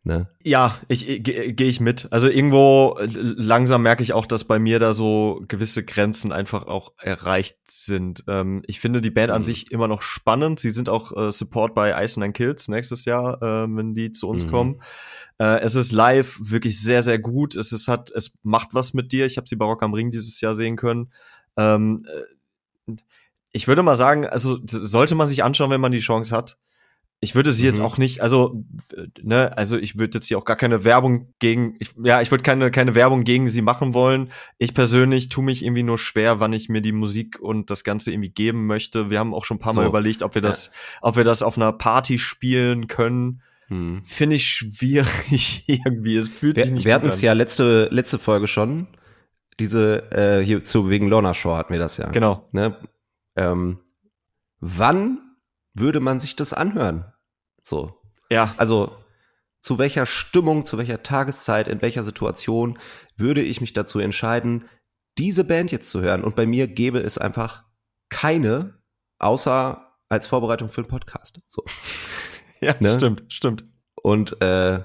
[0.03, 0.31] Ne?
[0.43, 2.11] Ja, ich, ich gehe geh ich mit.
[2.11, 6.67] Also irgendwo äh, langsam merke ich auch, dass bei mir da so gewisse Grenzen einfach
[6.67, 8.25] auch erreicht sind.
[8.27, 9.37] Ähm, ich finde die Band mhm.
[9.37, 10.59] an sich immer noch spannend.
[10.59, 14.27] Sie sind auch äh, Support bei Ice and Kills nächstes Jahr, äh, wenn die zu
[14.27, 14.51] uns mhm.
[14.51, 14.83] kommen.
[15.39, 17.55] Äh, es ist live wirklich sehr, sehr gut.
[17.55, 19.27] Es ist hat, es macht was mit dir.
[19.27, 21.13] Ich habe sie bei Rock am Ring dieses Jahr sehen können.
[21.59, 22.95] Ähm, äh,
[23.53, 26.59] ich würde mal sagen, also sollte man sich anschauen, wenn man die Chance hat.
[27.23, 27.69] Ich würde sie mhm.
[27.69, 28.65] jetzt auch nicht, also,
[29.21, 32.43] ne, also ich würde jetzt hier auch gar keine Werbung gegen, ich, ja, ich würde
[32.43, 34.33] keine, keine Werbung gegen sie machen wollen.
[34.57, 38.11] Ich persönlich tue mich irgendwie nur schwer, wann ich mir die Musik und das Ganze
[38.11, 39.11] irgendwie geben möchte.
[39.11, 40.73] Wir haben auch schon ein paar Mal überlegt, ob wir das, ja.
[41.03, 43.43] ob wir das auf einer Party spielen können.
[43.69, 44.01] Hm.
[44.03, 46.17] Finde ich schwierig irgendwie.
[46.17, 48.87] Es fühlt wir, sich nicht Wir hatten es ja letzte, letzte Folge schon.
[49.61, 52.09] Diese, äh, hier zu wegen Lorna Shore hatten wir das ja.
[52.09, 52.49] Genau.
[52.53, 52.77] Ne?
[53.37, 53.79] Ähm,
[54.61, 55.30] wann
[55.81, 57.13] würde man sich das anhören?
[57.63, 58.01] So.
[58.31, 58.55] Ja.
[58.57, 58.97] Also,
[59.61, 62.79] zu welcher Stimmung, zu welcher Tageszeit, in welcher Situation
[63.17, 64.69] würde ich mich dazu entscheiden,
[65.19, 66.25] diese Band jetzt zu hören?
[66.25, 67.65] Und bei mir gäbe es einfach
[68.09, 68.81] keine,
[69.19, 71.41] außer als Vorbereitung für einen Podcast.
[71.49, 71.65] So.
[72.63, 72.95] Ja, ne?
[72.95, 73.65] stimmt, stimmt.
[74.03, 74.81] Und äh,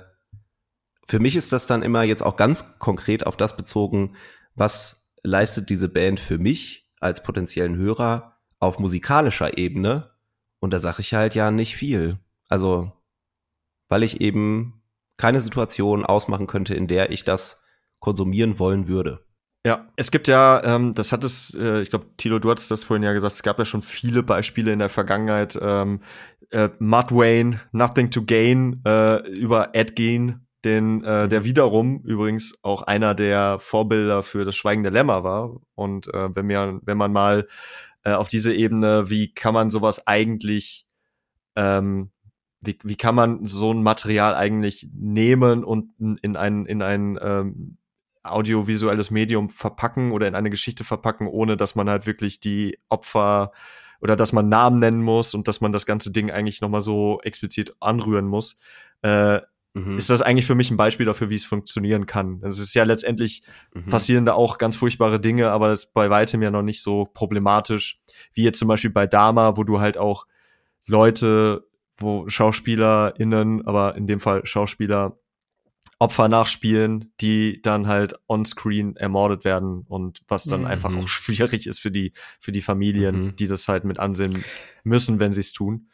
[1.09, 4.15] für mich ist das dann immer jetzt auch ganz konkret auf das bezogen,
[4.55, 10.14] was leistet diese Band für mich als potenziellen Hörer auf musikalischer Ebene
[10.59, 12.19] und da sage ich halt ja nicht viel.
[12.47, 12.91] Also,
[13.89, 14.81] weil ich eben
[15.17, 17.63] keine Situation ausmachen könnte, in der ich das
[17.99, 19.25] konsumieren wollen würde.
[19.65, 22.83] Ja, es gibt ja, ähm, das hat es, äh, ich glaube, Tilo, du hattest das
[22.83, 25.57] vorhin ja gesagt, es gab ja schon viele Beispiele in der Vergangenheit.
[25.59, 26.01] Ähm,
[26.51, 32.59] äh, Matt Wayne, Nothing to Gain, äh, über Ed Gein, den, äh, der wiederum übrigens
[32.61, 35.59] auch einer der Vorbilder für das Schweigende Lämmer war.
[35.73, 37.47] Und äh, wenn, wir, wenn man mal
[38.05, 40.87] äh, auf diese Ebene, wie kann man sowas eigentlich,
[41.55, 42.11] ähm,
[42.61, 45.91] wie, wie kann man so ein Material eigentlich nehmen und
[46.21, 47.77] in ein, in ein ähm,
[48.23, 53.51] audiovisuelles Medium verpacken oder in eine Geschichte verpacken, ohne dass man halt wirklich die Opfer
[54.01, 57.19] oder dass man Namen nennen muss und dass man das ganze Ding eigentlich nochmal so
[57.23, 58.57] explizit anrühren muss.
[59.01, 59.41] Äh,
[59.75, 59.97] mhm.
[59.97, 62.41] ist das eigentlich für mich ein Beispiel dafür, wie es funktionieren kann.
[62.43, 63.43] Es ist ja letztendlich
[63.73, 63.89] mhm.
[63.89, 67.05] passieren da auch ganz furchtbare Dinge, aber das ist bei weitem ja noch nicht so
[67.05, 67.97] problematisch,
[68.33, 70.25] wie jetzt zum Beispiel bei Dama, wo du halt auch
[70.87, 75.17] Leute, wo SchauspielerInnen, aber in dem Fall Schauspieler,
[75.97, 80.67] Opfer nachspielen, die dann halt on-screen ermordet werden und was dann mhm.
[80.67, 83.35] einfach auch schwierig ist für die, für die Familien, mhm.
[83.37, 84.43] die das halt mit ansehen
[84.83, 85.89] müssen, wenn sie es tun.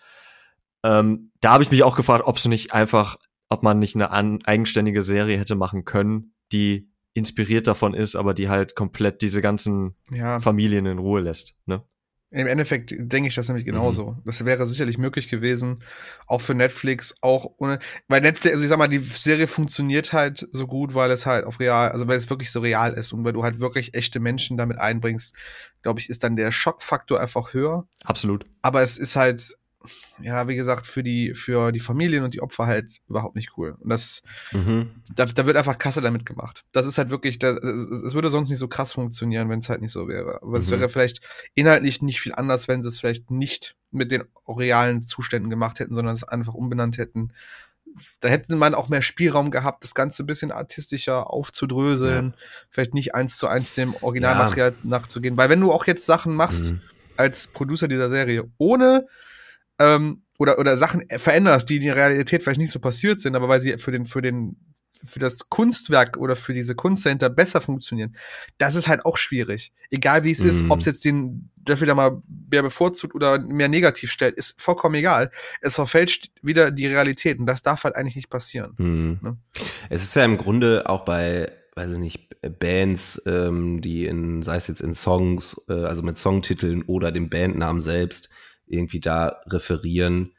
[0.83, 3.17] Ähm, da habe ich mich auch gefragt, ob es nicht einfach
[3.51, 8.33] ob man nicht eine an, eigenständige Serie hätte machen können, die inspiriert davon ist, aber
[8.33, 10.39] die halt komplett diese ganzen ja.
[10.39, 11.57] Familien in Ruhe lässt.
[11.65, 11.83] Ne?
[12.29, 14.11] Im Endeffekt denke ich das nämlich genauso.
[14.11, 14.21] Mhm.
[14.23, 15.83] Das wäre sicherlich möglich gewesen,
[16.27, 20.47] auch für Netflix, auch ohne, weil Netflix, also ich sag mal, die Serie funktioniert halt
[20.53, 23.25] so gut, weil es halt auf real, also weil es wirklich so real ist und
[23.25, 25.35] weil du halt wirklich echte Menschen damit einbringst,
[25.81, 27.85] glaube ich, ist dann der Schockfaktor einfach höher.
[28.05, 28.45] Absolut.
[28.61, 29.57] Aber es ist halt,
[30.21, 33.75] ja, wie gesagt, für die, für die Familien und die Opfer halt überhaupt nicht cool.
[33.79, 34.91] Und das, mhm.
[35.15, 36.63] da, da wird einfach Kasse damit gemacht.
[36.71, 39.91] Das ist halt wirklich, es würde sonst nicht so krass funktionieren, wenn es halt nicht
[39.91, 40.41] so wäre.
[40.41, 40.71] Aber es mhm.
[40.71, 41.21] wäre vielleicht
[41.55, 45.95] inhaltlich nicht viel anders, wenn sie es vielleicht nicht mit den realen Zuständen gemacht hätten,
[45.95, 47.33] sondern es einfach umbenannt hätten.
[48.21, 52.45] Da hätte man auch mehr Spielraum gehabt, das Ganze ein bisschen artistischer aufzudröseln, ja.
[52.69, 54.89] vielleicht nicht eins zu eins dem Originalmaterial ja.
[54.89, 55.35] nachzugehen.
[55.35, 56.81] Weil wenn du auch jetzt Sachen machst, mhm.
[57.17, 59.07] als Producer dieser Serie, ohne
[59.79, 63.47] ähm, oder, oder Sachen veränderst, die in der Realität vielleicht nicht so passiert sind, aber
[63.47, 64.57] weil sie für den, für den
[65.03, 68.15] für das Kunstwerk oder für diese Kunst dahinter besser funktionieren,
[68.57, 69.73] das ist halt auch schwierig.
[69.89, 70.47] Egal wie es mm.
[70.47, 74.61] ist, ob es jetzt den dafür da mal mehr bevorzugt oder mehr negativ stellt, ist
[74.61, 75.31] vollkommen egal.
[75.61, 78.73] Es verfälscht wieder die Realität und das darf halt eigentlich nicht passieren.
[78.77, 79.25] Mm.
[79.25, 79.37] Ne?
[79.89, 82.29] Es ist ja im Grunde auch bei weiß ich nicht,
[82.59, 87.29] Bands, ähm, die in, sei es jetzt in Songs, äh, also mit Songtiteln oder dem
[87.29, 88.29] Bandnamen selbst,
[88.71, 90.33] irgendwie da referieren,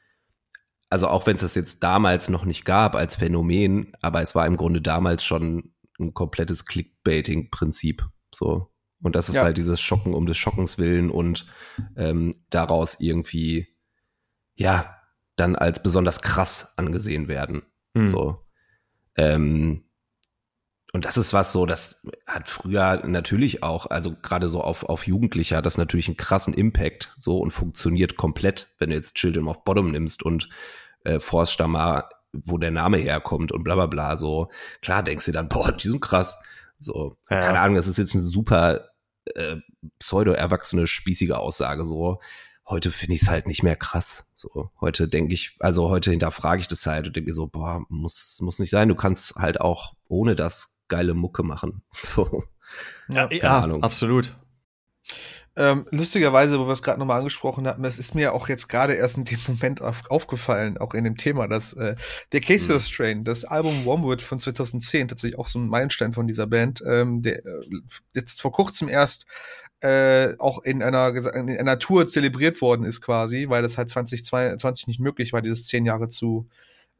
[0.92, 4.46] also auch wenn es das jetzt damals noch nicht gab als Phänomen, aber es war
[4.46, 8.06] im Grunde damals schon ein komplettes Clickbaiting-Prinzip.
[8.30, 8.68] So.
[9.00, 9.44] Und das ist ja.
[9.44, 11.46] halt dieses Schocken um des Schockens willen und
[11.96, 13.68] ähm, daraus irgendwie,
[14.54, 14.98] ja,
[15.36, 17.62] dann als besonders krass angesehen werden.
[17.94, 18.06] Mhm.
[18.08, 18.44] So.
[19.16, 19.84] Ähm,
[20.94, 25.06] und das ist was so, das hat früher natürlich auch, also gerade so auf, auf
[25.06, 29.48] Jugendliche hat das natürlich einen krassen Impact so und funktioniert komplett, wenn du jetzt Children
[29.48, 30.50] of Bottom nimmst und
[31.04, 34.16] äh, forst da mal, wo der Name herkommt und bla bla bla.
[34.18, 34.50] So,
[34.82, 36.38] klar denkst du dann, boah, die sind krass.
[36.78, 37.40] So, ja.
[37.40, 38.90] keine Ahnung, das ist jetzt eine super
[39.34, 39.56] äh,
[39.98, 41.84] pseudo-erwachsene, spießige Aussage.
[41.84, 42.20] So,
[42.66, 44.30] heute finde ich es halt nicht mehr krass.
[44.34, 47.82] So, heute denke ich, also heute hinterfrage ich das halt und denke mir so, boah,
[47.88, 48.88] muss, muss nicht sein.
[48.88, 51.82] Du kannst halt auch ohne das geile Mucke machen.
[51.94, 52.44] So.
[53.08, 54.34] Ja, ja absolut.
[55.54, 58.94] Ähm, lustigerweise, wo wir es gerade nochmal angesprochen hatten, es ist mir auch jetzt gerade
[58.94, 61.96] erst in dem Moment auf, aufgefallen, auch in dem Thema, dass äh,
[62.32, 62.80] der Casey mhm.
[62.80, 67.20] Strain, das Album Wormwood von 2010, tatsächlich auch so ein Meilenstein von dieser Band, ähm,
[67.20, 67.60] der äh,
[68.14, 69.26] jetzt vor kurzem erst
[69.80, 74.86] äh, auch in einer, in einer Tour zelebriert worden ist quasi, weil das halt 2022
[74.86, 76.48] nicht möglich war, dieses zehn Jahre zu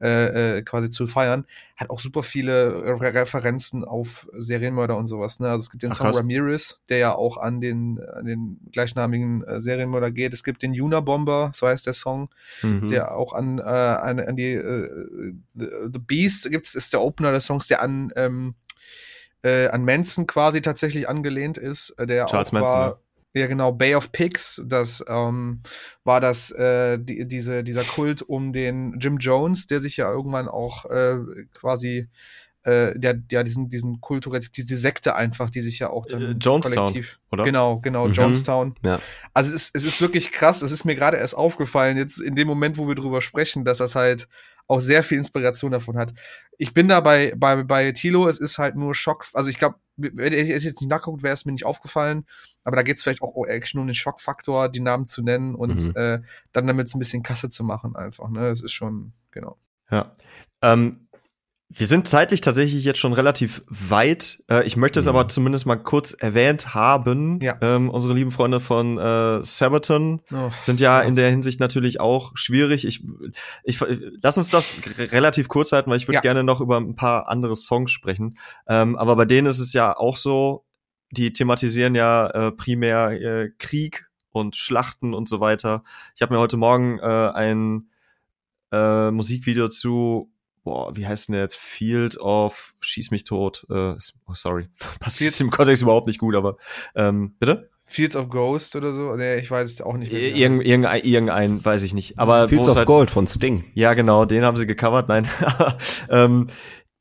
[0.03, 1.47] äh, äh, quasi zu feiern,
[1.77, 5.39] hat auch super viele Re Referenzen auf Serienmörder und sowas.
[5.39, 5.49] Ne?
[5.49, 6.19] Also es gibt den Ach, Song krass.
[6.19, 10.35] Ramirez, der ja auch an den, an den gleichnamigen äh, Serienmörder geht.
[10.35, 12.31] Es gibt den Yuna Bomber, so heißt der Song,
[12.63, 12.89] mhm.
[12.89, 17.31] der auch an, äh, an, an die äh, The, The Beast gibt's, ist der Opener
[17.31, 18.55] des Songs, der an ähm,
[19.45, 22.99] äh, an Manson quasi tatsächlich angelehnt ist, äh, der Charles auch Manson, war,
[23.35, 23.47] ja.
[23.47, 25.61] Genau, Bay of Pigs, das ähm,
[26.05, 30.49] war das, äh, die, diese, dieser Kult um den Jim Jones, der sich ja irgendwann
[30.49, 31.17] auch äh,
[31.55, 32.09] quasi,
[32.65, 36.31] äh, der, ja, diesen, diesen kulturell, diese Sekte einfach, die sich ja auch dann äh,
[36.33, 37.45] Jonestown, kollektiv, oder?
[37.45, 38.13] Genau, genau, mhm.
[38.13, 38.75] Jonestown.
[38.85, 39.01] Ja.
[39.35, 42.37] Also es ist, es ist wirklich krass, es ist mir gerade erst aufgefallen, jetzt in
[42.37, 44.29] dem Moment, wo wir drüber sprechen, dass das halt
[44.69, 46.15] auch sehr viel Inspiration davon hat.
[46.57, 49.77] Ich bin da bei, bei, bei Tilo, es ist halt nur Schock, also ich glaube,
[49.97, 52.27] wenn ich jetzt nicht nachguckt, wäre es mir nicht aufgefallen,
[52.65, 55.55] aber da geht es vielleicht auch actually nur um den Schockfaktor, die Namen zu nennen
[55.55, 55.97] und mhm.
[55.97, 56.21] äh,
[56.53, 59.59] dann damit ein bisschen Kasse zu machen einfach, ne, das ist schon, genau.
[59.91, 60.17] Ja,
[60.63, 61.09] ähm,
[61.75, 64.43] wir sind zeitlich tatsächlich jetzt schon relativ weit.
[64.51, 65.11] Äh, ich möchte es mhm.
[65.11, 67.41] aber zumindest mal kurz erwähnt haben.
[67.41, 67.57] Ja.
[67.63, 72.33] Ähm, unsere lieben Freunde von äh, Sabaton oh, sind ja, in der Hinsicht natürlich auch
[72.35, 72.85] schwierig.
[72.87, 73.05] Ich,
[73.65, 73.81] ich
[74.21, 76.21] lass uns das relativ kurz halten, weil ich würde ja.
[76.21, 78.39] gerne noch über ein paar andere Songs sprechen.
[78.67, 80.65] Ähm, aber bei denen ist es ja auch so,
[81.11, 85.85] die thematisieren ja äh, primär äh, Krieg und Schlachten und so weiter.
[86.17, 87.89] Ich habe mir heute Morgen äh, ein
[88.73, 90.32] äh, Musikvideo zu
[90.65, 91.57] boah, wie heißt denn jetzt?
[91.57, 93.67] Field of Schieß mich tot.
[93.71, 94.69] Äh, oh, sorry.
[95.01, 96.57] Passt jetzt im Kontext überhaupt nicht gut, aber
[96.95, 97.71] ähm, bitte?
[97.85, 99.15] Fields of Ghost oder so?
[99.17, 100.21] Nee, ich weiß es auch nicht mehr.
[100.35, 102.19] Irgend, irgendein, irgendein, weiß ich nicht.
[102.19, 103.65] Aber Fields of halt, Gold von Sting.
[103.75, 105.29] Ja, genau, den haben sie gecovert, nein.
[106.09, 106.47] ähm,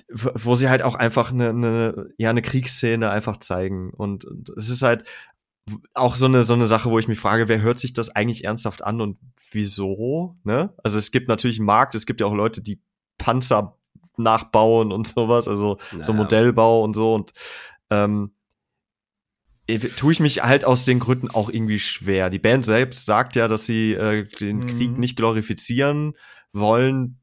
[0.10, 3.92] wo sie halt auch einfach eine, eine, ja, eine Kriegsszene einfach zeigen.
[3.92, 5.06] Und, und es ist halt
[5.94, 8.44] auch so eine, so eine Sache, wo ich mich frage, wer hört sich das eigentlich
[8.44, 9.18] ernsthaft an und
[9.52, 10.36] wieso?
[10.44, 10.74] Ne?
[10.84, 12.82] Also es gibt natürlich einen Markt, es gibt ja auch Leute, die
[13.22, 13.78] Panzer
[14.18, 16.04] nachbauen und sowas, also naja.
[16.04, 17.32] so Modellbau und so und
[17.90, 18.32] ähm,
[19.96, 22.30] tue ich mich halt aus den Gründen auch irgendwie schwer.
[22.30, 24.68] Die Band selbst sagt ja, dass sie äh, den mhm.
[24.68, 26.14] Krieg nicht glorifizieren
[26.52, 27.20] wollen.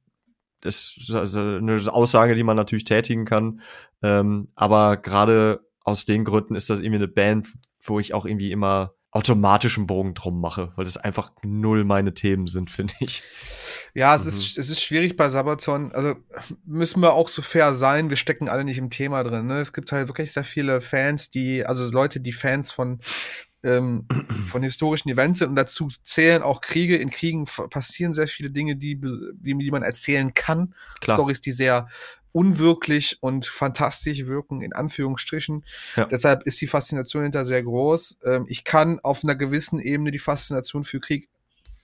[0.61, 3.61] Das ist also eine Aussage, die man natürlich tätigen kann.
[4.03, 7.49] Ähm, aber gerade aus den Gründen ist das irgendwie eine Band,
[7.81, 12.47] wo ich auch irgendwie immer automatischen Bogen drum mache, weil das einfach null meine Themen
[12.47, 13.23] sind, finde ich.
[13.95, 14.29] Ja, es, mhm.
[14.29, 15.93] ist, es ist schwierig bei Sabaton.
[15.93, 16.17] Also
[16.65, 18.11] müssen wir auch so fair sein.
[18.11, 19.47] Wir stecken alle nicht im Thema drin.
[19.47, 19.59] Ne?
[19.59, 23.01] Es gibt halt wirklich sehr viele Fans, die, also Leute, die Fans von,
[23.65, 24.07] ähm,
[24.49, 26.97] von historischen Events sind und dazu zählen auch Kriege.
[26.97, 30.75] In Kriegen passieren sehr viele Dinge, die, die, die man erzählen kann.
[31.01, 31.17] Klar.
[31.17, 31.89] Stories, die sehr
[32.39, 35.65] unwirklich und fantastisch wirken, in Anführungsstrichen.
[35.97, 36.05] Ja.
[36.05, 38.21] Deshalb ist die Faszination hinter sehr groß.
[38.25, 41.29] Ähm, ich kann auf einer gewissen Ebene die Faszination für Krieg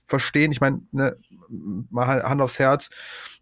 [0.07, 0.51] verstehen.
[0.51, 1.17] Ich meine, ne,
[1.89, 2.89] mal Hand aufs Herz.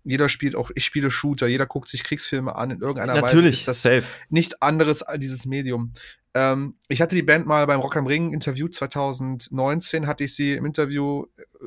[0.06, 3.60] Jeder spielt auch, ich spiele Shooter, jeder guckt sich Kriegsfilme an in irgendeiner Natürlich, Weise.
[3.60, 4.03] Ist das safe.
[4.30, 5.94] nicht anderes als dieses Medium.
[6.34, 10.53] Ähm, ich hatte die Band mal beim Rock am Ring Interview 2019, hatte ich sie
[10.53, 11.26] im Interview,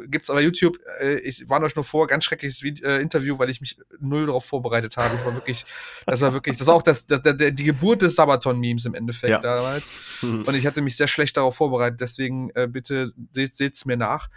[0.09, 3.49] gibt's aber YouTube, äh, ich warne euch nur vor, ganz schreckliches Vid äh, Interview, weil
[3.49, 5.15] ich mich null darauf vorbereitet habe.
[5.15, 5.65] Ich war wirklich,
[6.05, 9.31] das war wirklich, das war auch das, das, der, die Geburt des Sabaton-Memes im Endeffekt
[9.31, 9.39] Ja.
[9.41, 9.91] damals.
[10.23, 14.29] Und ich hatte mich sehr schlecht darauf vorbereitet, deswegen äh, bitte seht, seht's mir nach.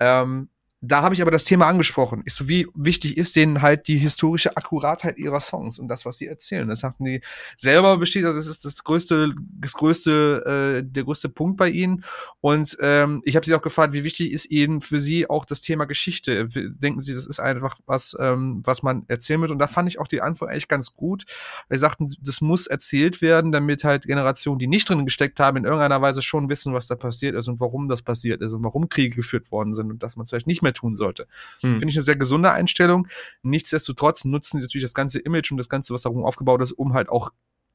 [0.00, 0.48] Ähm,
[0.80, 2.22] da habe ich aber das Thema angesprochen.
[2.24, 6.18] Ich so, wie wichtig ist denen halt die historische Akkuratheit ihrer Songs und das, was
[6.18, 6.68] sie erzählen.
[6.68, 7.20] Das sagten die
[7.56, 12.04] selber besteht, also es ist das größte, das größte, äh, der größte Punkt bei ihnen.
[12.40, 15.60] Und ähm, ich habe sie auch gefragt, wie wichtig ist ihnen für sie auch das
[15.60, 16.46] Thema Geschichte?
[16.46, 19.50] Denken sie, das ist einfach was, ähm, was man erzählen wird?
[19.50, 21.24] Und da fand ich auch die Antwort eigentlich ganz gut.
[21.68, 25.64] Wir sagten, das muss erzählt werden, damit halt Generationen, die nicht drin gesteckt haben, in
[25.64, 28.88] irgendeiner Weise schon wissen, was da passiert ist und warum das passiert ist und warum
[28.88, 31.26] Kriege geführt worden sind und dass man es vielleicht nicht mehr tun sollte.
[31.60, 31.78] Hm.
[31.78, 33.08] Finde ich eine sehr gesunde Einstellung.
[33.42, 36.94] Nichtsdestotrotz nutzen sie natürlich das ganze Image und das Ganze, was darum aufgebaut ist, um
[36.94, 37.30] halt auch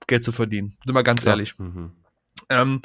[0.07, 0.77] Geld zu verdienen.
[0.85, 1.33] Sind wir ganz Klar.
[1.33, 1.57] ehrlich.
[1.57, 1.91] Mhm.
[2.49, 2.81] Ähm,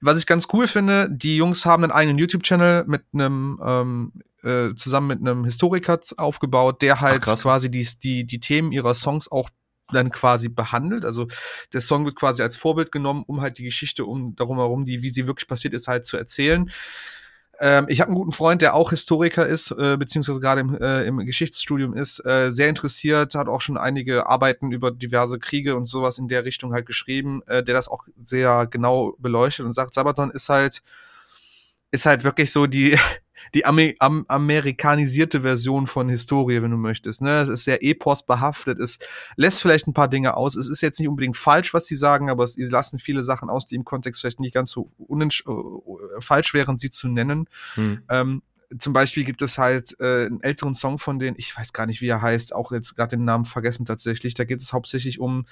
[0.00, 4.12] was ich ganz cool finde, die Jungs haben einen eigenen YouTube-Channel mit einem ähm,
[4.42, 8.94] äh, zusammen mit einem Historiker aufgebaut, der halt Ach, quasi die, die, die Themen ihrer
[8.94, 9.50] Songs auch
[9.92, 11.04] dann quasi behandelt.
[11.04, 11.28] Also
[11.72, 15.02] der Song wird quasi als Vorbild genommen, um halt die Geschichte um darum herum, die
[15.02, 16.70] wie sie wirklich passiert ist, halt zu erzählen.
[17.60, 21.04] Ähm, ich habe einen guten Freund, der auch Historiker ist, äh, beziehungsweise gerade im, äh,
[21.04, 25.86] im Geschichtsstudium ist, äh, sehr interessiert, hat auch schon einige Arbeiten über diverse Kriege und
[25.86, 29.94] sowas in der Richtung halt geschrieben, äh, der das auch sehr genau beleuchtet und sagt,
[29.94, 30.82] Sabaton ist halt,
[31.90, 32.98] ist halt wirklich so die,
[33.54, 37.22] die Amer am amerikanisierte Version von Historie, wenn du möchtest.
[37.22, 37.40] Ne?
[37.40, 38.98] Es ist sehr epos behaftet, es
[39.36, 40.56] lässt vielleicht ein paar Dinge aus.
[40.56, 43.66] Es ist jetzt nicht unbedingt falsch, was sie sagen, aber sie lassen viele Sachen aus,
[43.66, 47.48] die im Kontext vielleicht nicht ganz so unentsch- äh, falsch wären, sie zu nennen.
[47.74, 48.02] Hm.
[48.08, 48.42] Ähm,
[48.78, 52.00] zum Beispiel gibt es halt äh, einen älteren Song von denen, ich weiß gar nicht,
[52.00, 54.34] wie er heißt, auch jetzt gerade den Namen vergessen tatsächlich.
[54.34, 55.46] Da geht es hauptsächlich um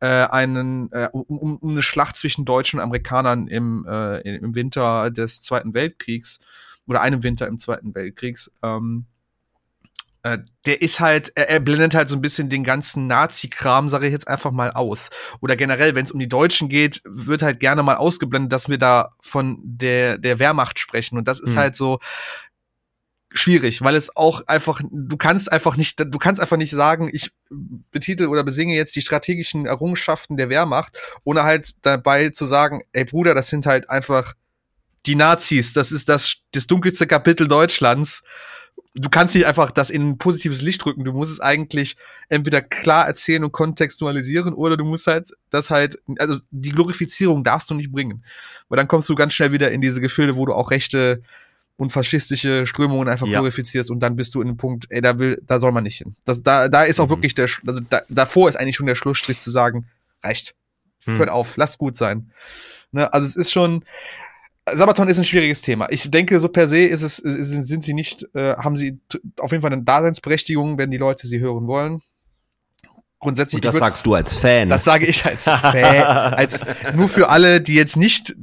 [0.00, 5.10] äh, einen äh, um um eine Schlacht zwischen Deutschen und Amerikanern im, äh, im Winter
[5.10, 6.40] des Zweiten Weltkriegs
[6.86, 8.52] oder einem Winter im Zweiten Weltkriegs.
[8.62, 9.06] Ähm,
[10.22, 14.06] äh, der ist halt, er, er blendet halt so ein bisschen den ganzen Nazi-Kram, sage
[14.06, 15.10] ich jetzt einfach mal aus.
[15.40, 18.78] Oder generell, wenn es um die Deutschen geht, wird halt gerne mal ausgeblendet, dass wir
[18.78, 21.18] da von der, der Wehrmacht sprechen.
[21.18, 21.58] Und das ist Mhm.
[21.58, 22.00] halt so
[23.34, 27.32] schwierig, weil es auch einfach, du kannst einfach nicht, du kannst einfach nicht sagen, ich
[27.50, 33.04] betitel oder besinge jetzt die strategischen Errungenschaften der Wehrmacht, ohne halt dabei zu sagen, ey
[33.04, 34.34] Bruder, das sind halt einfach
[35.06, 38.22] die Nazis, das ist das, das dunkelste Kapitel Deutschlands.
[38.96, 41.04] Du kannst nicht einfach das in ein positives Licht rücken.
[41.04, 41.96] Du musst es eigentlich
[42.28, 47.68] entweder klar erzählen und kontextualisieren oder du musst halt das halt, also die Glorifizierung darfst
[47.70, 48.24] du nicht bringen.
[48.68, 51.22] Weil dann kommst du ganz schnell wieder in diese Gefilde, wo du auch rechte
[51.76, 53.40] und faschistische Strömungen einfach Ja.
[53.40, 55.98] glorifizierst und dann bist du in einem Punkt, ey, da will, da soll man nicht
[55.98, 56.14] hin.
[56.24, 57.10] Das, da, da ist auch Mhm.
[57.10, 59.88] wirklich der, also da, davor ist eigentlich schon der Schlussstrich zu sagen,
[60.22, 60.54] reicht.
[61.04, 61.18] Hm.
[61.18, 62.30] Hört auf, lasst gut sein.
[62.92, 63.84] Ne, also es ist schon,
[64.72, 65.88] Sabaton ist ein schwieriges Thema.
[65.90, 68.98] Ich denke, so per se ist es, sind, sie nicht, äh, haben sie
[69.38, 72.00] auf jeden Fall eine Daseinsberechtigung, wenn die Leute sie hören wollen.
[73.20, 74.68] Grundsätzlich, Und das sagst du als Fan.
[74.68, 75.74] das sage ich als Fan,
[76.04, 76.60] als
[76.94, 78.34] nur für alle, die jetzt nicht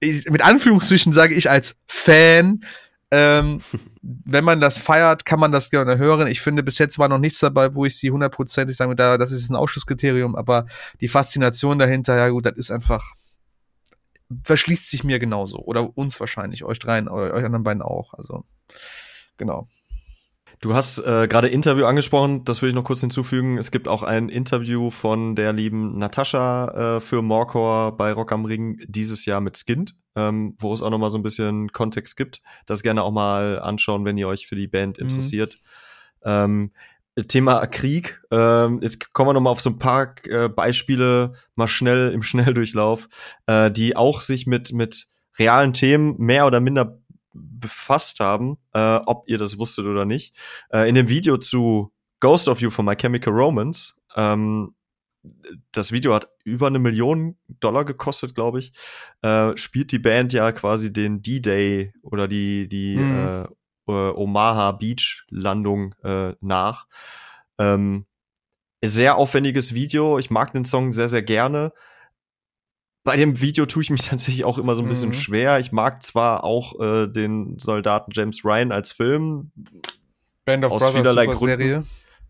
[0.00, 2.64] ich- mit Anführungsstrichen sage ich als Fan.
[3.10, 3.60] Ähm,
[4.02, 6.26] wenn man das feiert, kann man das gerne hören.
[6.26, 9.30] Ich finde, bis jetzt war noch nichts dabei, wo ich sie hundertprozentig sage, da, das
[9.30, 10.66] ist ein Ausschlusskriterium, aber
[11.00, 13.12] die Faszination dahinter, ja gut, das ist einfach,
[14.42, 15.58] verschließt sich mir genauso.
[15.58, 18.14] Oder uns wahrscheinlich, euch dreien, eu- euch anderen beiden auch.
[18.14, 18.44] Also,
[19.36, 19.68] genau.
[20.60, 23.58] Du hast äh, gerade Interview angesprochen, das will ich noch kurz hinzufügen.
[23.58, 28.44] Es gibt auch ein Interview von der lieben Natascha äh, für Morcor bei Rock am
[28.46, 32.16] Ring dieses Jahr mit Skint, ähm, wo es auch noch mal so ein bisschen Kontext
[32.16, 32.40] gibt.
[32.66, 35.04] Das gerne auch mal anschauen, wenn ihr euch für die Band Mhm.
[35.08, 35.60] interessiert.
[36.24, 36.70] Ähm,
[37.28, 38.20] Thema Krieg.
[38.30, 42.22] Ähm, jetzt kommen wir noch mal auf so ein paar äh, Beispiele mal schnell im
[42.22, 43.08] Schnelldurchlauf,
[43.46, 45.06] äh, die auch sich mit mit
[45.38, 47.00] realen Themen mehr oder minder
[47.32, 50.36] befasst haben, äh, ob ihr das wusstet oder nicht.
[50.72, 54.74] Äh, in dem Video zu Ghost of You von My Chemical Romance, ähm,
[55.72, 58.72] das Video hat über eine Million Dollar gekostet, glaube ich,
[59.22, 63.44] äh, spielt die Band ja quasi den D-Day oder die, die Mhm.
[63.44, 63.48] äh,
[63.88, 66.86] äh, Omaha Beach Landung äh, nach.
[67.58, 68.06] Ähm,
[68.84, 70.18] sehr aufwendiges Video.
[70.18, 71.72] Ich mag den Song sehr, sehr gerne.
[73.04, 75.14] Bei dem Video tue ich mich tatsächlich auch immer so ein bisschen Mhm.
[75.14, 75.58] schwer.
[75.60, 79.52] Ich mag zwar auch äh, den Soldaten James Ryan als Film.
[80.44, 81.46] Band of Aus Brothers, vielerlei Gründen.
[81.46, 81.84] Serie.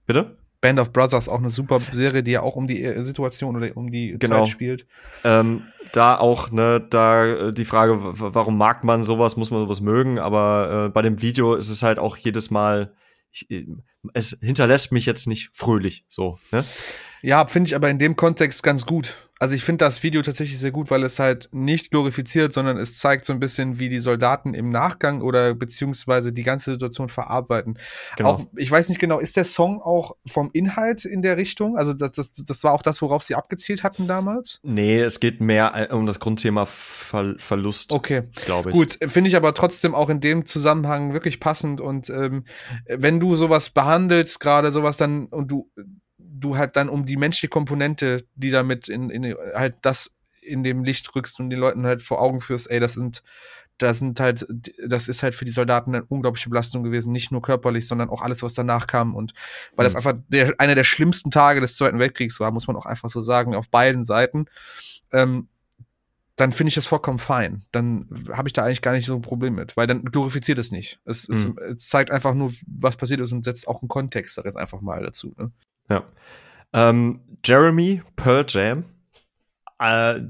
[0.06, 0.36] Bitte?
[0.64, 3.76] Band of Brothers, auch eine super Serie, die ja auch um die äh, Situation oder
[3.76, 4.38] um die Genau.
[4.38, 4.86] Zeit spielt.
[5.22, 9.82] Ähm, da auch, ne, da äh, die Frage, warum mag man sowas, muss man sowas
[9.82, 12.94] mögen, aber äh, bei dem Video ist es halt auch jedes Mal
[13.30, 13.46] ich,
[14.14, 16.64] es hinterlässt mich jetzt nicht fröhlich, so, ne?
[17.20, 19.23] Ja, finde ich aber in dem Kontext ganz gut.
[19.40, 22.96] Also ich finde das Video tatsächlich sehr gut, weil es halt nicht glorifiziert, sondern es
[22.96, 27.78] zeigt so ein bisschen, wie die Soldaten im Nachgang oder beziehungsweise die ganze Situation verarbeiten.
[28.16, 28.30] Genau.
[28.30, 31.76] Auch, ich weiß nicht genau, ist der Song auch vom Inhalt in der Richtung?
[31.76, 34.60] Also das, das, das war auch das, worauf sie abgezielt hatten damals?
[34.62, 38.24] Nee, es geht mehr um das Grundthema Ver Verlust, Okay.
[38.44, 38.76] glaube ich.
[38.76, 42.44] Gut, finde ich aber trotzdem auch in dem Zusammenhang wirklich passend und ähm,
[42.86, 45.70] wenn du sowas behandelst, gerade sowas dann und du
[46.44, 50.84] du halt dann um die menschliche Komponente, die damit in, in halt das in dem
[50.84, 53.22] Licht rückst und den Leuten halt vor Augen führst, ey, das sind
[53.78, 54.46] das sind halt,
[54.86, 58.22] das ist halt für die Soldaten eine unglaubliche Belastung gewesen, nicht nur körperlich, sondern auch
[58.22, 59.16] alles, was danach kam.
[59.16, 59.34] Und
[59.74, 59.96] weil das Mhm.
[59.96, 63.20] einfach der, einer der schlimmsten Tage des Zweiten Weltkriegs war, muss man auch einfach so
[63.20, 64.46] sagen, auf beiden Seiten,
[65.12, 65.48] ähm,
[66.36, 67.64] dann finde ich das vollkommen fein.
[67.72, 70.70] Dann habe ich da eigentlich gar nicht so ein Problem mit, weil dann glorifiziert es
[70.70, 71.00] nicht.
[71.04, 71.58] Es, es, Mhm.
[71.76, 74.82] es zeigt einfach nur, was passiert ist und setzt auch einen Kontext da jetzt einfach
[74.82, 75.34] mal dazu.
[75.36, 75.50] Ne?
[75.88, 76.04] Ja.
[76.72, 78.84] Ähm, Jeremy, Pearl Jam.
[79.78, 80.20] Äh,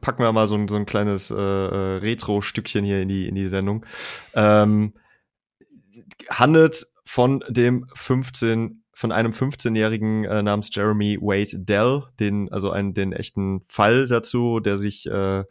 [0.00, 3.34] packen wir mal so ein, so ein kleines äh, äh, Retro-Stückchen hier in die, in
[3.34, 3.84] die Sendung.
[4.34, 4.94] Ähm,
[6.28, 12.94] handelt von dem 15, von einem 15-Jährigen äh, namens Jeremy Wade Dell, den, also einen,
[12.94, 15.44] den echten Fall dazu, der sich äh,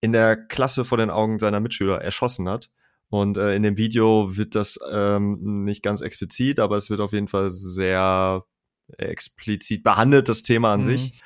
[0.00, 2.70] in der Klasse vor den Augen seiner Mitschüler erschossen hat.
[3.10, 7.12] Und äh, in dem Video wird das ähm, nicht ganz explizit, aber es wird auf
[7.12, 8.44] jeden Fall sehr
[8.98, 10.84] explizit behandelt, das Thema an Mhm.
[10.84, 11.22] sich.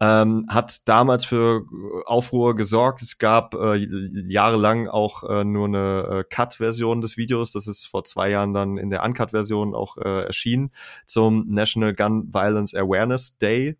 [0.00, 1.64] Ähm, hat damals für
[2.06, 3.02] Aufruhr gesorgt.
[3.02, 7.52] Es gab äh, jahrelang auch äh, nur eine äh, Cut-Version des Videos.
[7.52, 10.72] Das ist vor zwei Jahren dann in der Uncut-Version auch äh, erschienen
[11.06, 13.78] zum National Gun Violence Awareness Day.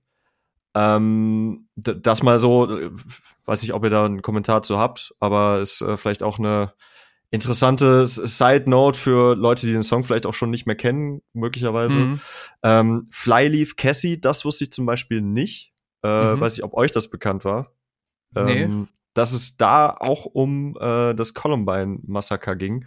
[0.75, 2.91] Ähm, das mal so, äh,
[3.45, 6.73] weiß nicht, ob ihr da einen Kommentar zu habt, aber ist äh, vielleicht auch eine
[7.33, 11.99] interessante Side Note für Leute, die den Song vielleicht auch schon nicht mehr kennen, möglicherweise.
[11.99, 12.21] Mhm.
[12.63, 15.73] Ähm, Flyleaf Cassie, das wusste ich zum Beispiel nicht.
[16.05, 16.41] Äh, Mhm.
[16.41, 17.73] Weiß ich, ob euch das bekannt war.
[18.35, 18.63] Nee.
[18.63, 22.87] Ähm, dass es da auch um äh, das Columbine-Massaker ging.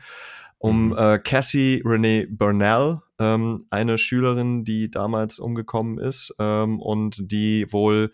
[0.58, 0.98] Um Mhm.
[0.98, 8.12] äh, Cassie Renee Burnell, ähm, eine Schülerin, die damals umgekommen ist ähm, und die wohl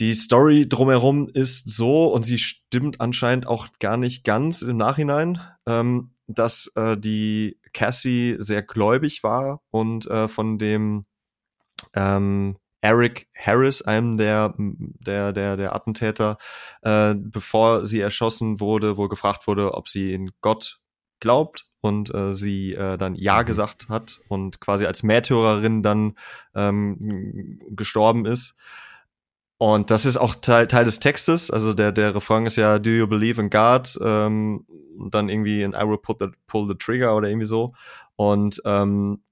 [0.00, 5.40] die Story drumherum ist so, und sie stimmt anscheinend auch gar nicht ganz im Nachhinein,
[5.66, 11.04] ähm, dass äh, die Cassie sehr gläubig war und äh, von dem
[11.94, 16.36] ähm, Eric Harris, einem der, der, der, der Attentäter,
[16.82, 20.80] äh, bevor sie erschossen wurde, wohl gefragt wurde, ob sie in Gott
[21.20, 23.46] glaubt und äh, sie äh, dann Ja Mhm.
[23.46, 26.16] gesagt hat und quasi als Märtyrerin dann
[26.54, 28.56] ähm, gestorben ist.
[29.62, 31.48] Und das ist auch Teil, Teil des Textes.
[31.48, 33.96] Also der, der Refrain ist ja Do you believe in God?
[34.02, 34.66] Ähm,
[34.98, 37.72] und dann irgendwie in I will put the, pull the trigger oder irgendwie so.
[38.16, 39.22] Und ähm,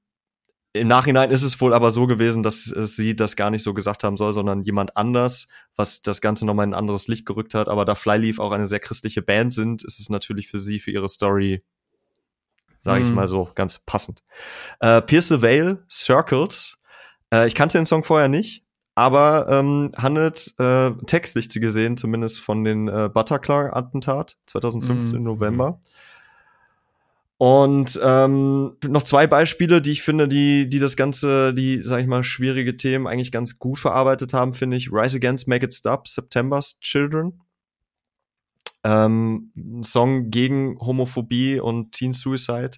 [0.72, 4.04] im Nachhinein ist es wohl aber so gewesen, dass sie das gar nicht so gesagt
[4.04, 7.68] haben soll, sondern jemand anders, was das Ganze nochmal in ein anderes Licht gerückt hat.
[7.68, 10.92] Aber da Flyleaf auch eine sehr christliche Band sind, ist es natürlich für sie, für
[10.92, 11.64] ihre Story,
[12.82, 13.16] sage ich Mhm.
[13.16, 14.22] mal so, ganz passend.
[14.78, 16.80] Äh, Pierce the Veil, Circles.
[17.34, 18.64] Äh, ich kannte den Song vorher nicht,
[18.94, 25.24] aber ähm, handelt äh, textlich gesehen zumindest von den äh, Bataclan-Attentat 2015 Mhm.
[25.24, 25.80] November.
[27.38, 32.06] Und ähm, noch zwei Beispiele, die ich finde, die, die das ganze, die, sag ich
[32.06, 34.92] mal, schwierige Themen eigentlich ganz gut verarbeitet haben, finde ich.
[34.92, 37.40] Rise Against, Make It Stop, September's Children.
[38.84, 39.52] Ähm,
[39.82, 42.72] Song gegen Homophobie und Teen Suicide.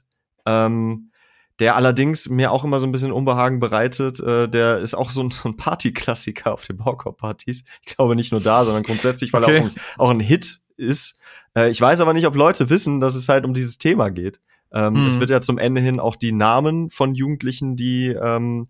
[0.47, 1.11] Ähm,
[1.59, 4.21] der allerdings mir auch immer so ein bisschen Unbehagen bereitet.
[4.21, 7.65] Äh, der ist auch so ein, so ein Partyklassiker auf den Baukorb-Partys.
[7.87, 9.57] Ich glaube nicht nur da, sondern grundsätzlich, weil Okay.
[9.57, 11.21] er auch ein, auch ein Hit ist.
[11.57, 14.41] Äh, ich weiß aber nicht, ob Leute wissen, dass es halt um dieses Thema geht.
[14.73, 15.07] Ähm, Mhm.
[15.07, 18.69] Es wird ja zum Ende hin auch die Namen von Jugendlichen, die ähm,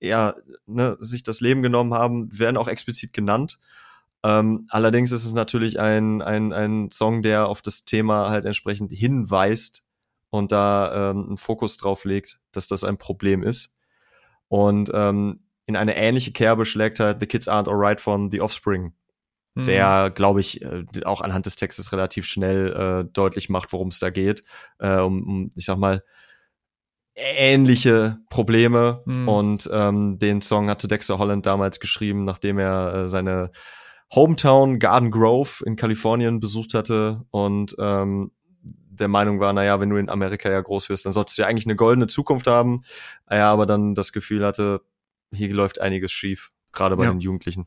[0.00, 0.34] ja,
[0.66, 3.58] ne, sich das Leben genommen haben, werden auch explizit genannt.
[4.22, 8.92] Ähm, allerdings ist es natürlich ein, ein, ein Song, der auf das Thema halt entsprechend
[8.92, 9.86] hinweist
[10.34, 13.76] und da ähm, einen Fokus drauf legt, dass das ein Problem ist.
[14.48, 18.94] Und ähm, in eine ähnliche Kerbe schlägt halt The Kids Aren't Alright von The Offspring,
[19.54, 19.66] Mhm.
[19.66, 24.00] der, glaube ich, äh, auch anhand des Textes relativ schnell äh, deutlich macht, worum es
[24.00, 24.42] da geht.
[24.80, 26.02] Äh, um, um, ich sag mal,
[27.14, 29.02] ähnliche Probleme.
[29.06, 29.28] Mhm.
[29.28, 33.52] Und ähm, den Song hatte Dexter Holland damals geschrieben, nachdem er äh, seine
[34.12, 38.32] Hometown Garden Grove in Kalifornien besucht hatte und ähm,
[38.94, 41.48] der Meinung war, naja, wenn du in Amerika ja groß wirst, dann solltest du ja
[41.48, 42.82] eigentlich eine goldene Zukunft haben.
[43.26, 44.80] Er aber dann das Gefühl hatte,
[45.32, 47.10] hier läuft einiges schief, gerade bei Ja.
[47.10, 47.66] den Jugendlichen.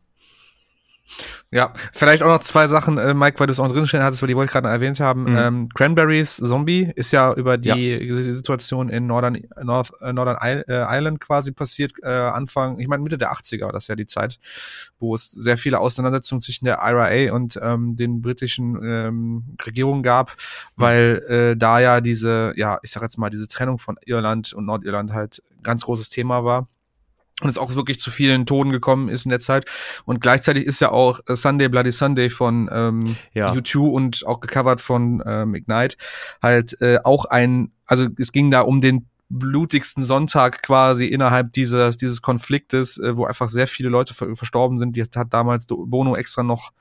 [1.51, 4.27] Ja, vielleicht auch noch zwei Sachen, äh, Mike, weil du es auch drinstehen hattest, weil
[4.27, 5.23] die wollte ich gerade erwähnt haben.
[5.23, 5.37] Mhm.
[5.37, 8.21] Ähm, Cranberries Zombie ist ja über die ja.
[8.21, 13.17] Situation in Northern, North, äh, Northern äh, Island quasi passiert, äh, Anfang, ich meine Mitte
[13.17, 14.39] der 80er, das ist ja die Zeit,
[14.99, 20.31] wo es sehr viele Auseinandersetzungen zwischen der IRA und ähm, den britischen ähm, Regierungen gab,
[20.31, 20.81] mhm.
[20.81, 24.65] weil äh, da ja diese, ja, ich sag jetzt mal, diese Trennung von Irland und
[24.65, 26.67] Nordirland halt ganz großes Thema war
[27.41, 29.65] und es auch wirklich zu vielen Toten gekommen ist in der Zeit.
[30.05, 33.51] Und gleichzeitig ist ja auch äh, Sunday Bloody Sunday von ähm, ja.
[33.51, 35.97] U2 und auch gecovert von ähm, Ignite
[36.41, 41.97] halt äh, auch ein, also es ging da um den blutigsten Sonntag quasi innerhalb dieses,
[41.97, 44.95] dieses Konfliktes, äh, wo einfach sehr viele Leute ver verstorben sind.
[44.95, 46.71] Die hat damals Bono extra noch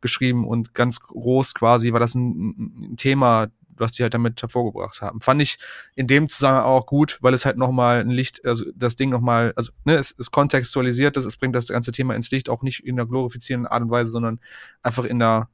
[0.00, 3.48] geschrieben und ganz groß quasi war das ein, ein Thema
[3.80, 5.20] was die halt damit hervorgebracht haben.
[5.20, 5.58] Fand ich
[5.94, 9.52] in dem Zusammenhang auch gut, weil es halt nochmal ein Licht, also das Ding nochmal,
[9.56, 12.96] also ne, es ist kontextualisiert, es bringt das ganze Thema ins Licht, auch nicht in
[12.96, 14.40] der glorifizierenden Art und Weise, sondern
[14.82, 15.48] einfach in der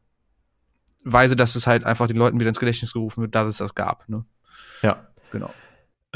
[1.05, 3.75] Weise, dass es halt einfach den Leuten wieder ins Gedächtnis gerufen wird, dass es das
[3.75, 4.09] gab.
[4.09, 4.25] Ne?
[4.83, 5.07] Ja.
[5.31, 5.53] Genau.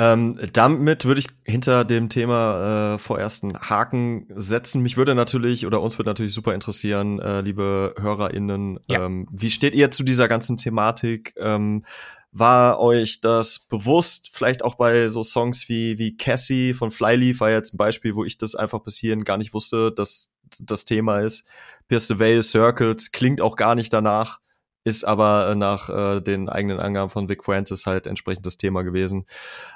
[0.01, 4.81] Ähm, damit würde ich hinter dem Thema äh, vorerst einen Haken setzen.
[4.81, 9.05] Mich würde natürlich oder uns würde natürlich super interessieren, äh, liebe HörerInnen, ja.
[9.05, 11.35] ähm, wie steht ihr zu dieser ganzen Thematik?
[11.37, 11.85] Ähm,
[12.33, 14.31] war euch das bewusst?
[14.33, 18.25] Vielleicht auch bei so Songs wie, wie Cassie von Flyleaf war jetzt ein Beispiel, wo
[18.25, 21.45] ich das einfach bis hierhin gar nicht wusste, dass das Thema ist.
[21.89, 24.41] Pierce the Veil Circles klingt auch gar nicht danach
[24.85, 28.83] ist aber äh, nach äh, den eigenen Angaben von Vic Francis halt entsprechend das Thema
[28.83, 29.27] gewesen.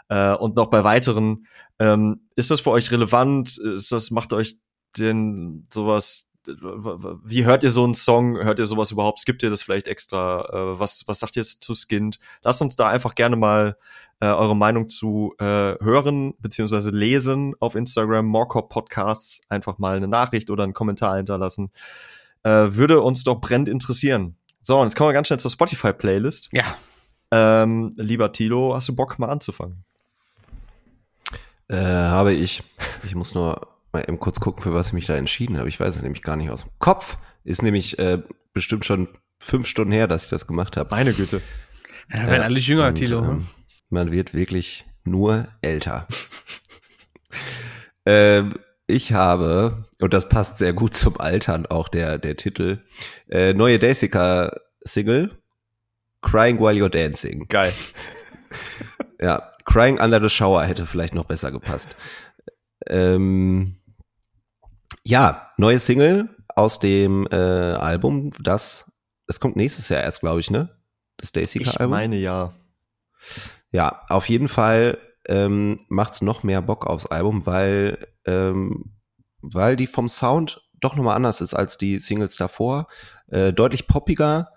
[0.08, 1.46] Äh, und noch bei weiteren,
[1.78, 3.58] ähm, ist das für euch relevant?
[3.58, 4.58] Ist das, macht euch
[4.96, 8.36] denn sowas, wie hört ihr so einen Song?
[8.36, 9.18] Hört ihr sowas überhaupt?
[9.20, 10.44] Skippt ihr das vielleicht extra?
[10.52, 12.18] Äh, was, was sagt ihr zu Skint?
[12.42, 13.76] Lasst uns da einfach gerne mal
[14.20, 15.44] äh, eure Meinung zu äh,
[15.80, 21.70] hören beziehungsweise lesen auf Instagram, Morecop Podcasts, einfach mal eine Nachricht oder einen Kommentar hinterlassen.
[22.42, 24.36] Äh, würde uns doch brennend interessieren.
[24.66, 26.48] So, und jetzt kommen wir ganz schnell zur Spotify-Playlist.
[26.52, 26.64] Ja.
[27.30, 29.84] Ähm, lieber Tilo, hast du Bock mal anzufangen?
[31.68, 32.62] Äh, habe ich.
[33.04, 35.68] Ich muss nur mal eben kurz gucken, für was ich mich da entschieden habe.
[35.68, 37.18] Ich weiß es nämlich gar nicht aus dem Kopf.
[37.44, 38.22] Ist nämlich äh,
[38.54, 39.08] bestimmt schon
[39.38, 40.88] fünf Stunden her, dass ich das gemacht habe.
[40.90, 41.42] Meine Güte.
[42.10, 43.22] Ja, werden äh, alle jünger, und, Tilo.
[43.22, 43.46] Ähm,
[43.90, 46.08] man wird wirklich nur älter.
[48.06, 48.54] ähm,
[48.86, 52.82] ich habe, und das passt sehr gut zum Altern, auch der, der Titel,
[53.28, 55.30] äh, neue Daisika Single,
[56.20, 57.46] Crying While You're Dancing.
[57.48, 57.72] Geil.
[59.20, 61.96] ja, Crying Under the Shower hätte vielleicht noch besser gepasst.
[62.86, 63.76] Ähm,
[65.04, 68.92] ja, neue Single aus dem äh, Album, das,
[69.26, 70.70] das kommt nächstes Jahr erst, glaube ich, ne?
[71.16, 71.86] Das Daisika-Album.
[71.86, 72.52] Ich meine ja.
[73.70, 78.94] Ja, auf jeden Fall ähm, macht's noch mehr Bock aufs Album, weil ähm,
[79.40, 82.88] weil die vom Sound doch nochmal anders ist als die Singles davor.
[83.28, 84.50] Äh, deutlich poppiger.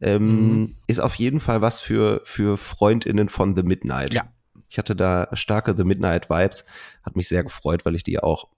[0.00, 0.72] Ähm, mhm.
[0.86, 4.14] Ist auf jeden Fall was für, für FreundInnen von The Midnight.
[4.14, 4.24] Ja.
[4.68, 6.64] Ich hatte da starke The Midnight Vibes.
[7.02, 8.48] Hat mich sehr gefreut, weil ich die auch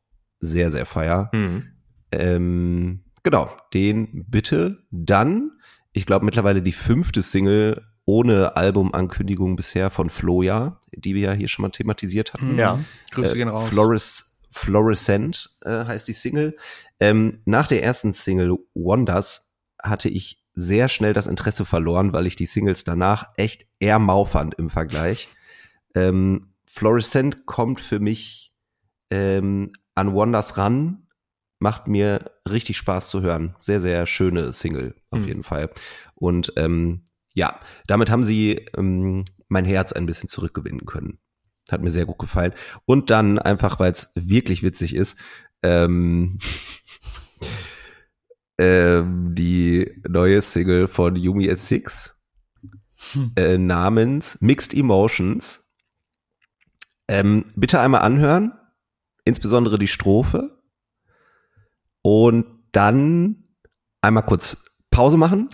[0.40, 1.30] sehr, sehr feier.
[1.32, 1.72] Mhm.
[2.12, 4.84] Ähm, genau, den bitte.
[4.90, 5.52] Dann,
[5.92, 11.48] ich glaube mittlerweile die fünfte Single ohne Albumankündigung bisher von Floja, die wir ja hier
[11.48, 12.58] schon mal thematisiert hatten.
[12.58, 12.78] Ja,
[13.12, 13.68] Grüße äh, gehen raus.
[13.68, 16.56] Floris, Fluorescent äh, heißt die Single.
[17.00, 19.52] Ähm, nach der ersten Single Wonders
[19.82, 24.24] hatte ich sehr schnell das Interesse verloren, weil ich die Singles danach echt eher mau
[24.24, 25.28] fand im Vergleich.
[25.96, 28.52] Ähm, Fluorescent kommt für mich
[29.10, 31.06] ähm, an Wonders ran,
[31.60, 33.54] macht mir richtig Spaß zu hören.
[33.60, 35.28] Sehr, sehr schöne Single auf mhm.
[35.28, 35.70] jeden Fall.
[36.16, 37.04] Und ähm,
[37.34, 41.18] ja, damit haben sie ähm, mein Herz ein bisschen zurückgewinnen können.
[41.70, 42.54] Hat mir sehr gut gefallen.
[42.86, 45.18] Und dann einfach, weil es wirklich witzig ist,
[45.62, 46.38] ähm,
[48.58, 52.22] ähm, die neue Single von Yumi at Six
[53.12, 53.32] hm.
[53.36, 55.60] äh, namens Mixed Emotions.
[57.08, 58.52] Ähm, bitte einmal anhören,
[59.24, 60.62] insbesondere die Strophe.
[62.02, 63.44] Und dann
[64.02, 65.50] einmal kurz Pause machen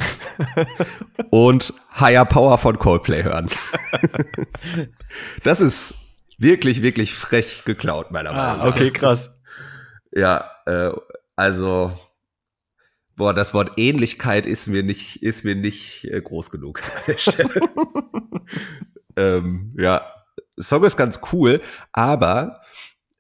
[1.31, 3.49] und Higher Power von Coldplay hören.
[5.43, 5.95] das ist
[6.37, 8.65] wirklich, wirklich frech geklaut, meiner Meinung nach.
[8.65, 9.35] Ah, okay, krass.
[10.13, 10.93] Ja, äh,
[11.37, 11.99] also,
[13.17, 17.19] boah, das Wort Ähnlichkeit ist mir nicht, ist mir nicht äh, groß genug an der
[17.19, 17.61] Stelle.
[19.17, 20.05] ähm, ja,
[20.59, 21.63] Song ist ganz cool,
[21.93, 22.61] aber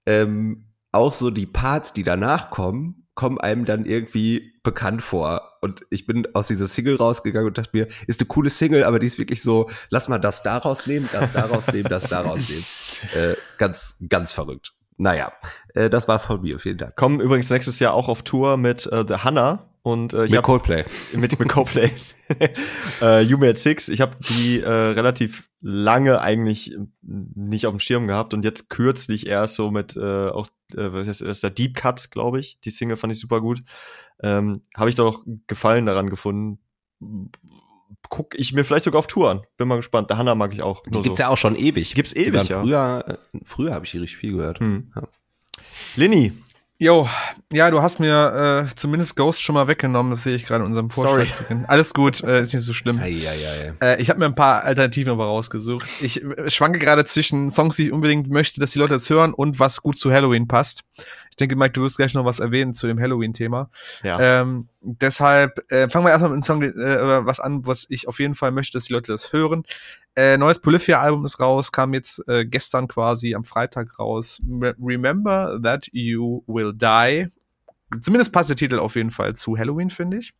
[0.04, 5.58] ähm, auch so die Parts, die danach kommen, kommen einem dann irgendwie bekannt vor.
[5.60, 8.98] Und ich bin aus dieser Single rausgegangen und dachte mir, ist eine coole Single, aber
[8.98, 12.64] die ist wirklich so, lass mal das daraus nehmen, das daraus nehmen, das daraus nehmen.
[13.14, 14.72] Äh, ganz, ganz verrückt.
[14.96, 15.32] Naja,
[15.74, 16.58] äh, das war von mir.
[16.58, 16.96] Vielen Dank.
[16.96, 19.69] Kommen übrigens nächstes Jahr auch auf Tour mit äh, The Hannah.
[19.82, 20.84] Und äh, ich Mit hab, Coldplay.
[21.14, 21.90] mit, mit Coldplay.
[23.02, 23.88] äh, You Made Six.
[23.88, 29.26] Ich habe die äh, relativ lange eigentlich nicht auf dem Schirm gehabt und jetzt kürzlich
[29.26, 32.58] erst so mit äh, auch äh, was ist, das ist der Deep Cuts, glaube ich.
[32.60, 33.60] Die Single fand ich super gut.
[34.22, 36.60] Ähm, habe ich doch Gefallen daran gefunden.
[38.08, 39.42] Guck ich mir vielleicht sogar auf Tour an.
[39.56, 40.10] Bin mal gespannt.
[40.10, 40.82] Der Hanna mag ich auch.
[40.84, 41.24] Die gibt's so.
[41.24, 41.94] ja auch schon ewig.
[41.94, 42.62] Gibt's ewig, ja.
[42.62, 44.60] Früher, äh, früher habe ich die richtig viel gehört.
[44.60, 44.92] Hm.
[44.94, 45.02] Ja.
[45.96, 46.32] Linny,
[46.82, 47.06] Jo,
[47.52, 50.68] ja, du hast mir äh, zumindest Ghost schon mal weggenommen, das sehe ich gerade in
[50.70, 51.26] unserem Sorry.
[51.26, 51.46] Vorschlag.
[51.46, 51.66] kennen.
[51.68, 52.98] Alles gut, äh, ist nicht so schlimm.
[52.98, 53.86] Ei, ei, ei.
[53.86, 55.86] Äh, ich habe mir ein paar Alternativen aber rausgesucht.
[56.00, 59.34] Ich äh, schwanke gerade zwischen Songs, die ich unbedingt möchte, dass die Leute das hören
[59.34, 60.80] und was gut zu Halloween passt.
[61.28, 63.68] Ich denke, Mike, du wirst gleich noch was erwähnen zu dem Halloween-Thema.
[64.02, 64.40] ja.
[64.40, 68.18] Ähm, deshalb äh, fangen wir erstmal mit einem Song, äh, was an, was ich auf
[68.18, 69.64] jeden Fall möchte, dass die Leute das hören.
[70.16, 74.42] Äh, neues Polyphia-Album ist raus, kam jetzt äh, gestern quasi am Freitag raus.
[74.60, 77.28] Re Remember that you will die.
[78.00, 80.32] Zumindest passt der Titel auf jeden Fall zu Halloween, finde ich.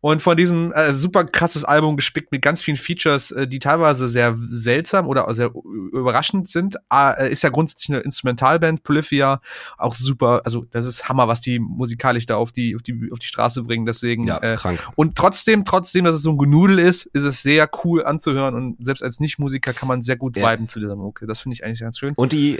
[0.00, 4.08] Und von diesem äh, super krasses Album gespickt mit ganz vielen Features, äh, die teilweise
[4.08, 5.52] sehr seltsam oder sehr
[5.92, 6.76] überraschend sind.
[6.92, 9.40] Äh, ist ja grundsätzlich eine Instrumentalband, Polyphia,
[9.78, 13.18] auch super, also das ist Hammer, was die musikalisch da auf die, auf die, auf
[13.18, 13.86] die Straße bringen.
[13.86, 14.78] Deswegen, Ja, äh, krank.
[14.96, 18.76] und trotzdem, trotzdem, dass es so ein Genudel ist, ist es sehr cool anzuhören und
[18.84, 20.52] selbst als Nicht-Musiker kann man sehr gut Ja.
[20.52, 21.26] viben zu dieser Mucke.
[21.26, 22.12] Das finde ich eigentlich ganz schön.
[22.16, 22.58] Und die,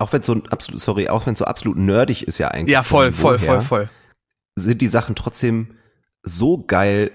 [0.00, 2.72] auch wenn so ein absolut, sorry, auch wenn so absolut nerdig ist ja eigentlich.
[2.72, 3.90] Ja, voll, voll, voll, voll.
[4.56, 5.76] Sind die Sachen trotzdem
[6.22, 7.10] so geil,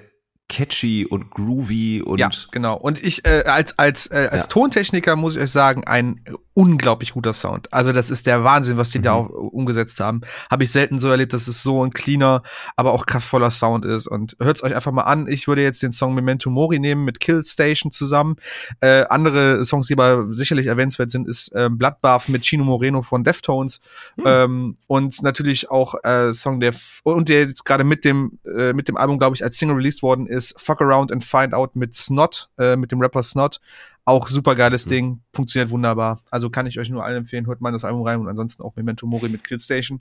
[0.49, 2.77] catchy und groovy und ja, genau.
[2.77, 4.49] Und ich äh, als als äh, als Ja.
[4.49, 6.21] Tontechniker muss ich euch sagen, ein
[6.55, 7.71] unglaublich guter Sound.
[7.71, 9.19] Also das ist der Wahnsinn, was die da Mhm.
[9.25, 10.21] auch umgesetzt haben.
[10.49, 12.41] Habe ich selten so erlebt, dass es so ein cleaner,
[12.77, 14.07] aber auch kraftvoller Sound ist.
[14.07, 15.27] Und hört's euch einfach mal an.
[15.27, 18.37] Ich würde jetzt den Song Memento Mori nehmen mit Kill Station zusammen.
[18.79, 23.23] Äh, andere Songs, die aber sicherlich erwähnenswert sind, ist äh, Bloodbath mit Chino Moreno von
[23.25, 23.81] Deftones.
[24.25, 28.71] Ähm, und natürlich auch äh, Song, der f- und der jetzt gerade mit dem äh,
[28.71, 31.75] mit dem Album, glaube ich, als Single released worden ist, Fuck Around and Find Out
[31.75, 33.59] mit Snot, äh, mit dem Rapper Snot.
[34.07, 36.21] Auch super geiles Ding, funktioniert wunderbar.
[36.29, 38.75] Also kann ich euch nur allen empfehlen, hört mal das Album rein und ansonsten auch
[38.75, 39.99] Memento Mori mit Killstation.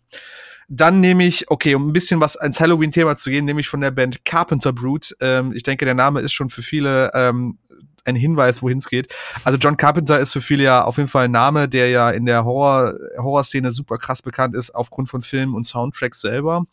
[0.69, 3.81] Dann nehme ich, okay, um ein bisschen was ans Halloween-Thema zu gehen, nehme ich von
[3.81, 5.15] der Band Carpenter Brute.
[5.21, 7.59] Ähm, ich denke, der Name ist schon für viele ähm,
[8.05, 9.15] ein Hinweis, wohin es geht.
[9.45, 12.27] Also John Carpenter ist für viele ja auf jeden Fall ein Name, der ja in
[12.27, 16.65] der Horror Horrorszene super krass bekannt ist aufgrund von Filmen und Soundtracks selber.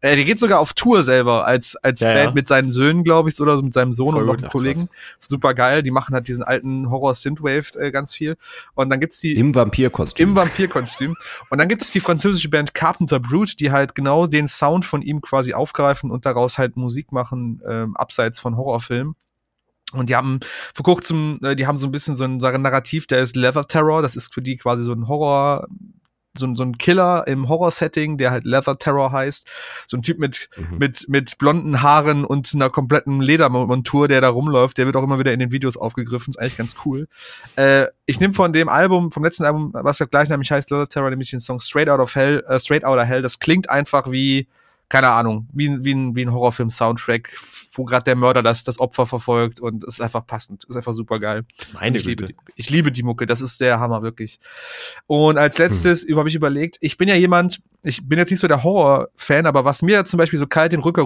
[0.00, 2.34] Äh, der geht sogar auf Tour selber als als Ja, Band ja.
[2.34, 4.80] mit seinen Söhnen, glaube ich, oder so mit seinem Sohn Voll und noch einem Kollegen.
[4.80, 5.28] krass.
[5.28, 5.82] Super geil.
[5.82, 8.36] Die machen halt diesen alten Horror Synthwave äh, ganz viel.
[8.74, 10.30] Und dann gibt's die im Vampirkostüm.
[10.30, 11.16] im Vampirkostüm.
[11.50, 15.02] Und dann gibt es die französische Band Carpenter Brute, die halt genau den Sound von
[15.02, 19.14] ihm quasi aufgreifen und daraus halt Musik machen, ähm, abseits von Horrorfilmen.
[19.92, 20.40] Und die haben
[20.74, 23.36] vor kurzem, äh, die haben so ein bisschen so ein, so ein Narrativ, der ist
[23.36, 25.68] Leather Terror, das ist für die quasi so ein Horror,
[26.36, 29.48] so ein, so ein Killer im Horror-Setting, der halt Leather Terror heißt.
[29.86, 30.78] So ein Typ mit, Mhm.
[30.78, 35.18] mit, mit blonden Haaren und einer kompletten Ledermontur, der da rumläuft, der wird auch immer
[35.18, 37.08] wieder in den Videos aufgegriffen, ist eigentlich ganz cool.
[37.54, 41.08] Äh, ich nehme von dem Album, vom letzten Album, was ja gleichnamig heißt, Leather Terror,
[41.08, 44.46] nämlich den Song Straight Out of Hell, äh, Straight Outta Hell, das klingt einfach wie,
[44.88, 47.30] keine Ahnung, wie, ein- wie ein, wie ein Horrorfilm-Soundtrack,
[47.74, 50.92] wo gerade der Mörder das, das Opfer verfolgt und es ist einfach passend, ist einfach
[50.94, 51.44] super geil.
[51.74, 52.32] Meine ich, liebe, Güte.
[52.34, 54.38] die- ich liebe die Mucke, das ist der Hammer, wirklich.
[55.06, 58.40] Und als letztes über habe ich überlegt, ich bin ja jemand, ich bin jetzt nicht
[58.40, 61.04] so der Horror-Fan, aber was mir zum Beispiel so kalt den Rücken,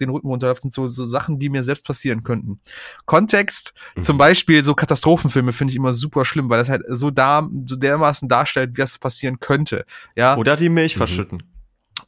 [0.00, 2.60] den Rücken runterläuft, sind so, so Sachen, die mir selbst passieren könnten.
[3.06, 4.02] Kontext, Mhm.
[4.02, 7.76] zum Beispiel so Katastrophenfilme finde ich immer super schlimm, weil das halt so da, so
[7.76, 9.84] dermaßen darstellt, wie das passieren könnte.
[10.14, 10.98] Ja, Oder die Milch Mhm.
[10.98, 11.42] verschütten.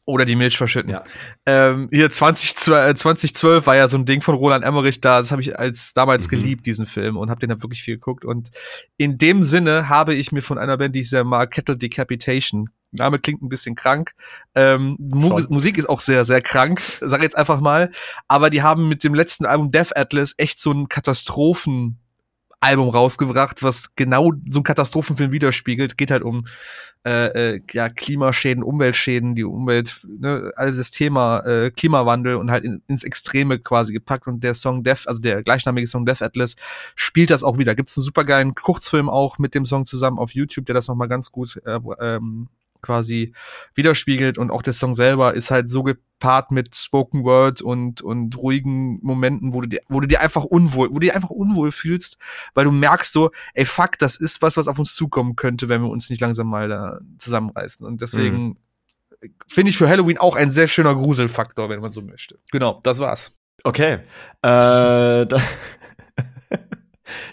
[0.05, 0.91] Oder die Milch verschütten.
[0.91, 1.03] Ja.
[1.45, 5.19] Ähm, hier 2012, äh, 2012 war ja so ein Ding von Roland Emmerich da.
[5.19, 6.29] Das habe ich als damals Mhm.
[6.29, 8.25] geliebt, diesen Film, und habe den da wirklich viel geguckt.
[8.25, 8.49] Und
[8.97, 12.69] in dem Sinne habe ich mir von einer Band, die ich sehr mag, Kettle Decapitation.
[12.91, 14.13] Name klingt ein bisschen krank.
[14.55, 15.47] Ähm, Mu Schon.
[15.49, 17.91] Musik ist auch sehr, sehr krank, sage jetzt einfach mal.
[18.27, 21.99] Aber die haben mit dem letzten Album Death Atlas echt so ein Katastrophen
[22.61, 25.97] Album rausgebracht, was genau so einen Katastrophenfilm widerspiegelt.
[25.97, 26.45] Geht halt um
[27.05, 32.65] äh, äh, ja, Klimaschäden, Umweltschäden, die Umwelt, ne, alles das Thema äh, Klimawandel und halt
[32.65, 34.27] in, ins Extreme quasi gepackt.
[34.27, 36.55] Und der Song Death, also der gleichnamige Song Death Atlas,
[36.95, 37.75] spielt das auch wieder.
[37.75, 41.31] Gibt's einen supergeilen Kurzfilm auch mit dem Song zusammen auf YouTube, der das nochmal ganz
[41.31, 42.49] gut äh, ähm,
[42.81, 43.33] quasi
[43.75, 48.37] widerspiegelt und auch der Song selber ist halt so gepaart mit Spoken Word und und
[48.37, 51.71] ruhigen Momenten, wo du dir, wo du dir einfach unwohl, wo du dir einfach unwohl
[51.71, 52.17] fühlst,
[52.53, 55.81] weil du merkst so, ey fuck, das ist was, was auf uns zukommen könnte, wenn
[55.81, 58.57] wir uns nicht langsam mal da zusammenreißen und deswegen
[59.47, 62.39] finde ich für Halloween auch ein sehr schöner Gruselfaktor, wenn man so möchte.
[62.51, 63.35] Genau, das war's.
[63.63, 63.93] Okay.
[63.93, 63.99] Äh,
[64.41, 65.41] da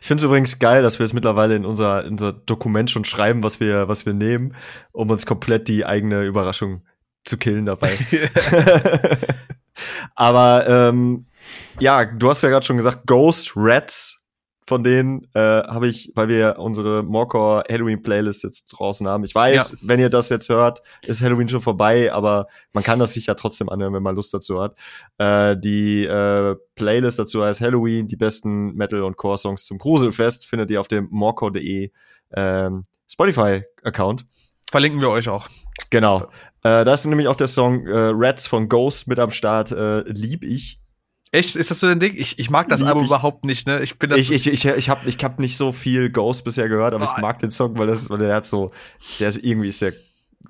[0.06, 3.04] ich finde es übrigens geil, dass wir es mittlerweile in unser, in unser Dokument schon
[3.04, 4.54] schreiben, was wir, was wir nehmen,
[4.92, 6.82] um uns komplett die eigene Überraschung
[7.24, 7.90] zu killen dabei.
[10.14, 11.26] Aber ähm,
[11.80, 14.24] ja, du hast ja gerade schon gesagt, Ghost Rats
[14.66, 19.22] von denen äh, habe ich, weil wir unsere Morecore Halloween Playlist jetzt draußen haben.
[19.24, 19.78] Ich weiß, ja.
[19.82, 23.34] wenn ihr das jetzt hört, ist Halloween schon vorbei, aber man kann das sich ja
[23.34, 24.76] trotzdem anhören, wenn man Lust dazu hat.
[25.18, 30.70] Äh, die äh, Playlist dazu heißt Halloween, die besten Metal- und Core-Songs zum Gruselfest, findet
[30.70, 31.90] ihr auf dem morecore.de
[32.34, 34.26] ähm, Spotify-Account.
[34.68, 35.48] Verlinken wir euch auch.
[35.90, 36.22] Genau.
[36.62, 39.70] Äh, da ist nämlich auch der Song äh, Rats von Ghost mit am Start.
[39.70, 40.80] Äh, lieb ich.
[41.32, 41.56] Echt?
[41.56, 42.14] Ist das so ein Ding?
[42.16, 43.82] Ich, ich mag das Lieb Album ich, überhaupt nicht, ne?
[43.82, 44.20] Ich bin das.
[44.20, 47.12] Ich, ich, ich, ich habe ich hab nicht so viel Ghost bisher gehört, aber oh,
[47.14, 48.70] ich mag den Song, weil, das, weil der hat so,
[49.18, 49.92] der ist irgendwie sehr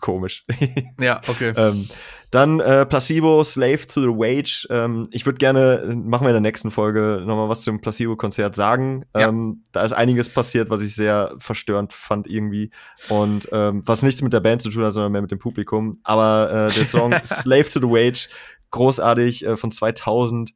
[0.00, 0.44] komisch.
[1.00, 1.52] ja, okay.
[1.56, 1.88] ähm,
[2.30, 4.66] dann äh, Placebo, Slave to the Wage.
[4.70, 9.04] Ähm, ich würde gerne, machen wir in der nächsten Folge nochmal was zum Placebo-Konzert sagen.
[9.14, 9.28] Ja.
[9.28, 12.70] Ähm, da ist einiges passiert, was ich sehr verstörend fand irgendwie.
[13.08, 15.98] Und ähm, was nichts mit der Band zu tun hat, sondern mehr mit dem Publikum.
[16.02, 18.28] Aber äh, der Song Slave to the Wage,
[18.70, 20.52] großartig, äh, von 2000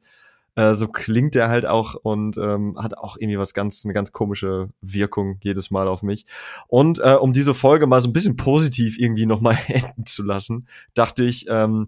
[0.55, 4.11] äh, so klingt er halt auch und ähm, hat auch irgendwie was ganz, eine ganz
[4.11, 6.25] komische Wirkung jedes Mal auf mich.
[6.67, 10.67] Und äh, um diese Folge mal so ein bisschen positiv irgendwie nochmal enden zu lassen,
[10.93, 11.87] dachte ich, ähm,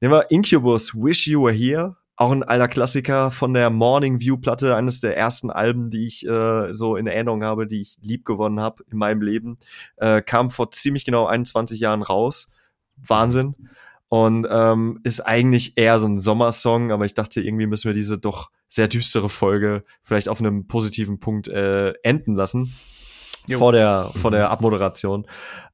[0.00, 1.96] nehmen wir Incubus, Wish You Were Here.
[2.16, 6.26] Auch ein alter Klassiker von der Morning View Platte, eines der ersten Alben, die ich
[6.26, 9.58] äh, so in Erinnerung habe, die ich lieb gewonnen habe in meinem Leben.
[9.96, 12.52] Äh, kam vor ziemlich genau 21 Jahren raus.
[12.96, 13.54] Wahnsinn
[14.12, 18.18] und ähm, ist eigentlich eher so ein Sommersong, aber ich dachte, irgendwie müssen wir diese
[18.18, 22.76] doch sehr düstere Folge vielleicht auf einem positiven Punkt äh, enden lassen.
[23.46, 23.56] Jo.
[23.56, 24.52] Vor der, vor der mhm.
[24.52, 25.26] Abmoderation.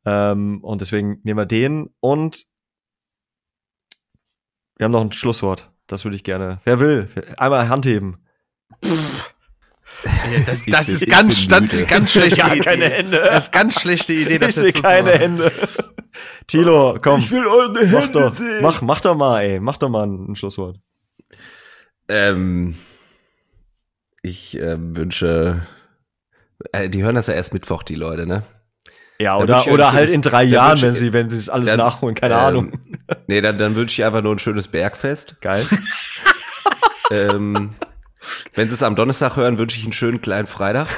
[0.06, 2.44] Ähm, und deswegen nehmen wir den und
[4.77, 5.73] wir haben noch ein Schlusswort.
[5.89, 6.60] Das würde ich gerne.
[6.62, 7.09] Wer will?
[7.39, 8.24] Einmal Hand heben.
[10.05, 12.60] Ja, das, das ist ganz, ganz, ganz schlechte Idee.
[12.60, 13.19] Keine Hände.
[13.19, 14.39] Das ist ganz schlechte Idee.
[14.39, 15.51] Das ich sehe keine Hände.
[16.49, 17.20] Tilo, komm.
[17.20, 18.62] Ich will eure Hände mach doch, sehen.
[18.62, 19.61] Mach, mach doch mal, ey.
[19.61, 20.79] Mach doch mal ein, ein Schlusswort.
[22.09, 22.75] Ähm,
[24.23, 25.66] ich äh, wünsche,
[26.73, 28.45] äh, die hören das ja erst Mittwoch, die Leute, ne?
[29.20, 32.15] Ja, oder, oder halt in drei Jahren, wenn sie, wenn sie es alles dann, nachholen,
[32.15, 32.73] keine ähm, Ahnung.
[33.27, 35.41] Nee, dann, dann wünsche ich einfach nur ein schönes Bergfest.
[35.41, 35.66] Geil.
[37.11, 37.75] ähm,
[38.55, 40.89] wenn sie es am Donnerstag hören, wünsche ich einen schönen kleinen Freitag.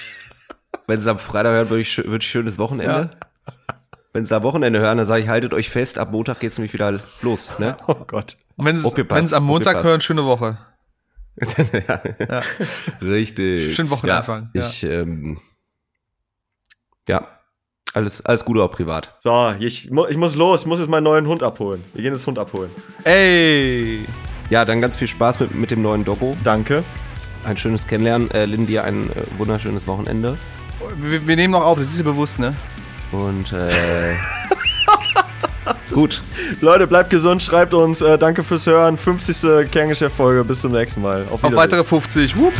[0.86, 3.10] wenn sie es am Freitag hören, wünsche ich, wünsch ich schönes Wochenende.
[3.12, 3.29] Ja.
[4.12, 6.58] Wenn sie am Wochenende hören, dann sage ich, haltet euch fest, ab Montag geht es
[6.58, 7.52] nämlich wieder los.
[7.58, 7.76] Ne?
[7.86, 8.36] Oh Gott.
[8.56, 10.58] Und wenn sie es am Montag hören, schöne Woche.
[11.88, 12.02] ja.
[12.18, 12.42] ja.
[13.00, 13.74] Richtig.
[13.76, 14.50] Schönen Wochenanfang.
[14.52, 15.40] Ja, ich, ähm,
[17.08, 17.26] ja,
[17.94, 19.16] alles, alles Gute auch privat.
[19.20, 21.82] So, ich, ich muss los, ich muss jetzt meinen neuen Hund abholen.
[21.94, 22.70] Wir gehen jetzt Hund abholen.
[23.04, 24.04] Ey!
[24.50, 26.36] Ja, dann ganz viel Spaß mit, mit dem neuen Doggo.
[26.44, 26.84] Danke.
[27.44, 28.30] Ein schönes Kennenlernen.
[28.30, 30.36] Äh, Lynn, dir ein äh, wunderschönes Wochenende.
[31.00, 32.54] Wir, wir, nehmen noch auf, das ist dir bewusst, ne?
[33.12, 33.70] Und äh,
[35.92, 36.22] gut.
[36.60, 38.00] Leute, bleibt gesund, schreibt uns.
[38.02, 38.96] Äh, danke fürs Hören.
[38.96, 39.70] 50.
[39.70, 40.44] Kerngeschäft-Folge.
[40.44, 41.26] Bis zum nächsten Mal.
[41.30, 42.36] Auf, Auf weitere 50.
[42.36, 42.52] Whoop.